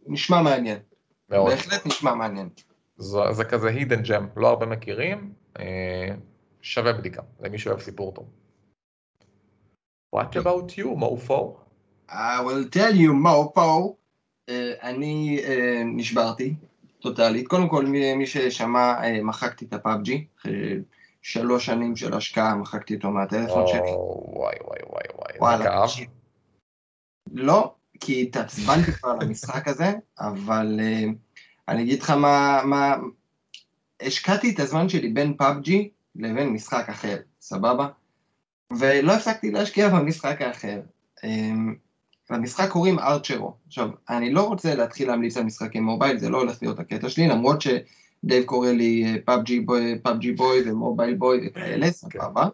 נשמע 0.07 0.41
מעניין. 0.41 0.77
מאוד. 1.29 1.49
בהחלט 1.49 1.85
נשמע 1.85 2.13
מעניין. 2.15 2.49
זה, 2.97 3.19
זה 3.31 3.43
כזה 3.43 3.69
הידן 3.69 4.01
ג'ם, 4.01 4.27
לא 4.35 4.47
הרבה 4.47 4.65
מכירים, 4.65 5.33
אה, 5.59 6.09
שווה 6.61 6.93
בדיקה, 6.93 7.21
למי 7.39 7.57
שאוהב 7.57 7.79
סיפור 7.79 8.13
טוב. 8.13 8.29
What 10.15 10.35
about 10.35 10.77
you, 10.77 10.87
מופו? 10.87 11.57
I 12.09 12.13
will 12.13 12.75
tell 12.75 12.95
you, 12.95 13.11
מופו. 13.11 13.95
Uh, 14.49 14.53
אני 14.83 15.39
uh, 15.43 15.49
נשברתי, 15.85 16.55
טוטאלית. 16.99 17.47
קודם 17.47 17.69
כל, 17.69 17.85
מי, 17.85 18.15
מי 18.15 18.27
ששמע, 18.27 19.01
uh, 19.01 19.23
מחקתי 19.23 19.65
את 19.65 19.73
הפאבג'י. 19.73 20.25
אחרי 20.39 20.79
שלוש 21.21 21.65
שנים 21.65 21.95
של 21.95 22.13
השקעה, 22.13 22.55
מחקתי 22.55 22.95
אותו 22.95 23.09
מהטלפון 23.09 23.67
שלי. 23.67 23.79
וואי 23.79 24.55
וואי 24.61 24.79
וואי 24.89 25.37
וואי, 25.39 25.57
זה 25.57 25.63
כאב. 25.63 25.89
לא, 27.31 27.73
כי 27.99 28.21
התעצבנתי 28.21 28.91
כבר 28.91 29.09
על 29.09 29.17
המשחק 29.21 29.67
הזה, 29.67 29.93
אבל 30.19 30.79
uh, 30.79 31.09
אני 31.67 31.83
אגיד 31.83 32.01
לך 32.01 32.09
מה, 32.09 32.61
מה... 32.65 32.95
השקעתי 34.01 34.49
את 34.49 34.59
הזמן 34.59 34.89
שלי 34.89 35.09
בין 35.09 35.33
פאבג'י 35.37 35.89
לבין 36.15 36.49
משחק 36.49 36.89
אחר, 36.89 37.17
סבבה? 37.41 37.87
ולא 38.79 39.13
הפסקתי 39.13 39.51
להשקיע 39.51 39.89
במשחק 39.89 40.41
האחר. 40.41 40.81
למשחק 42.29 42.69
קוראים 42.69 42.99
Archero. 42.99 43.53
עכשיו, 43.67 43.89
אני 44.09 44.33
לא 44.33 44.47
רוצה 44.47 44.75
להתחיל 44.75 45.07
להמליץ 45.07 45.37
על 45.37 45.43
משחקי 45.43 45.79
mobile, 45.79 46.17
זה 46.17 46.29
לא 46.29 46.37
הולך 46.37 46.57
להיות 46.61 46.79
הקטע 46.79 47.09
שלי, 47.09 47.27
למרות 47.27 47.61
שדייב 47.61 48.43
קורא 48.45 48.71
לי 48.71 49.21
פאבג'י 49.25 49.59
boy, 49.59 49.99
פאבג'י 49.99 50.31
boy 50.31 50.71
ו 50.71 50.77
mobile 50.77 51.13
boy 51.13 51.47
וכאלה, 51.47 51.91
סבבה. 51.91 52.47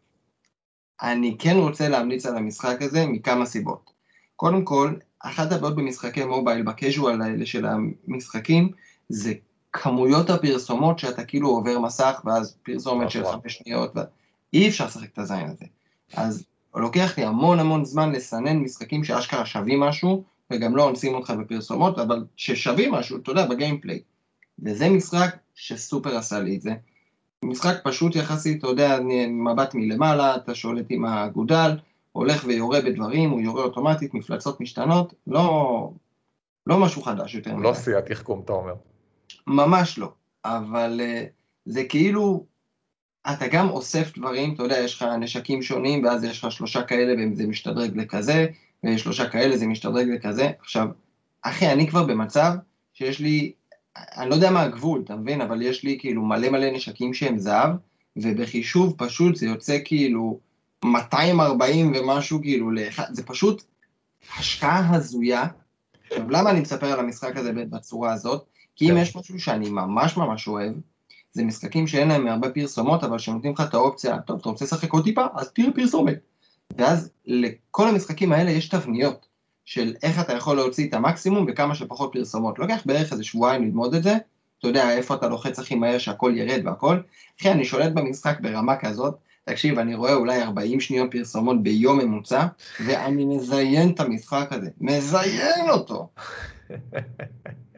אני 1.02 1.36
כן 1.40 1.56
רוצה 1.56 1.90
להמליץ 1.90 2.26
על 2.26 2.38
המשחק 2.38 2.82
הזה 2.82 3.06
מכמה 3.06 3.46
סיבות. 3.46 3.92
קודם 4.40 4.66
כל, 4.66 4.94
אחת 5.20 5.52
הבעיות 5.52 5.76
במשחקי 5.76 6.24
מובייל, 6.24 6.62
בקז'ואל 6.62 7.22
האלה 7.22 7.46
של 7.46 7.66
המשחקים, 7.66 8.70
זה 9.10 9.34
כמויות 9.74 10.30
הפרסומות 10.30 11.00
שאתה 11.00 11.24
כאילו 11.24 11.50
עובר 11.50 11.80
מסך, 11.80 12.22
ואז 12.26 12.58
פרסומת 12.64 13.12
של 13.12 13.24
חמש 13.26 13.54
שניות, 13.54 13.94
אי 14.54 14.68
אפשר 14.68 14.86
לשחק 14.86 15.14
את 15.14 15.20
הזין 15.20 15.48
הזה. 15.48 15.66
אז 16.14 16.46
לוקח 16.76 17.18
לי 17.18 17.26
המון 17.26 17.60
המון 17.60 17.86
זמן 17.86 18.12
לסנן 18.12 18.58
משחקים 18.58 19.04
שאשכרה 19.04 19.46
שווים 19.46 19.80
משהו, 19.80 20.24
וגם 20.52 20.76
לא 20.76 20.84
אונסים 20.84 21.16
אותך 21.16 21.34
בפרסומות, 21.40 22.00
אבל 22.00 22.26
ששווים 22.36 22.92
משהו, 22.92 23.18
אתה 23.18 23.32
יודע, 23.32 23.46
בגיימפליי. 23.46 24.00
וזה 24.64 24.90
משחק 24.90 25.36
שסופר 25.56 26.18
עשה 26.18 26.40
לי 26.40 26.56
את 26.56 26.62
זה. 26.62 26.74
משחק 27.46 27.76
פשוט 27.84 28.16
יחסית, 28.16 28.60
אתה 28.60 28.68
יודע, 28.68 29.00
מבט 29.30 29.76
מלמעלה, 29.76 30.36
אתה 30.36 30.56
שולט 30.56 30.86
עם 30.90 31.06
הגודל, 31.06 31.72
הולך 32.20 32.44
ויורה 32.48 32.82
בדברים, 32.82 33.30
הוא 33.30 33.42
יורה 33.42 33.64
אוטומטית, 33.64 34.14
מפלצות 34.14 34.62
משתנות, 34.62 35.14
לא, 35.28 35.92
לא 36.68 36.80
משהו 36.80 37.02
חדש 37.02 37.36
יותר. 37.36 37.56
לא 37.56 37.74
שיא 37.74 37.98
התחכום, 37.98 38.42
אתה 38.46 38.54
אומר. 38.54 38.74
ממש 39.48 39.98
לא, 39.98 40.12
אבל 40.46 41.02
uh, 41.04 41.28
זה 41.66 41.84
כאילו, 41.84 42.46
אתה 43.32 43.48
גם 43.48 43.70
אוסף 43.70 44.18
דברים, 44.18 44.54
אתה 44.54 44.64
יודע, 44.64 44.78
יש 44.78 44.96
לך 44.96 45.04
נשקים 45.20 45.62
שונים, 45.62 46.04
ואז 46.04 46.24
יש 46.24 46.44
לך 46.44 46.52
שלושה 46.52 46.84
כאלה 46.84 47.32
וזה 47.34 47.48
משתדרג 47.48 47.98
לכזה, 47.98 48.48
ושלושה 48.86 49.30
כאלה 49.30 49.58
זה 49.58 49.68
משתדרג 49.68 50.08
לכזה. 50.08 50.52
עכשיו, 50.60 50.88
אחי, 51.42 51.72
אני 51.72 51.88
כבר 51.88 52.04
במצב 52.04 52.54
שיש 52.94 53.20
לי, 53.20 53.52
אני 53.98 54.30
לא 54.30 54.36
יודע 54.36 54.52
מה 54.52 54.62
הגבול, 54.62 55.02
אתה 55.06 55.16
מבין? 55.16 55.42
אבל 55.42 55.62
יש 55.62 55.84
לי 55.84 55.98
כאילו 56.00 56.22
מלא 56.22 56.50
מלא 56.50 56.72
נשקים 56.72 57.14
שהם 57.14 57.38
זהב, 57.38 57.72
ובחישוב 58.16 58.96
פשוט 58.98 59.36
זה 59.36 59.46
יוצא 59.46 59.78
כאילו 59.86 60.40
240 60.86 61.94
ומשהו 61.96 62.42
כאילו 62.42 62.72
לאחד, 62.72 63.06
זה 63.12 63.24
פשוט 63.24 63.64
השקעה 64.38 64.96
הזויה. 64.96 65.48
עכשיו, 66.08 66.30
למה 66.30 66.50
אני 66.50 66.60
מספר 66.60 66.86
על 66.86 67.00
המשחק 67.00 67.38
הזה 67.38 67.52
בצורה 67.54 68.14
הזאת? 68.14 68.46
כי 68.76 68.86
אם 68.86 68.96
כן. 68.96 69.02
יש 69.02 69.16
משהו 69.16 69.40
שאני 69.40 69.70
ממש 69.70 70.18
ממש 70.18 70.48
אוהב, 70.48 70.74
זה 71.32 71.44
משחקים 71.44 71.88
שאין 71.88 72.08
להם 72.08 72.28
הרבה 72.28 72.50
פרסומות, 72.50 73.04
אבל 73.04 73.18
שנותנים 73.18 73.54
לך 73.54 73.62
את 73.62 73.74
האופציה, 73.74 74.20
טוב, 74.20 74.40
אתה 74.40 74.50
רוצה 74.50 74.66
לשחק 74.66 74.94
עוד 74.94 75.04
טיפה? 75.04 75.26
אז 75.34 75.52
תראה 75.52 75.72
פרסומת. 75.76 76.20
ואז 76.78 77.12
לכל 77.26 77.88
המשחקים 77.88 78.32
האלה 78.32 78.52
יש 78.52 78.70
תבניות 78.70 79.28
של 79.66 79.96
איך 80.04 80.20
אתה 80.20 80.34
יכול 80.34 80.56
להוציא 80.56 80.90
את 80.90 80.94
המקסימום 80.94 81.46
בכמה 81.46 81.76
שפחות 81.76 82.10
פרסומות. 82.14 82.60
לוקח 82.60 82.82
בערך 82.86 83.12
איזה 83.12 83.24
שבועיים 83.24 83.64
ללמוד 83.64 83.94
את 83.94 84.04
זה, 84.04 84.18
אתה 84.60 84.68
יודע 84.68 84.92
איפה 84.92 85.16
אתה 85.16 85.28
לוחץ 85.28 85.60
הכי 85.60 85.76
מהר 85.76 85.98
שהכל 85.98 86.34
ירד 86.36 86.62
והכל. 86.66 87.00
אחי, 87.40 87.52
אני 87.52 87.66
שולט 87.66 87.92
במשחק 87.92 88.40
ברמה 88.42 88.76
כזאת, 88.76 89.16
תקשיב, 89.50 89.80
אני 89.80 89.96
רואה 89.96 90.14
אולי 90.14 90.42
40 90.44 90.80
שניות 90.80 91.12
פרסומות 91.12 91.64
ביום 91.64 92.00
ממוצע, 92.00 92.46
ואני 92.86 93.26
מזיין 93.26 93.90
את 93.90 94.00
המשחק 94.00 94.48
הזה, 94.52 94.70
מזיין 94.82 95.70
אותו. 95.70 96.10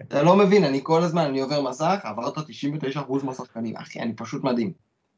אתה 0.01 0.23
לא 0.23 0.35
מבין, 0.35 0.63
אני 0.63 0.79
כל 0.83 1.03
הזמן, 1.03 1.25
אני 1.25 1.41
עובר 1.41 1.61
מסך, 1.61 1.99
עברת 2.03 2.37
99% 2.37 3.23
מהשחקנים, 3.23 3.77
אחי, 3.77 3.99
אני 3.99 4.13
פשוט 4.13 4.43
מדהים. 4.43 4.73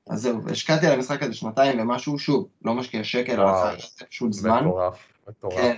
אז 0.09 0.21
זהו, 0.21 0.39
השקעתי 0.51 0.87
על 0.87 0.93
המשחק 0.93 1.23
הזה 1.23 1.33
שנתיים 1.33 1.79
ומשהו, 1.79 2.19
שוב, 2.19 2.47
לא 2.65 2.73
משקיע 2.73 3.03
שקל 3.03 3.31
על 3.31 3.47
המשחק 3.47 3.77
הזה, 3.77 4.05
פשוט 4.09 4.33
זמן. 4.33 4.65
מטורף, 4.65 5.07
מטורף. 5.29 5.55
כן. 5.55 5.75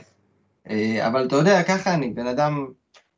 אה, 0.69 1.07
אבל 1.07 1.25
אתה 1.25 1.35
יודע, 1.35 1.63
ככה 1.63 1.93
אני, 1.93 2.09
בן 2.09 2.27
אדם 2.27 2.67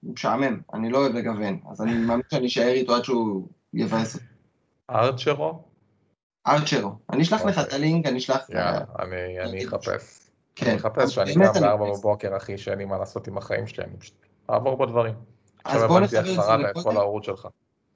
משעמם, 0.03 0.59
אני 0.73 0.89
לא 0.89 0.97
אוהב 0.97 1.15
לגוון, 1.15 1.59
אז 1.71 1.81
אני 1.81 1.93
מאמין 1.93 2.25
שאני 2.31 2.47
אשאר 2.47 2.67
איתו 2.67 2.95
עד 2.95 3.03
שהוא 3.03 3.47
יבאס 3.73 4.15
אותי. 4.15 4.25
ארצ'רו? 4.89 5.67
ארצ'רו. 6.47 6.91
אני 7.09 7.23
אשלח 7.23 7.45
לך 7.45 7.57
את 7.57 7.63
אוקיי. 7.63 7.75
הלינק, 7.75 8.05
אני 8.05 8.17
אשלח... 8.17 8.49
יאללה, 8.49 8.79
אני 9.43 9.65
אחפש. 9.65 10.19
כן. 10.55 10.69
אני 10.69 10.75
אחפש 10.75 11.15
שאני 11.15 11.33
קם 11.33 11.61
בארבע 11.61 11.85
בבוקר, 11.85 12.37
אחי, 12.37 12.57
שאין 12.57 12.77
לי 12.77 12.85
מה 12.85 12.97
לעשות 12.97 13.27
עם 13.27 13.37
החיים 13.37 13.67
שלי, 13.67 13.83
אני 13.83 13.97
פשוט 13.97 14.15
אעבור 14.49 14.77
בדברים. 14.77 15.13
אז 15.65 15.83
בוא 15.83 15.99
נחבר 15.99 16.19
את 16.19 16.35
זה 16.35 16.57
לקודם. 16.57 17.23
שלך. 17.23 17.47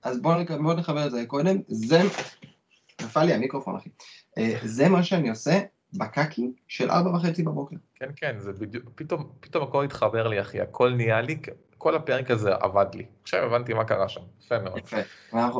אז 0.03 0.21
בוא, 0.21 0.35
בוא 0.63 0.73
נחבר 0.73 1.05
את 1.05 1.11
זה 1.11 1.25
קודם. 1.27 1.57
זה, 1.67 2.01
נפל 3.01 3.23
לי 3.23 3.33
המיקרופון 3.33 3.75
אחי. 3.75 3.89
אה, 4.37 4.53
זה 4.63 4.89
מה 4.89 5.03
שאני 5.03 5.29
עושה 5.29 5.59
בקקי 5.93 6.51
של 6.67 6.91
ארבע 6.91 7.15
וחצי 7.15 7.43
בבוקר. 7.43 7.75
כן, 7.95 8.09
כן, 8.15 8.39
זה 8.39 8.53
בדיוק, 8.53 8.85
פתאום, 8.95 9.29
פתאום 9.39 9.63
הכל 9.63 9.83
התחבר 9.83 10.27
לי 10.27 10.41
אחי, 10.41 10.61
הכל 10.61 10.93
נהיה 10.93 11.21
לי, 11.21 11.39
כל 11.77 11.95
הפרק 11.95 12.31
הזה 12.31 12.53
עבד 12.55 12.85
לי. 12.93 13.05
עכשיו 13.23 13.43
הבנתי 13.45 13.73
מה 13.73 13.83
קרה 13.83 14.09
שם, 14.09 14.21
יפה 14.45 14.59
מאוד. 14.59 14.77
יפה, 14.77 14.97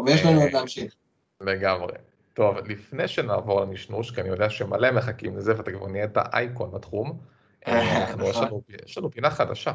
ויש 0.05 0.25
לנו 0.25 0.41
עוד 0.41 0.51
להמשיך. 0.51 0.95
לגמרי. 1.41 1.93
טוב, 2.33 2.57
לפני 2.57 3.07
שנעבור 3.07 3.61
לנשנוש, 3.61 4.11
כי 4.11 4.21
אני 4.21 4.29
יודע 4.29 4.49
שמלא 4.49 4.91
מחכים 4.91 5.37
לזה 5.37 5.57
ואתה 5.57 5.71
כבר 5.71 5.87
נהיית 5.87 6.17
אייקון 6.17 6.71
בתחום, 6.71 7.19
אה, 7.67 8.01
אנחנו, 8.01 8.27
יש, 8.27 8.35
נכון. 8.35 8.47
לנו, 8.47 8.61
יש 8.85 8.97
לנו 8.97 9.11
פינה 9.11 9.29
חדשה. 9.29 9.73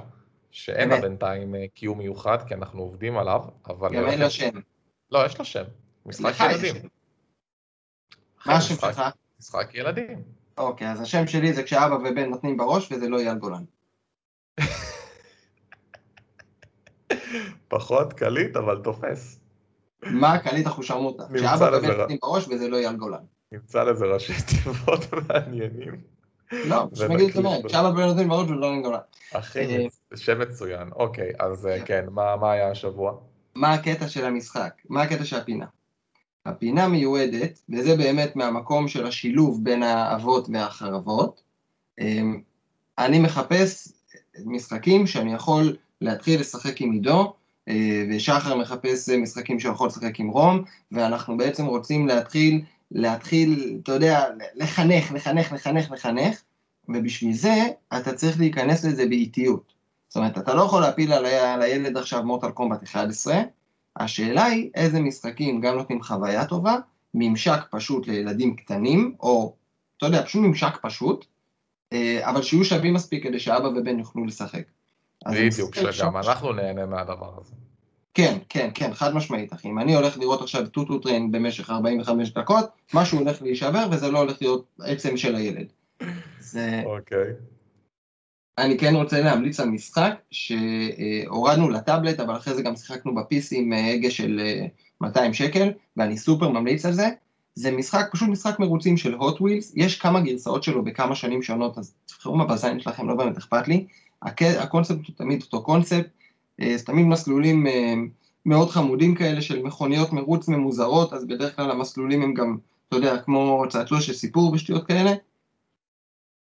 שאין 0.50 0.88
לה 0.88 1.00
בינתיים 1.00 1.54
אה, 1.54 1.64
קיום 1.74 1.98
מיוחד, 1.98 2.48
כי 2.48 2.54
אנחנו 2.54 2.82
עובדים 2.82 3.18
עליו, 3.18 3.40
אבל... 3.66 3.94
גם 3.94 4.07
אין 4.07 4.20
לה 4.20 4.30
שם. 4.30 4.50
לא, 5.11 5.26
יש 5.26 5.38
לה 5.38 5.44
שם. 5.44 5.64
משחק 6.07 6.34
ילדים. 6.40 6.74
מה 8.46 8.57
השם 8.57 8.74
שלך? 8.74 9.02
משחק 9.40 9.74
ילדים. 9.74 10.22
אוקיי, 10.59 10.90
אז 10.90 11.00
השם 11.00 11.26
שלי 11.26 11.52
זה 11.52 11.62
כשאבא 11.62 11.94
ובן 11.94 12.30
נותנים 12.30 12.57
בראש, 12.57 12.92
וזה 12.92 13.09
לא 13.09 13.18
אייל 13.18 13.38
גולן. 13.38 13.64
פחות 17.68 18.12
קליט, 18.12 18.57
אבל 18.57 18.80
תופס. 18.84 19.40
מה 20.11 20.38
קליט 20.38 20.66
אחושרמוטה? 20.66 21.24
כשאבא 21.34 21.70
ובן 21.76 21.90
נותנים 21.90 22.18
בראש, 22.22 22.48
וזה 22.48 22.68
לא 22.68 22.76
אייל 22.76 22.96
גולן. 22.96 23.18
נמצא 23.52 23.84
לזה 23.84 24.04
ראשי 24.04 24.32
תיבות 24.46 25.00
מעניינים. 25.28 26.00
לא, 26.52 26.88
שמגיד 26.94 27.28
את 27.28 27.32
זה, 27.32 27.42
כשאבא 27.68 27.88
ובן 27.88 28.02
נותנים 28.02 28.28
בראש, 28.28 28.44
וזה 28.44 28.54
לא 28.54 28.66
אייל 28.66 28.82
גולן. 28.82 28.98
אחי, 29.34 29.76
אה, 29.76 29.86
שם 30.16 30.40
מצוין. 30.40 30.88
אוקיי, 30.96 31.32
אז 31.38 31.66
אה, 31.66 31.80
כן, 31.84 32.04
מה, 32.11 32.36
מה 32.36 32.52
היה 32.52 32.70
השבוע? 32.70 33.12
מה 33.54 33.74
הקטע 33.74 34.09
של 34.09 34.24
המשחק? 34.24 34.72
מה 34.88 35.02
הקטע 35.02 35.24
של 35.24 35.36
הפינה? 35.36 35.66
הפינה 36.46 36.88
מיועדת, 36.88 37.61
וזה 37.68 37.96
באמת 37.96 38.36
מהמקום 38.36 38.88
של 38.88 39.07
השילוב 39.07 39.64
בין 39.64 39.82
האבות 39.82 40.48
והחרבות. 40.52 41.42
אמ, 42.00 42.40
אני 42.98 43.18
מחפש 43.18 43.92
משחקים 44.44 45.07
שאני 45.07 45.34
יכול 45.34 45.76
להתחיל 46.00 46.40
לשחק 46.40 46.80
עם 46.80 46.92
עידו, 46.92 47.34
ושחר 48.10 48.56
מחפש 48.56 49.08
משחקים 49.08 49.60
שהוא 49.60 49.74
יכול 49.74 49.88
לשחק 49.88 50.20
עם 50.20 50.28
רום, 50.28 50.64
ואנחנו 50.92 51.36
בעצם 51.36 51.66
רוצים 51.66 52.06
להתחיל, 52.06 52.62
להתחיל, 52.90 53.78
אתה 53.82 53.92
יודע, 53.92 54.24
לחנך, 54.54 55.12
לחנך, 55.12 55.52
לחנך, 55.52 55.90
לחנך, 55.90 56.42
ובשביל 56.88 57.32
זה 57.32 57.54
אתה 57.96 58.12
צריך 58.12 58.38
להיכנס 58.40 58.84
לזה 58.84 59.06
באיטיות. 59.06 59.72
זאת 60.08 60.16
אומרת, 60.16 60.38
אתה 60.38 60.54
לא 60.54 60.62
יכול 60.62 60.80
להפיל 60.80 61.12
על 61.12 61.62
הילד 61.62 61.96
עכשיו 61.96 62.24
מוטל 62.24 62.50
קומבט 62.50 62.82
11, 62.82 63.42
השאלה 63.96 64.44
היא 64.44 64.70
איזה 64.74 65.00
משחקים 65.00 65.60
גם 65.60 65.76
נותנים 65.76 66.02
חוויה 66.02 66.46
טובה, 66.46 66.76
ממשק 67.14 67.60
פשוט 67.70 68.06
לילדים 68.06 68.56
קטנים, 68.56 69.14
או, 69.20 69.54
אתה 69.96 70.06
יודע, 70.06 70.24
פשוט 70.24 70.42
ממשק 70.42 70.78
פשוט, 70.82 71.24
אה, 71.92 72.30
אבל 72.30 72.42
שיהיו 72.42 72.64
שווים 72.64 72.94
מספיק 72.94 73.22
כדי 73.22 73.38
שאבא 73.38 73.66
ובן 73.66 73.98
יוכלו 73.98 74.24
לשחק. 74.24 74.62
בדיוק, 75.32 75.74
שגם 75.90 76.16
אנחנו 76.16 76.52
נהנה 76.52 76.86
מהדבר 76.86 77.32
הזה. 77.40 77.54
כן, 78.14 78.38
כן, 78.48 78.70
כן, 78.74 78.94
חד 78.94 79.14
משמעית, 79.14 79.52
אחי. 79.52 79.68
אם 79.68 79.78
אני 79.78 79.94
הולך 79.94 80.18
לראות 80.18 80.42
עכשיו 80.42 80.66
טוטו 80.66 80.98
טריין 80.98 81.32
במשך 81.32 81.70
45 81.70 82.30
דקות, 82.30 82.66
משהו 82.94 83.18
הולך 83.18 83.42
להישבר 83.42 83.86
וזה 83.90 84.10
לא 84.10 84.18
הולך 84.18 84.36
להיות 84.40 84.64
עצם 84.80 85.16
של 85.16 85.34
הילד. 85.34 85.66
זה... 86.40 86.82
אוקיי. 86.84 87.32
אני 88.58 88.78
כן 88.78 88.94
רוצה 88.94 89.20
להמליץ 89.20 89.60
על 89.60 89.68
משחק 89.68 90.14
שהורדנו 90.30 91.68
לטאבלט, 91.68 92.20
אבל 92.20 92.36
אחרי 92.36 92.54
זה 92.54 92.62
גם 92.62 92.76
שיחקנו 92.76 93.14
ב-PC 93.14 93.48
עם 93.50 93.72
הגה 93.72 94.10
של 94.10 94.40
200 95.00 95.34
שקל, 95.34 95.70
ואני 95.96 96.16
סופר 96.18 96.48
ממליץ 96.48 96.86
על 96.86 96.92
זה. 96.92 97.08
זה 97.54 97.70
משחק, 97.70 98.08
פשוט 98.12 98.28
משחק 98.28 98.58
מרוצים 98.58 98.96
של 98.96 99.14
hot 99.14 99.36
wheels, 99.40 99.72
יש 99.74 99.98
כמה 99.98 100.20
גרסאות 100.20 100.62
שלו 100.62 100.84
בכמה 100.84 101.14
שנים 101.14 101.42
שונות, 101.42 101.78
אז 101.78 101.94
תבחרו 102.06 102.36
מה 102.36 102.44
בזין 102.44 102.80
שלכם, 102.80 103.08
לא 103.08 103.14
באמת 103.14 103.36
אכפת 103.36 103.68
לי. 103.68 103.86
הקונספט 104.60 105.06
הוא 105.06 105.16
תמיד 105.16 105.42
אותו 105.42 105.62
קונספט, 105.62 106.06
אה, 106.60 106.76
זה 106.76 106.84
תמיד 106.84 107.06
מסלולים 107.06 107.66
אה, 107.66 107.94
מאוד 108.46 108.70
חמודים 108.70 109.14
כאלה 109.14 109.42
של 109.42 109.62
מכוניות 109.62 110.12
מרוץ 110.12 110.48
ממוזרות, 110.48 111.12
אז 111.12 111.24
בדרך 111.24 111.56
כלל 111.56 111.70
המסלולים 111.70 112.22
הם 112.22 112.34
גם, 112.34 112.56
אתה 112.88 112.96
יודע, 112.96 113.18
כמו 113.18 113.64
צעצוע 113.68 114.00
של 114.00 114.12
סיפור 114.12 114.52
ושטויות 114.52 114.86
כאלה. 114.86 115.12
Okay. 115.12 115.16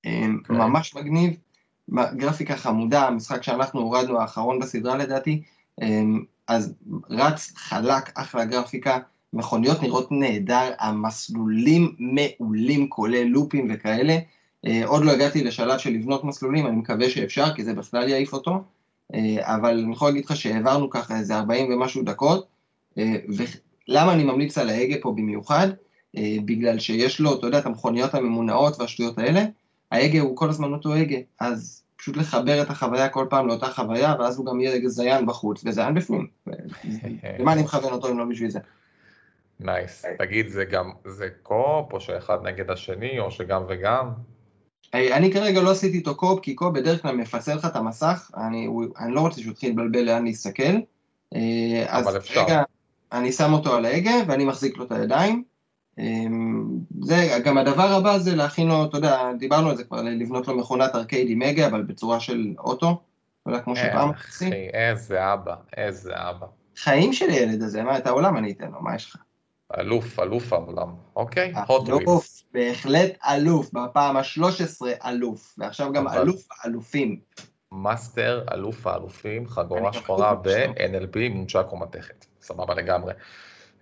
אה, 0.06 0.26
כן. 0.44 0.54
ממש 0.54 0.94
מגניב, 0.94 1.36
גרפיקה 2.16 2.56
חמודה, 2.56 3.06
המשחק 3.06 3.42
שאנחנו 3.42 3.80
הורדנו 3.80 4.20
האחרון 4.20 4.58
בסדרה 4.58 4.96
לדעתי, 4.96 5.42
אז 6.48 6.74
רץ 7.10 7.52
חלק, 7.56 8.12
אחלה 8.14 8.44
גרפיקה, 8.44 8.98
מכוניות 9.32 9.82
נראות 9.82 10.12
נהדר, 10.12 10.72
המסלולים 10.78 11.96
מעולים 11.98 12.88
כולל 12.88 13.22
לופים 13.22 13.68
וכאלה, 13.70 14.18
עוד 14.84 15.04
לא 15.04 15.12
הגעתי 15.12 15.44
לשלב 15.44 15.78
של 15.78 15.90
לבנות 15.90 16.24
מסלולים, 16.24 16.66
אני 16.66 16.76
מקווה 16.76 17.10
שאפשר, 17.10 17.54
כי 17.54 17.64
זה 17.64 17.74
בכלל 17.74 18.08
יעיף 18.08 18.32
אותו. 18.32 18.64
אה, 19.14 19.54
אבל 19.54 19.78
אני 19.78 19.92
יכול 19.92 20.08
להגיד 20.08 20.24
לך 20.24 20.36
שהעברנו 20.36 20.90
ככה 20.90 21.16
איזה 21.16 21.36
40 21.36 21.72
ומשהו 21.72 22.02
דקות, 22.02 22.46
אה, 22.98 23.14
ולמה 23.28 24.12
אני 24.12 24.24
ממליץ 24.24 24.58
על 24.58 24.68
ההגה 24.68 24.96
פה 25.00 25.12
במיוחד? 25.16 25.68
אה, 26.16 26.36
בגלל 26.44 26.78
שיש 26.78 27.20
לו, 27.20 27.38
אתה 27.38 27.46
יודע, 27.46 27.58
את 27.58 27.66
המכוניות 27.66 28.14
הממונעות 28.14 28.80
והשטויות 28.80 29.18
האלה, 29.18 29.44
ההגה 29.92 30.20
הוא 30.20 30.36
כל 30.36 30.48
הזמן 30.48 30.72
אותו 30.72 30.94
הגה, 30.94 31.18
אז 31.40 31.82
פשוט 31.96 32.16
לחבר 32.16 32.62
את 32.62 32.70
החוויה 32.70 33.08
כל 33.08 33.26
פעם 33.30 33.46
לאותה 33.46 33.66
חוויה, 33.66 34.14
ואז 34.18 34.38
הוא 34.38 34.46
גם 34.46 34.60
יהיה 34.60 34.88
זיין 34.88 35.26
בחוץ 35.26 35.62
וזיין 35.64 35.94
בפנים. 35.94 36.26
למה 37.38 37.52
אני 37.52 37.62
מכוון 37.62 37.92
אותו 37.92 38.08
אם 38.08 38.18
לא 38.18 38.24
בשביל 38.24 38.50
זה? 38.50 38.58
נייס. 39.60 40.04
תגיד, 40.18 40.48
זה 40.48 40.64
גם, 40.64 40.90
זה 41.04 41.28
co-op, 41.42 41.92
או 41.92 42.00
שאחד 42.00 42.38
נגד 42.42 42.70
השני, 42.70 43.18
או 43.18 43.30
שגם 43.30 43.62
וגם? 43.68 44.10
אני 44.94 45.32
כרגע 45.32 45.60
לא 45.60 45.70
עשיתי 45.70 45.96
איתו 45.96 46.14
co-op, 46.14 46.40
כי 46.40 46.54
co-op 46.54 46.74
בדרך 46.74 47.02
כלל 47.02 47.16
מפצל 47.16 47.54
לך 47.54 47.64
את 47.64 47.76
המסך, 47.76 48.30
אני, 48.36 48.66
הוא, 48.66 48.84
אני 48.98 49.14
לא 49.14 49.20
רוצה 49.20 49.40
שהוא 49.40 49.52
יתחיל 49.52 49.70
לבלבל 49.70 50.00
לאן 50.00 50.24
להסתכל. 50.24 50.62
אה, 51.34 51.84
אז 51.88 52.16
אפשר. 52.16 52.44
רגע, 52.44 52.62
אני 53.12 53.32
שם 53.32 53.52
אותו 53.52 53.74
על 53.74 53.84
ההגה 53.84 54.14
ואני 54.26 54.44
מחזיק 54.44 54.76
לו 54.76 54.84
את 54.84 54.92
הידיים. 54.92 55.44
אה, 55.98 56.04
זה, 57.02 57.38
גם 57.44 57.58
הדבר 57.58 57.92
הבא 57.92 58.18
זה 58.18 58.36
להכין 58.36 58.68
לו, 58.68 58.84
אתה 58.84 58.96
יודע, 58.96 59.32
דיברנו 59.38 59.70
על 59.70 59.76
זה 59.76 59.84
כבר, 59.84 60.02
לבנות 60.02 60.48
לו 60.48 60.58
מכונת 60.58 60.94
ארקייד 60.94 61.30
עם 61.30 61.42
הגה, 61.42 61.66
אבל 61.66 61.82
בצורה 61.82 62.20
של 62.20 62.54
אוטו, 62.58 63.00
אתה 63.42 63.50
יודע, 63.50 63.62
כמו 63.62 63.76
שפעם 63.76 64.10
עשיתי. 64.28 64.68
איזה 64.72 65.32
אבא, 65.32 65.54
איזה 65.76 66.12
אבא. 66.14 66.46
חיים 66.76 67.12
של 67.12 67.30
הילד 67.30 67.62
הזה, 67.62 67.82
מה, 67.82 67.98
את 67.98 68.06
העולם 68.06 68.36
אני 68.36 68.52
אתן 68.52 68.70
לו, 68.70 68.82
מה 68.82 68.94
יש 68.94 69.06
לך? 69.06 69.16
אלוף, 69.78 70.20
אלוף 70.20 70.52
העולם, 70.52 70.88
אוקיי? 71.16 71.52
אלוף, 71.88 72.35
בהחלט 72.52 73.10
אלוף, 73.24 73.70
בפעם 73.72 74.16
ה-13 74.16 74.86
אלוף, 75.08 75.54
ועכשיו 75.58 75.92
גם 75.92 76.08
אלוף 76.08 76.42
האלופים. 76.50 77.20
master, 77.72 78.44
אלוף 78.52 78.86
האלופים, 78.86 79.48
חגורה 79.48 79.92
שחורה 79.92 80.34
ב-NLP, 80.34 81.18
נונצ'ק 81.30 81.72
ממתכת. 81.72 82.26
סבבה 82.42 82.74
לגמרי. 82.74 83.12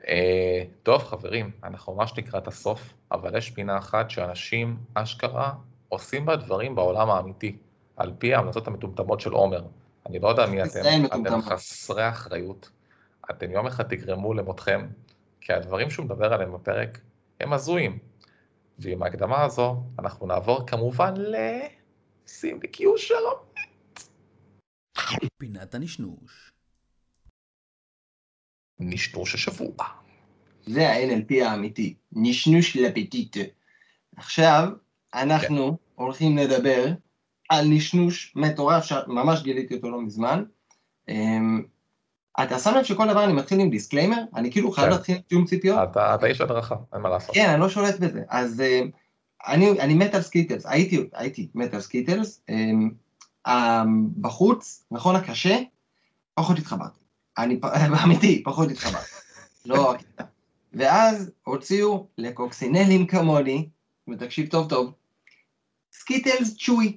אה, 0.09 0.62
טוב, 0.83 1.03
חברים, 1.03 1.51
אנחנו 1.65 1.95
ממש 1.95 2.12
לקראת 2.17 2.49
הסוף, 2.49 2.93
אבל 3.12 3.37
יש 3.37 3.51
פינה 3.51 3.79
אחת 3.79 4.11
שאנשים, 4.11 4.77
אשכרה, 4.95 5.53
עושים 5.89 6.27
בה 6.27 6.37
דברים 6.37 6.75
בעולם 6.75 7.11
האמיתי, 7.11 7.57
על 7.97 8.12
פי 8.19 8.35
ההמלצות 8.35 8.67
המטומטמות 8.67 9.21
של 9.21 9.33
עומר. 9.33 9.65
אני 10.07 10.19
לא 10.19 10.29
יודע 10.29 10.47
מי 10.47 10.62
אתם, 10.62 11.05
אתם 11.07 11.43
חסרי 11.43 12.09
אחריות. 12.09 12.71
אתם 13.31 13.51
יום 13.51 13.67
אחד 13.67 13.85
תגרמו 13.85 14.35
למותכם 14.35 14.87
כי 15.41 15.53
הדברים 15.53 15.91
שהוא 15.91 16.05
מדבר 16.07 16.33
עליהם 16.33 16.53
בפרק 16.53 17.01
הם 17.41 17.53
הזויים. 17.53 17.99
ועם 18.79 19.03
ההקדמה 19.03 19.45
הזו 19.45 19.77
אנחנו 19.99 20.27
נעבור 20.27 20.66
כמובן 20.66 21.14
ל... 21.16 21.37
שים 22.27 22.61
לי 22.62 22.68
קיושר 22.68 23.14
פינת 25.39 25.75
הנשנוש. 25.75 26.53
נשנוש 28.81 29.35
השבוע. 29.35 29.75
זה 30.66 30.89
ה-NLP 30.89 31.45
האמיתי, 31.45 31.95
נשנוש 32.12 32.77
לפטיט. 32.77 33.37
עכשיו, 34.16 34.68
אנחנו 35.14 35.68
כן. 35.68 35.85
הולכים 35.95 36.37
לדבר 36.37 36.87
על 37.49 37.64
נשנוש 37.68 38.33
מטורף, 38.37 38.85
שממש 38.85 39.43
גיליתי 39.43 39.75
אותו 39.75 39.91
לא 39.91 40.01
מזמן. 40.03 40.45
אמ, 42.39 42.45
אתה 42.45 42.59
שם 42.59 42.74
לב 42.74 42.85
שכל 42.85 43.09
דבר 43.09 43.24
אני 43.24 43.32
מתחיל 43.32 43.61
עם 43.61 43.70
disclaimer? 43.70 44.22
אני 44.35 44.53
כאילו 44.53 44.72
חייב 44.72 44.87
כן. 44.87 44.93
להתחיל 44.93 45.14
עם 45.14 45.22
תיאום 45.26 45.45
ציפיות? 45.45 45.78
אתה 45.93 46.26
איש 46.26 46.41
הדרכה, 46.41 46.74
אין 46.93 47.01
מה 47.01 47.09
לעשות. 47.09 47.35
כן, 47.35 47.51
אני 47.51 47.61
לא 47.61 47.68
שולט 47.68 47.99
בזה. 48.01 48.22
אז 48.28 48.61
אה, 48.61 48.80
אני 49.80 49.95
מת 49.95 50.14
על 50.14 50.22
Skittles, 50.22 50.66
הייתי 50.66 51.49
מת 51.55 51.74
על 51.74 51.80
Skittles. 51.81 52.41
אה, 53.47 53.82
בחוץ, 54.20 54.85
נכון 54.91 55.16
הקשה, 55.16 55.59
פחות 56.35 56.59
התחברתי. 56.59 57.01
אני, 57.39 57.61
אמיתי, 58.05 58.43
פחות 58.43 58.70
התחברתי. 58.70 59.07
לא 59.66 59.95
ואז 60.72 61.30
הוציאו 61.43 62.07
לקוקסינלים 62.18 63.07
כמוני, 63.07 63.68
ותקשיב 64.11 64.51
טוב 64.51 64.68
טוב, 64.68 64.93
Skittles 65.93 66.57
chewy, 66.57 66.97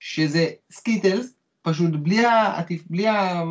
שזה 0.00 0.50
Skittles, 0.72 1.34
פשוט 1.62 1.90
בלי 1.90 2.26
ה... 2.26 2.62
בלי 2.90 3.08
ה... 3.08 3.42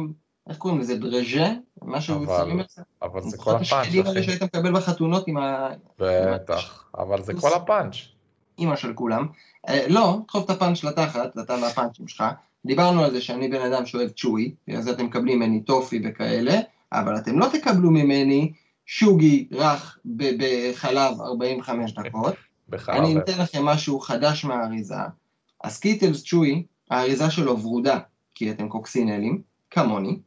איך 0.50 0.58
קוראים 0.58 0.80
לזה? 0.80 0.96
דרז'ה? 0.96 1.54
משהו 1.82 2.26
שמים 2.26 2.60
את 2.60 2.70
זה? 2.70 2.82
אבל 3.02 3.22
זה 3.22 3.38
כל 3.38 3.52
הפאנץ', 3.52 3.72
השקלים 3.72 4.06
האלה 4.06 4.24
שהיית 4.24 4.44
מקבל 4.44 4.76
בחתונות 4.76 5.28
עם 5.28 5.38
ה... 5.38 5.70
בטח, 6.00 6.86
אבל 6.98 7.24
זה 7.24 7.34
כל 7.42 7.54
הפאנץ'. 7.56 7.96
אימא 8.60 8.76
של 8.76 8.94
כולם. 8.94 9.28
אה, 9.70 9.86
לא, 9.88 10.20
תדחוף 10.24 10.46
את 10.46 10.50
הפאנץ' 10.50 10.84
לתחת, 10.84 11.38
אתה 11.38 11.54
והפאנצ'ים 11.62 12.08
שלך. 12.08 12.24
דיברנו 12.66 13.04
על 13.04 13.12
זה 13.12 13.22
שאני 13.22 13.48
בן 13.48 13.74
אדם 13.74 13.86
שאוהב 13.86 14.10
צ'וי, 14.10 14.56
אז 14.78 14.88
אתם 14.88 15.06
מקבלים 15.06 15.40
ממני 15.40 15.62
טופי 15.62 16.02
וכאלה, 16.06 16.60
אבל 16.92 17.18
אתם 17.18 17.40
לא 17.40 17.48
תקבלו 17.52 17.92
ממני 17.92 18.52
שוגי 18.86 19.48
רך 19.52 19.98
בחלב 20.16 21.22
45 21.22 21.94
דקות. 22.04 22.36
בחלב. 22.70 22.96
אני 22.96 23.18
אתן 23.18 23.38
לכם 23.40 23.66
משהו 23.66 24.00
חדש 24.00 24.46
מהאריזה. 24.46 24.96
ה 25.64 25.70
Skittles 25.70 26.24
chewy, 26.24 26.64
האריזה 26.90 27.32
שלו 27.32 27.60
ורודה, 27.60 28.00
כי 28.36 28.52
אתם 28.52 28.70
קוקסינלים, 28.70 29.42
כמוני. 29.72 30.20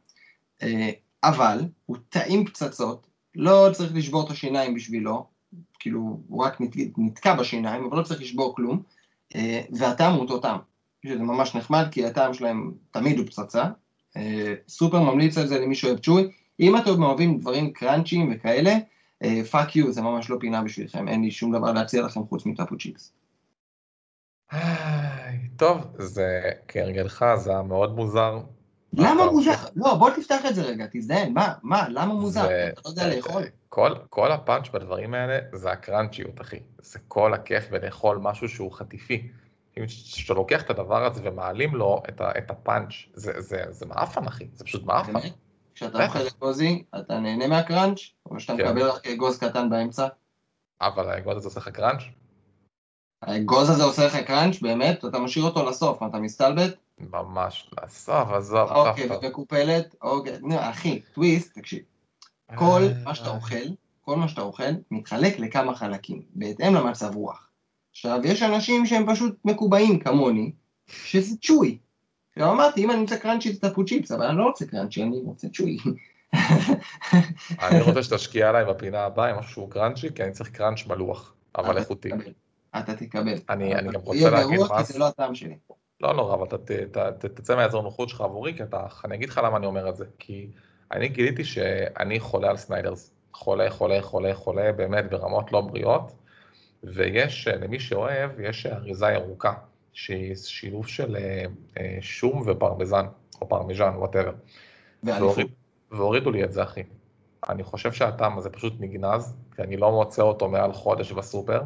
אה, 0.63 0.89
אבל 1.23 1.59
הוא 1.85 1.97
טעים 2.09 2.45
פצצות, 2.45 3.07
לא 3.35 3.69
צריך 3.73 3.95
לשבור 3.95 4.25
את 4.25 4.31
השיניים 4.31 4.73
בשבילו, 4.73 5.25
כאילו 5.79 6.19
הוא 6.27 6.43
רק 6.43 6.57
נתקע 6.97 7.35
בשיניים, 7.35 7.83
אבל 7.85 7.97
לא 7.97 8.03
צריך 8.03 8.21
לשבור 8.21 8.55
כלום, 8.55 8.81
אה, 9.35 9.61
והטעם 9.71 10.13
הוא 10.13 10.21
אותו 10.21 10.39
טעם, 10.39 10.59
שזה 11.05 11.19
ממש 11.19 11.55
נחמד, 11.55 11.87
כי 11.91 12.05
הטעם 12.05 12.33
שלהם 12.33 12.73
תמיד 12.91 13.17
הוא 13.19 13.27
פצצה, 13.27 13.65
אה, 14.17 14.53
סופר 14.67 15.01
ממליץ 15.01 15.37
על 15.37 15.47
זה 15.47 15.59
למי 15.59 15.75
שאוהב 15.75 15.99
צ'וי, 15.99 16.31
אם 16.59 16.77
אתם 16.77 17.03
אוהבים 17.03 17.39
דברים 17.39 17.73
קראנצ'יים 17.73 18.33
וכאלה, 18.35 18.77
fuck 19.51 19.75
you 19.75 19.91
זה 19.91 20.01
ממש 20.01 20.29
לא 20.29 20.37
פינה 20.39 20.63
בשבילכם, 20.63 21.07
אין 21.07 21.23
לי 21.23 21.31
שום 21.31 21.57
דבר 21.57 21.71
להציע 21.71 22.01
לכם 22.01 22.21
חוץ 22.23 22.45
מטאפו 22.45 22.77
צ'יפס. 22.77 23.13
טוב, 25.57 25.81
זה 25.97 26.41
כהרגלך, 26.67 27.25
זה 27.35 27.51
היה 27.51 27.61
מאוד 27.61 27.95
מוזר, 27.95 28.39
למה 28.97 29.31
מוזר? 29.31 29.51
לא, 29.75 29.95
בוא 29.95 30.09
תפתח 30.09 30.45
את 30.49 30.55
זה 30.55 30.61
רגע, 30.61 30.85
תזדיין, 30.91 31.33
מה, 31.33 31.53
מה, 31.63 31.89
למה 31.89 32.13
מוזר? 32.13 32.45
אתה 32.45 32.81
לא 32.85 32.89
יודע 32.89 33.15
לאכול. 33.15 33.43
כל, 33.69 33.93
כל 34.09 34.31
הפאנץ' 34.31 34.69
בדברים 34.69 35.13
האלה 35.13 35.39
זה 35.53 35.71
הקראנצ'יות, 35.71 36.41
אחי. 36.41 36.59
זה 36.81 36.99
כל 37.07 37.33
הכיף 37.33 37.69
בלאכול 37.69 38.17
משהו 38.17 38.49
שהוא 38.49 38.71
חטיפי. 38.71 39.27
כשאתה 39.85 40.33
לוקח 40.33 40.61
את 40.61 40.69
הדבר 40.69 41.05
הזה 41.05 41.21
ומעלים 41.23 41.75
לו 41.75 42.01
את, 42.09 42.21
ה, 42.21 42.31
את 42.37 42.51
הפאנץ', 42.51 42.93
זה, 43.13 43.41
זה, 43.41 43.63
זה 43.69 43.85
מעפן 43.85 44.27
אחי, 44.27 44.47
זה 44.53 44.65
פשוט 44.65 44.83
מעפן. 44.83 45.13
באמת? 45.13 45.33
כשאתה 45.75 46.05
אוכל 46.05 46.19
אגוזי, 46.37 46.83
אתה 46.99 47.19
נהנה 47.19 47.47
מהקראנץ', 47.47 47.99
או 48.25 48.39
שאתה 48.39 48.57
כן. 48.57 48.65
מקבל 48.65 48.89
רק 48.89 49.07
אגוז 49.07 49.37
קטן 49.37 49.69
באמצע? 49.69 50.07
אבל 50.81 51.09
האגוז 51.09 51.37
הזה 51.37 51.47
עושה 51.47 51.59
לך 51.59 51.69
קראנץ'? 51.69 52.01
האגוז 53.21 53.69
הזה 53.69 53.83
עושה 53.83 54.05
לך 54.05 54.15
קראנץ', 54.15 54.61
באמת? 54.61 55.05
אתה 55.05 55.19
משאיר 55.19 55.45
אותו 55.45 55.69
לסוף, 55.69 56.03
אתה 56.03 56.17
מסתלבט? 56.17 56.75
ממש 56.99 57.69
לסוף, 57.83 58.29
עזוב, 58.29 58.71
אוקיי, 58.71 59.03
עזוב. 59.03 59.23
ומקופלת, 59.23 59.95
אוקיי, 60.01 60.37
נו, 60.41 60.55
אחי, 60.59 61.01
טוויסט, 61.13 61.57
תקשיב. 61.57 61.79
כל 62.55 62.81
אה. 62.83 63.03
מה 63.03 63.15
שאתה 63.15 63.29
אוכל, 63.29 63.65
כל 64.01 64.15
מה 64.15 64.27
שאתה 64.27 64.41
אוכל, 64.41 64.63
מתחלק 64.91 65.39
לכמה 65.39 65.75
חלקים, 65.75 66.21
בהתאם 66.35 66.75
למצב 66.75 67.15
רוח. 67.15 67.49
עכשיו, 67.91 68.19
יש 68.23 68.43
אנשים 68.43 68.85
שהם 68.85 69.13
פשוט 69.13 69.35
מקובעים 69.45 69.99
כמוני, 69.99 70.51
שזה 70.87 71.35
צ'וי. 71.41 71.77
עכשיו 72.35 72.51
אמרתי, 72.53 72.83
אם 72.83 72.91
אני 72.91 73.01
רוצה 73.01 73.17
קראנצ'י 73.17 73.53
זה 73.53 73.59
טפו 73.61 73.85
צ'יפס, 73.85 74.11
אבל 74.11 74.25
אני 74.25 74.37
לא 74.37 74.43
רוצה 74.43 74.65
קראנצ'י, 74.65 75.03
אני 75.03 75.17
רוצה 75.23 75.47
צ'וי. 75.49 75.77
אני 77.61 77.81
רוצה 77.81 78.03
שתשקיע 78.07 78.49
עליי 78.49 78.65
בפינה 78.65 79.03
הבאה 79.05 79.29
עם 79.29 79.39
משהו 79.39 79.51
שהוא 79.51 79.71
crunchy, 79.71 80.13
כי 80.15 80.23
אני 80.23 80.31
צריך 80.31 80.49
crunch 80.49 80.85
מלוח, 80.87 81.33
אבל 81.57 81.77
איכותי. 81.77 82.09
אתה 82.79 82.95
תקבל. 82.95 83.35
אני- 83.49 83.73
גם 83.93 84.01
רוצה 84.01 84.29
להגיד 84.29 84.59
מה 84.69 84.83
זה 84.83 84.99
לא 84.99 85.07
הטעם 85.07 85.35
שלי. 85.35 85.57
לא 86.01 86.13
נורא, 86.13 86.35
אבל 86.35 86.47
אתה 86.47 86.57
ת- 86.57 86.71
ת- 86.71 86.97
ת- 86.97 87.25
תצא 87.25 87.55
מהאזור 87.55 87.83
נוחות 87.83 88.09
שלך 88.09 88.21
עבורי, 88.21 88.53
כי 88.57 88.63
אתה, 88.63 88.85
אני 89.05 89.15
אגיד 89.15 89.29
לך 89.29 89.41
למה 89.43 89.57
אני 89.57 89.65
אומר 89.65 89.89
את 89.89 89.95
זה, 89.95 90.05
כי 90.19 90.47
אני 90.91 91.07
גיליתי 91.07 91.43
שאני 91.43 92.19
חולה 92.19 92.49
על 92.49 92.57
Snyder's, 92.57 93.11
חולה, 93.33 93.69
חולה, 93.69 94.01
חולה, 94.01 94.35
חולה, 94.35 94.71
באמת 94.71 95.09
ברמות 95.09 95.51
לא 95.51 95.61
בריאות, 95.61 96.11
ויש, 96.83 97.47
למי 97.47 97.79
שאוהב, 97.79 98.39
יש 98.39 98.65
אריזה 98.65 99.07
ירוקה, 99.07 99.53
שהיא 99.93 100.35
שילוב 100.35 100.87
של 100.87 101.15
אה, 101.15 101.43
אה, 101.77 101.97
שום 102.01 102.43
ופרמזן, 102.45 103.05
או 103.41 103.49
parmesan, 103.49 103.93
whatever, 103.95 104.33
ואליפות. 105.03 105.45
והורידו 105.91 106.31
לי 106.31 106.43
את 106.43 106.53
זה, 106.53 106.63
אחי. 106.63 106.83
אני 107.49 107.63
חושב 107.63 107.91
שהטעם 107.91 108.37
הזה 108.37 108.49
פשוט 108.49 108.73
נגנז, 108.79 109.35
כי 109.55 109.61
אני 109.61 109.77
לא 109.77 109.91
מוצא 109.91 110.21
אותו 110.21 110.49
מעל 110.49 110.73
חודש 110.73 111.11
בסופר, 111.11 111.61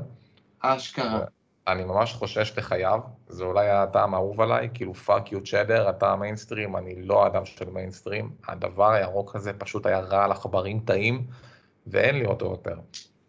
אשכרה. 0.60 1.26
אני 1.72 1.84
ממש 1.84 2.14
חושש 2.14 2.54
לחייו, 2.58 3.00
זה 3.28 3.44
אולי 3.44 3.70
הטעם 3.70 4.14
האהוב 4.14 4.42
עליי, 4.42 4.70
כאילו 4.74 4.94
fuck 4.94 5.32
you 5.32 5.44
צ'דר, 5.44 5.90
אתה 5.90 6.16
מיינסטרים, 6.16 6.78
אני 6.78 7.02
לא 7.02 7.28
אדם 7.28 7.46
של 7.46 7.70
מיינסטרים, 7.70 8.30
הדבר 8.48 8.92
הירוק 8.92 9.36
הזה 9.36 9.54
פשוט 9.54 9.86
היה 9.86 10.00
רע 10.00 10.24
על 10.24 10.32
עכברים 10.32 10.80
טעים, 10.86 11.24
ואין 11.88 12.16
לי 12.16 12.26
אותו 12.26 12.46
יותר. 12.46 12.76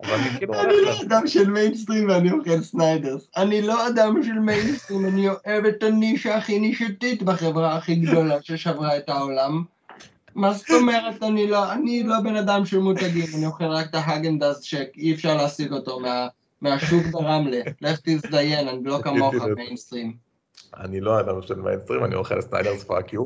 אני 0.04 0.38
כאילו 0.38 0.54
אני 0.54 0.74
לא. 0.84 1.02
אדם 1.06 1.26
של 1.26 1.50
מיינסטרים 1.50 2.08
ואני 2.08 2.32
אוכל 2.32 2.62
Snyder's. 2.62 3.28
אני 3.36 3.62
לא 3.62 3.88
אדם 3.88 4.22
של 4.22 4.38
מיינסטרים, 4.38 5.06
אני 5.06 5.28
אוהב 5.28 5.64
את 5.64 5.82
הנישה 5.82 6.36
הכי 6.36 6.58
נישתית 6.58 7.22
בחברה 7.22 7.76
הכי 7.76 7.94
גדולה 7.94 8.42
ששברה 8.42 8.96
את 8.96 9.08
העולם. 9.08 9.64
מה 10.34 10.52
זאת 10.52 10.70
אומרת 10.70 11.22
אני 11.22 11.46
לא, 11.46 11.72
אני 11.72 12.02
לא 12.02 12.20
בן 12.20 12.36
אדם 12.36 12.66
של 12.66 12.78
מותגים, 12.78 13.26
אני 13.36 13.46
אוכל 13.46 13.64
רק 13.64 13.86
את 13.90 13.94
ה 13.94 14.00
Häagen-Dazs 14.00 14.60
שאי 14.60 15.14
אפשר 15.14 15.36
להשיג 15.36 15.72
אותו 15.72 16.00
מה, 16.00 16.28
מהשוק 16.62 17.06
ברמלה. 17.06 17.60
לך 17.80 17.98
תזדיין, 18.04 18.68
אני 18.68 18.84
לא 18.84 18.98
כמוך 19.02 19.34
מיינסטרים. 19.56 20.16
אני 20.76 21.00
לא 21.00 21.20
אדם 21.20 21.42
של 21.42 21.54
מיינסטרים, 21.54 22.04
אני 22.04 22.14
אוכל 22.14 22.40
Snyder's 22.40 22.84
fuck 22.84 23.12
you, 23.12 23.24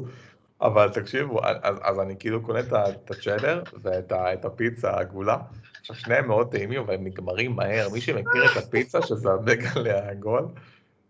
אבל 0.60 0.88
תקשיבו, 0.88 1.40
אז, 1.44 1.76
אז 1.82 2.00
אני 2.00 2.14
כאילו 2.18 2.42
קונה 2.42 2.60
את 2.60 3.10
הצ'דר 3.10 3.62
ואת 3.82 4.12
ה- 4.12 4.32
את 4.32 4.44
הפיצה 4.44 4.90
העגולה. 4.90 5.36
עכשיו 5.80 5.96
שניהם 5.96 6.28
מאוד 6.28 6.50
טעימים, 6.50 6.80
אבל 6.80 6.94
הם 6.94 7.04
נגמרים 7.04 7.56
מהר. 7.56 7.88
מי 7.92 8.00
שמכיר 8.00 8.44
את 8.52 8.56
הפיצה, 8.56 9.02
שזה 9.02 9.30
הבגל 9.30 9.86
העגול, 9.90 10.48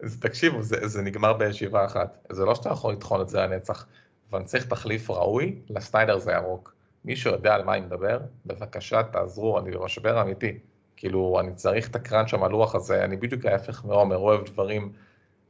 אז 0.03 0.21
תקשיבו, 0.21 0.63
זה, 0.63 0.89
זה 0.89 1.03
נגמר 1.03 1.33
בישיבה 1.33 1.85
אחת. 1.85 2.27
זה 2.33 2.45
לא 2.45 2.55
שאתה 2.55 2.69
יכול 2.69 2.93
לטחון 2.93 3.21
את 3.21 3.29
זה 3.29 3.39
לנצח, 3.39 3.87
אבל 4.31 4.39
אני 4.39 4.47
צריך 4.47 4.67
תחליף 4.67 5.11
ראוי 5.11 5.59
לסניידר 5.71 6.19
זה 6.19 6.33
ירוק. 6.33 6.75
מי 7.05 7.17
שיודע 7.17 7.55
על 7.55 7.65
מה 7.65 7.75
אני 7.77 7.87
מדבר, 7.87 8.19
בבקשה 8.47 9.03
תעזרו, 9.03 9.59
אני 9.59 9.71
במשבר 9.71 10.23
אמיתי. 10.23 10.59
כאילו, 10.97 11.41
אני 11.41 11.55
צריך 11.55 11.89
את 11.89 11.97
הקראנץ' 11.97 12.35
המלוח 12.35 12.75
הזה, 12.75 13.05
אני 13.05 13.17
בדיוק 13.17 13.45
ההפך 13.45 13.85
מעומר, 13.85 14.17
אוהב 14.17 14.45
דברים 14.45 14.93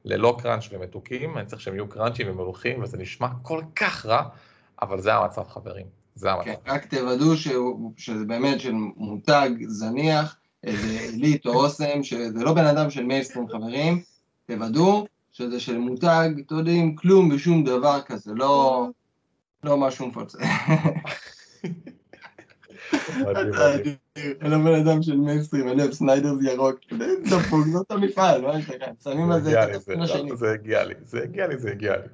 ללא 0.04 0.36
קראנץ' 0.42 0.68
ומתוקים, 0.72 1.38
אני 1.38 1.46
צריך 1.46 1.62
שהם 1.62 1.74
יהיו 1.74 1.88
קראנצ'ים 1.88 2.30
ומלוכים, 2.30 2.82
וזה 2.82 2.98
נשמע 2.98 3.28
כל 3.42 3.62
כך 3.76 4.06
רע, 4.06 4.22
אבל 4.82 5.00
זה 5.00 5.14
המצב, 5.14 5.48
חברים. 5.48 5.86
זה 6.14 6.32
המצב. 6.32 6.44
כן, 6.44 6.54
רק 6.66 6.84
תוודאו 6.84 7.36
שזה 7.96 8.24
באמת 8.26 8.60
של 8.60 8.72
מותג 8.96 9.50
זניח, 9.66 10.36
איזה 10.64 11.00
עילית 11.00 11.46
או 11.46 11.52
אוסם, 11.52 12.02
שזה 12.02 12.44
לא 12.44 12.54
בן 12.54 12.64
אדם 12.66 12.90
של 12.90 13.04
מיינסטרים 13.04 13.48
חברים, 13.48 14.02
תוודאו 14.46 15.06
שזה 15.32 15.60
של 15.60 15.78
מותג, 15.78 16.30
אתם 16.46 16.54
יודעים, 16.54 16.96
כלום 16.96 17.30
ושום 17.32 17.64
דבר 17.64 18.00
כזה, 18.06 18.32
לא, 18.34 18.86
לא 19.64 19.76
משהו 19.76 20.06
מפוצץ. 20.06 20.38
אני 24.40 24.50
לא 24.50 24.58
בן 24.58 24.74
אדם 24.74 25.02
של 25.02 25.16
מיינסטרים, 25.16 25.68
אני 25.68 25.82
אוהב 25.82 25.92
Snyder's 25.92 26.38
ירוק, 26.42 26.76
דפוק, 27.24 27.66
זאת 27.72 27.90
המפעל, 27.90 28.42
מה 28.42 28.58
יש 28.58 28.70
לך? 28.70 28.82
שמים 29.04 29.32
על 29.32 29.40
זה 29.40 29.62
את 29.62 29.68
התפקיד 29.74 30.02
השני. 30.02 30.36
זה 30.36 30.52
הגיע 30.52 30.84
לי, 30.84 30.94
זה 31.04 31.22
הגיע 31.22 31.46
לי, 31.46 31.58
זה 31.58 31.70
הגיע 31.70 31.96
לי. 31.96 32.08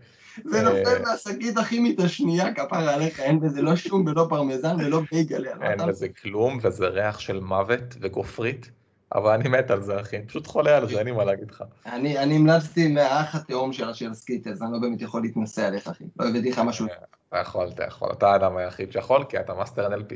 זה 0.45 0.63
נופל 0.63 1.03
מהשקית 1.03 1.59
הכימית 1.59 2.01
השנייה, 2.01 2.55
כפרה 2.55 2.95
עליך, 2.95 3.21
אין 3.21 3.41
בזה 3.41 3.63
לא 3.63 3.77
שום 3.77 4.07
ולא 4.07 4.27
פרמזן 4.29 4.77
ולא 4.81 5.01
בייגל, 5.13 5.45
יאללה, 5.45 5.71
אין 5.71 5.89
בזה 5.89 6.09
כלום, 6.09 6.59
וזה 6.63 6.89
ריח 6.89 7.19
של 7.19 7.41
מוות 7.41 7.97
וגופרית, 8.01 8.71
אבל 9.15 9.31
אני 9.31 9.49
מת 9.49 9.71
על 9.71 9.83
זה, 9.83 10.01
אחי, 10.01 10.17
אני 10.17 10.27
פשוט 10.27 10.47
חולה 10.47 10.77
על 10.77 10.89
זה, 10.89 10.99
אין 10.99 11.07
לי 11.07 11.13
מה 11.13 11.25
להגיד 11.25 11.51
לך. 11.51 11.65
אני, 11.87 12.19
אני 12.19 12.37
המלצתי 12.37 12.89
מהאח 12.89 13.35
התאום 13.35 13.73
שלה 13.73 13.95
של 13.95 14.15
Skittles, 14.15 14.63
אני 14.63 14.73
לא 14.73 14.79
באמת 14.79 15.03
יכול 15.03 15.23
להתנשא 15.23 15.67
עליך, 15.67 15.89
אחי. 15.89 16.05
לא 16.19 16.29
הבאתי 16.29 16.51
לך 16.51 16.59
משהו. 16.59 16.87
אתה 17.29 17.41
יכול, 17.41 17.69
אתה 17.69 17.85
יכול, 17.85 18.09
אתה 18.13 18.33
האדם 18.33 18.57
היחיד 18.57 18.93
שיכול, 18.93 19.25
כי 19.29 19.41
אתה 19.41 19.55
מאסטר 19.55 19.95
NLP. 19.95 20.15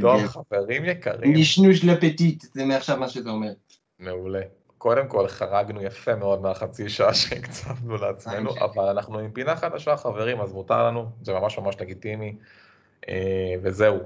טוב. 0.00 0.26
חברים 0.26 0.84
יקרים, 0.84 1.32
נשנוש 1.34 1.84
לפטיט, 1.84 2.44
זה 2.54 2.64
מעכשיו 2.64 2.96
מה 2.96 3.08
שזה 3.08 3.30
אומר. 3.30 3.52
מעולה. 3.98 4.40
קודם 4.78 5.08
כל, 5.08 5.28
חרגנו 5.28 5.82
יפה 5.82 6.14
מאוד 6.14 6.42
מהחצי 6.42 6.88
שעה 6.88 7.14
שהקצבנו 7.14 7.96
לעצמנו, 7.96 8.56
אה, 8.56 8.64
אבל 8.64 8.84
אנחנו 8.84 9.18
עם 9.18 9.30
פינה 9.30 9.56
חדשה, 9.56 9.96
חברים, 9.96 10.40
אז 10.40 10.52
מותר 10.52 10.86
לנו, 10.86 11.06
זה 11.22 11.32
ממש 11.32 11.58
ממש 11.58 11.76
לגיטימי, 11.80 12.36
אה, 13.08 13.54
וזהו. 13.62 13.98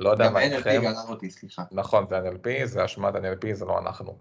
לא 0.00 0.10
יודע 0.10 0.26
גם 0.26 0.32
מה 0.32 0.40
NLP 0.40 0.44
איתכם, 0.44 0.82
גרר 0.82 1.08
אותי, 1.08 1.30
סליחה. 1.30 1.62
נכון, 1.72 2.04
זה 2.10 2.18
NLP, 2.18 2.66
זה 2.66 2.84
אשמת 2.84 3.14
NLP, 3.14 3.52
זה 3.52 3.64
לא 3.64 3.78
אנחנו. 3.78 4.16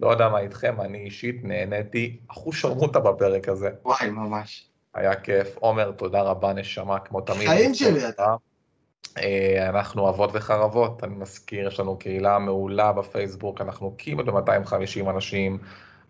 לא 0.00 0.10
יודע 0.10 0.28
מה 0.28 0.38
איתכם, 0.38 0.80
אני 0.80 0.98
אישית 0.98 1.44
נהניתי, 1.44 2.16
אחוז 2.28 2.54
שרמוטה 2.54 3.00
בפרק 3.00 3.48
הזה, 3.48 3.70
וואי, 3.84 4.10
ממש. 4.10 4.68
היה 4.94 5.14
כיף. 5.14 5.56
עומר, 5.56 5.92
תודה 5.92 6.22
רבה, 6.22 6.52
נשמה, 6.52 6.98
כמו 6.98 7.20
תמיד. 7.20 7.48
חיים 7.48 7.74
שלי 7.74 8.08
אתה. 8.08 8.36
אה, 9.18 9.68
אנחנו 9.68 10.08
אבות 10.08 10.30
וחרבות, 10.32 11.04
אני 11.04 11.14
מזכיר, 11.14 11.68
יש 11.68 11.80
לנו 11.80 11.98
קהילה 11.98 12.38
מעולה 12.38 12.92
בפייסבוק, 12.92 13.60
אנחנו 13.60 13.94
כמעט 13.98 14.26
ב-250 14.26 15.10
אנשים, 15.10 15.58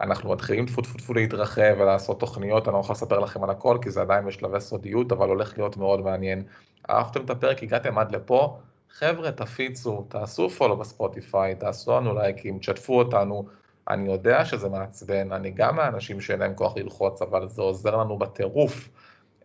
אנחנו 0.00 0.32
מתחילים 0.32 0.66
טפו 0.66 0.82
טפו 0.82 0.98
טפו 0.98 1.14
להתרחב 1.14 1.74
ולעשות 1.78 2.20
תוכניות, 2.20 2.68
אני 2.68 2.74
לא 2.74 2.80
יכול 2.80 2.92
לספר 2.92 3.18
לכם 3.18 3.44
על 3.44 3.50
הכל, 3.50 3.78
כי 3.82 3.90
זה 3.90 4.00
עדיין 4.00 4.24
בשלבי 4.24 4.60
סודיות, 4.60 5.12
אבל 5.12 5.28
הולך 5.28 5.58
להיות 5.58 5.76
מאוד 5.76 6.00
מעניין. 6.00 6.42
אהבתם 6.90 7.24
את 7.24 7.30
הפרק, 7.30 7.62
הגעתם 7.62 7.98
עד 7.98 8.12
לפה, 8.12 8.58
חבר'ה, 8.90 9.32
תפיצו, 9.32 10.06
תעשו 10.08 10.50
פולו 10.50 10.76
בספוטיפיי, 10.76 11.54
תעשו 11.54 11.96
לנו 11.96 12.14
לייקים, 12.14 12.58
תשתפו 12.58 12.98
אותנו. 12.98 13.46
אני 13.88 14.12
יודע 14.12 14.44
שזה 14.44 14.68
מעצבן, 14.68 15.32
אני 15.32 15.50
גם 15.50 15.76
מהאנשים 15.76 16.20
שאין 16.20 16.40
להם 16.40 16.54
כוח 16.54 16.76
ללחוץ, 16.76 17.22
אבל 17.22 17.48
זה 17.48 17.62
עוזר 17.62 17.96
לנו 17.96 18.18
בטירוף. 18.18 18.88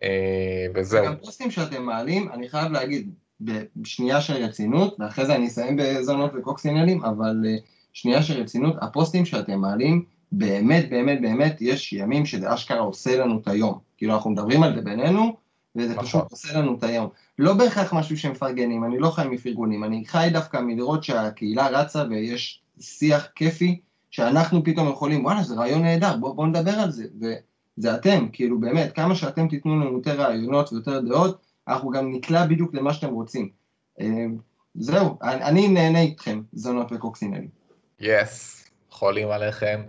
אה, 0.04 0.66
וזהו. 0.76 1.06
גם 1.06 1.16
פוסטים 1.18 1.52
שאתם 1.52 1.84
מעלים, 1.84 2.32
אני 2.32 2.50
חייב 2.50 2.72
להגיד, 2.72 3.14
בשנייה 3.76 4.22
של 4.22 4.34
רצינות, 4.34 4.96
ואחרי 5.00 5.26
זה 5.26 5.36
אני 5.36 5.48
אסיים 5.48 5.76
בזונות 5.80 6.32
וקוקסינלים, 6.36 7.04
אבל 7.04 7.44
אה, 7.48 7.56
שנייה 7.94 8.24
של 8.24 8.42
רצינות, 8.42 8.76
הפוסטים 8.82 9.26
שאתם 9.26 9.60
מעלים, 9.60 10.06
באמת, 10.32 10.90
באמת, 10.90 11.22
באמת, 11.22 11.58
יש 11.62 11.94
ימים 11.94 12.26
שזה 12.26 12.54
אשכרה 12.54 12.80
עושה 12.80 13.18
לנו 13.18 13.40
את 13.40 13.48
היום. 13.48 13.78
כאילו, 13.98 14.14
אנחנו 14.14 14.30
מדברים 14.30 14.64
על 14.64 14.76
זה 14.76 14.82
בינינו, 14.82 15.36
וזה 15.76 15.94
נכון. 15.94 16.06
פשוט 16.06 16.32
עושה 16.32 16.60
לנו 16.60 16.78
את 16.78 16.84
היום. 16.84 17.10
לא 17.40 17.54
בהכרח 17.54 17.94
משהו 17.94 18.18
שמפרגנים, 18.18 18.84
אני 18.84 19.00
לא 19.00 19.10
חי 19.10 19.28
מפרגונים, 19.28 19.84
אני 19.84 20.06
חי 20.06 20.30
דווקא 20.34 20.58
מלראות 20.58 21.04
שהקהילה 21.04 21.68
רצה 21.68 22.04
ויש 22.10 22.62
שיח 22.80 23.28
כיפי, 23.36 23.80
שאנחנו 24.12 24.64
פתאום 24.64 24.90
יכולים, 24.90 25.26
וואלה, 25.26 25.44
זה 25.44 25.56
רעיון 25.56 25.82
נהדר, 25.82 26.18
בואו 26.18 26.34
בוא 26.34 26.48
נדבר 26.48 26.72
על 26.72 26.92
זה. 26.92 27.06
וזה 27.20 27.96
אתם, 27.96 28.28
כאילו, 28.34 28.60
באמת, 28.60 28.92
כמה 28.96 29.16
שאתם 29.16 29.48
תיתנו 29.48 29.80
לנו 29.80 29.94
יותר 29.94 30.22
רעיונות 30.22 30.74
ויותר 30.74 31.00
דעות, 31.00 31.42
אנחנו 31.68 31.90
גם 31.90 32.12
נקלע 32.14 32.46
בדיוק 32.46 32.74
למה 32.74 32.94
שאתם 32.94 33.14
רוצים. 33.14 33.50
אה, 34.02 34.26
זהו, 34.76 35.18
אני, 35.22 35.68
נהנה 35.68 36.02
איתכם, 36.02 36.42
זונות 36.54 36.92
וקוקסינלים. 36.92 37.50
יס, 38.00 38.66
חולים 38.90 39.32
עליכם. 39.32 39.82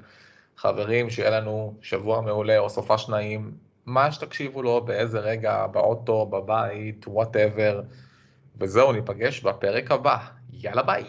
חברים, 0.56 1.10
שיהיה 1.10 1.30
לנו 1.30 1.74
שבוע 1.80 2.20
מעולה 2.20 2.58
או 2.58 2.70
סופש 2.70 3.08
נעים, 3.08 3.52
מה 3.86 4.12
שתקשיבו 4.12 4.62
לו, 4.62 4.84
באיזה 4.84 5.18
רגע, 5.18 5.66
באוטו, 5.66 6.26
בבית, 6.26 7.08
whatever. 7.08 7.82
וזהו, 8.58 8.92
ניפגש 8.92 9.40
בפרק 9.40 9.90
הבא. 9.90 10.16
יאללה 10.52 10.82
ביי. 10.82 11.04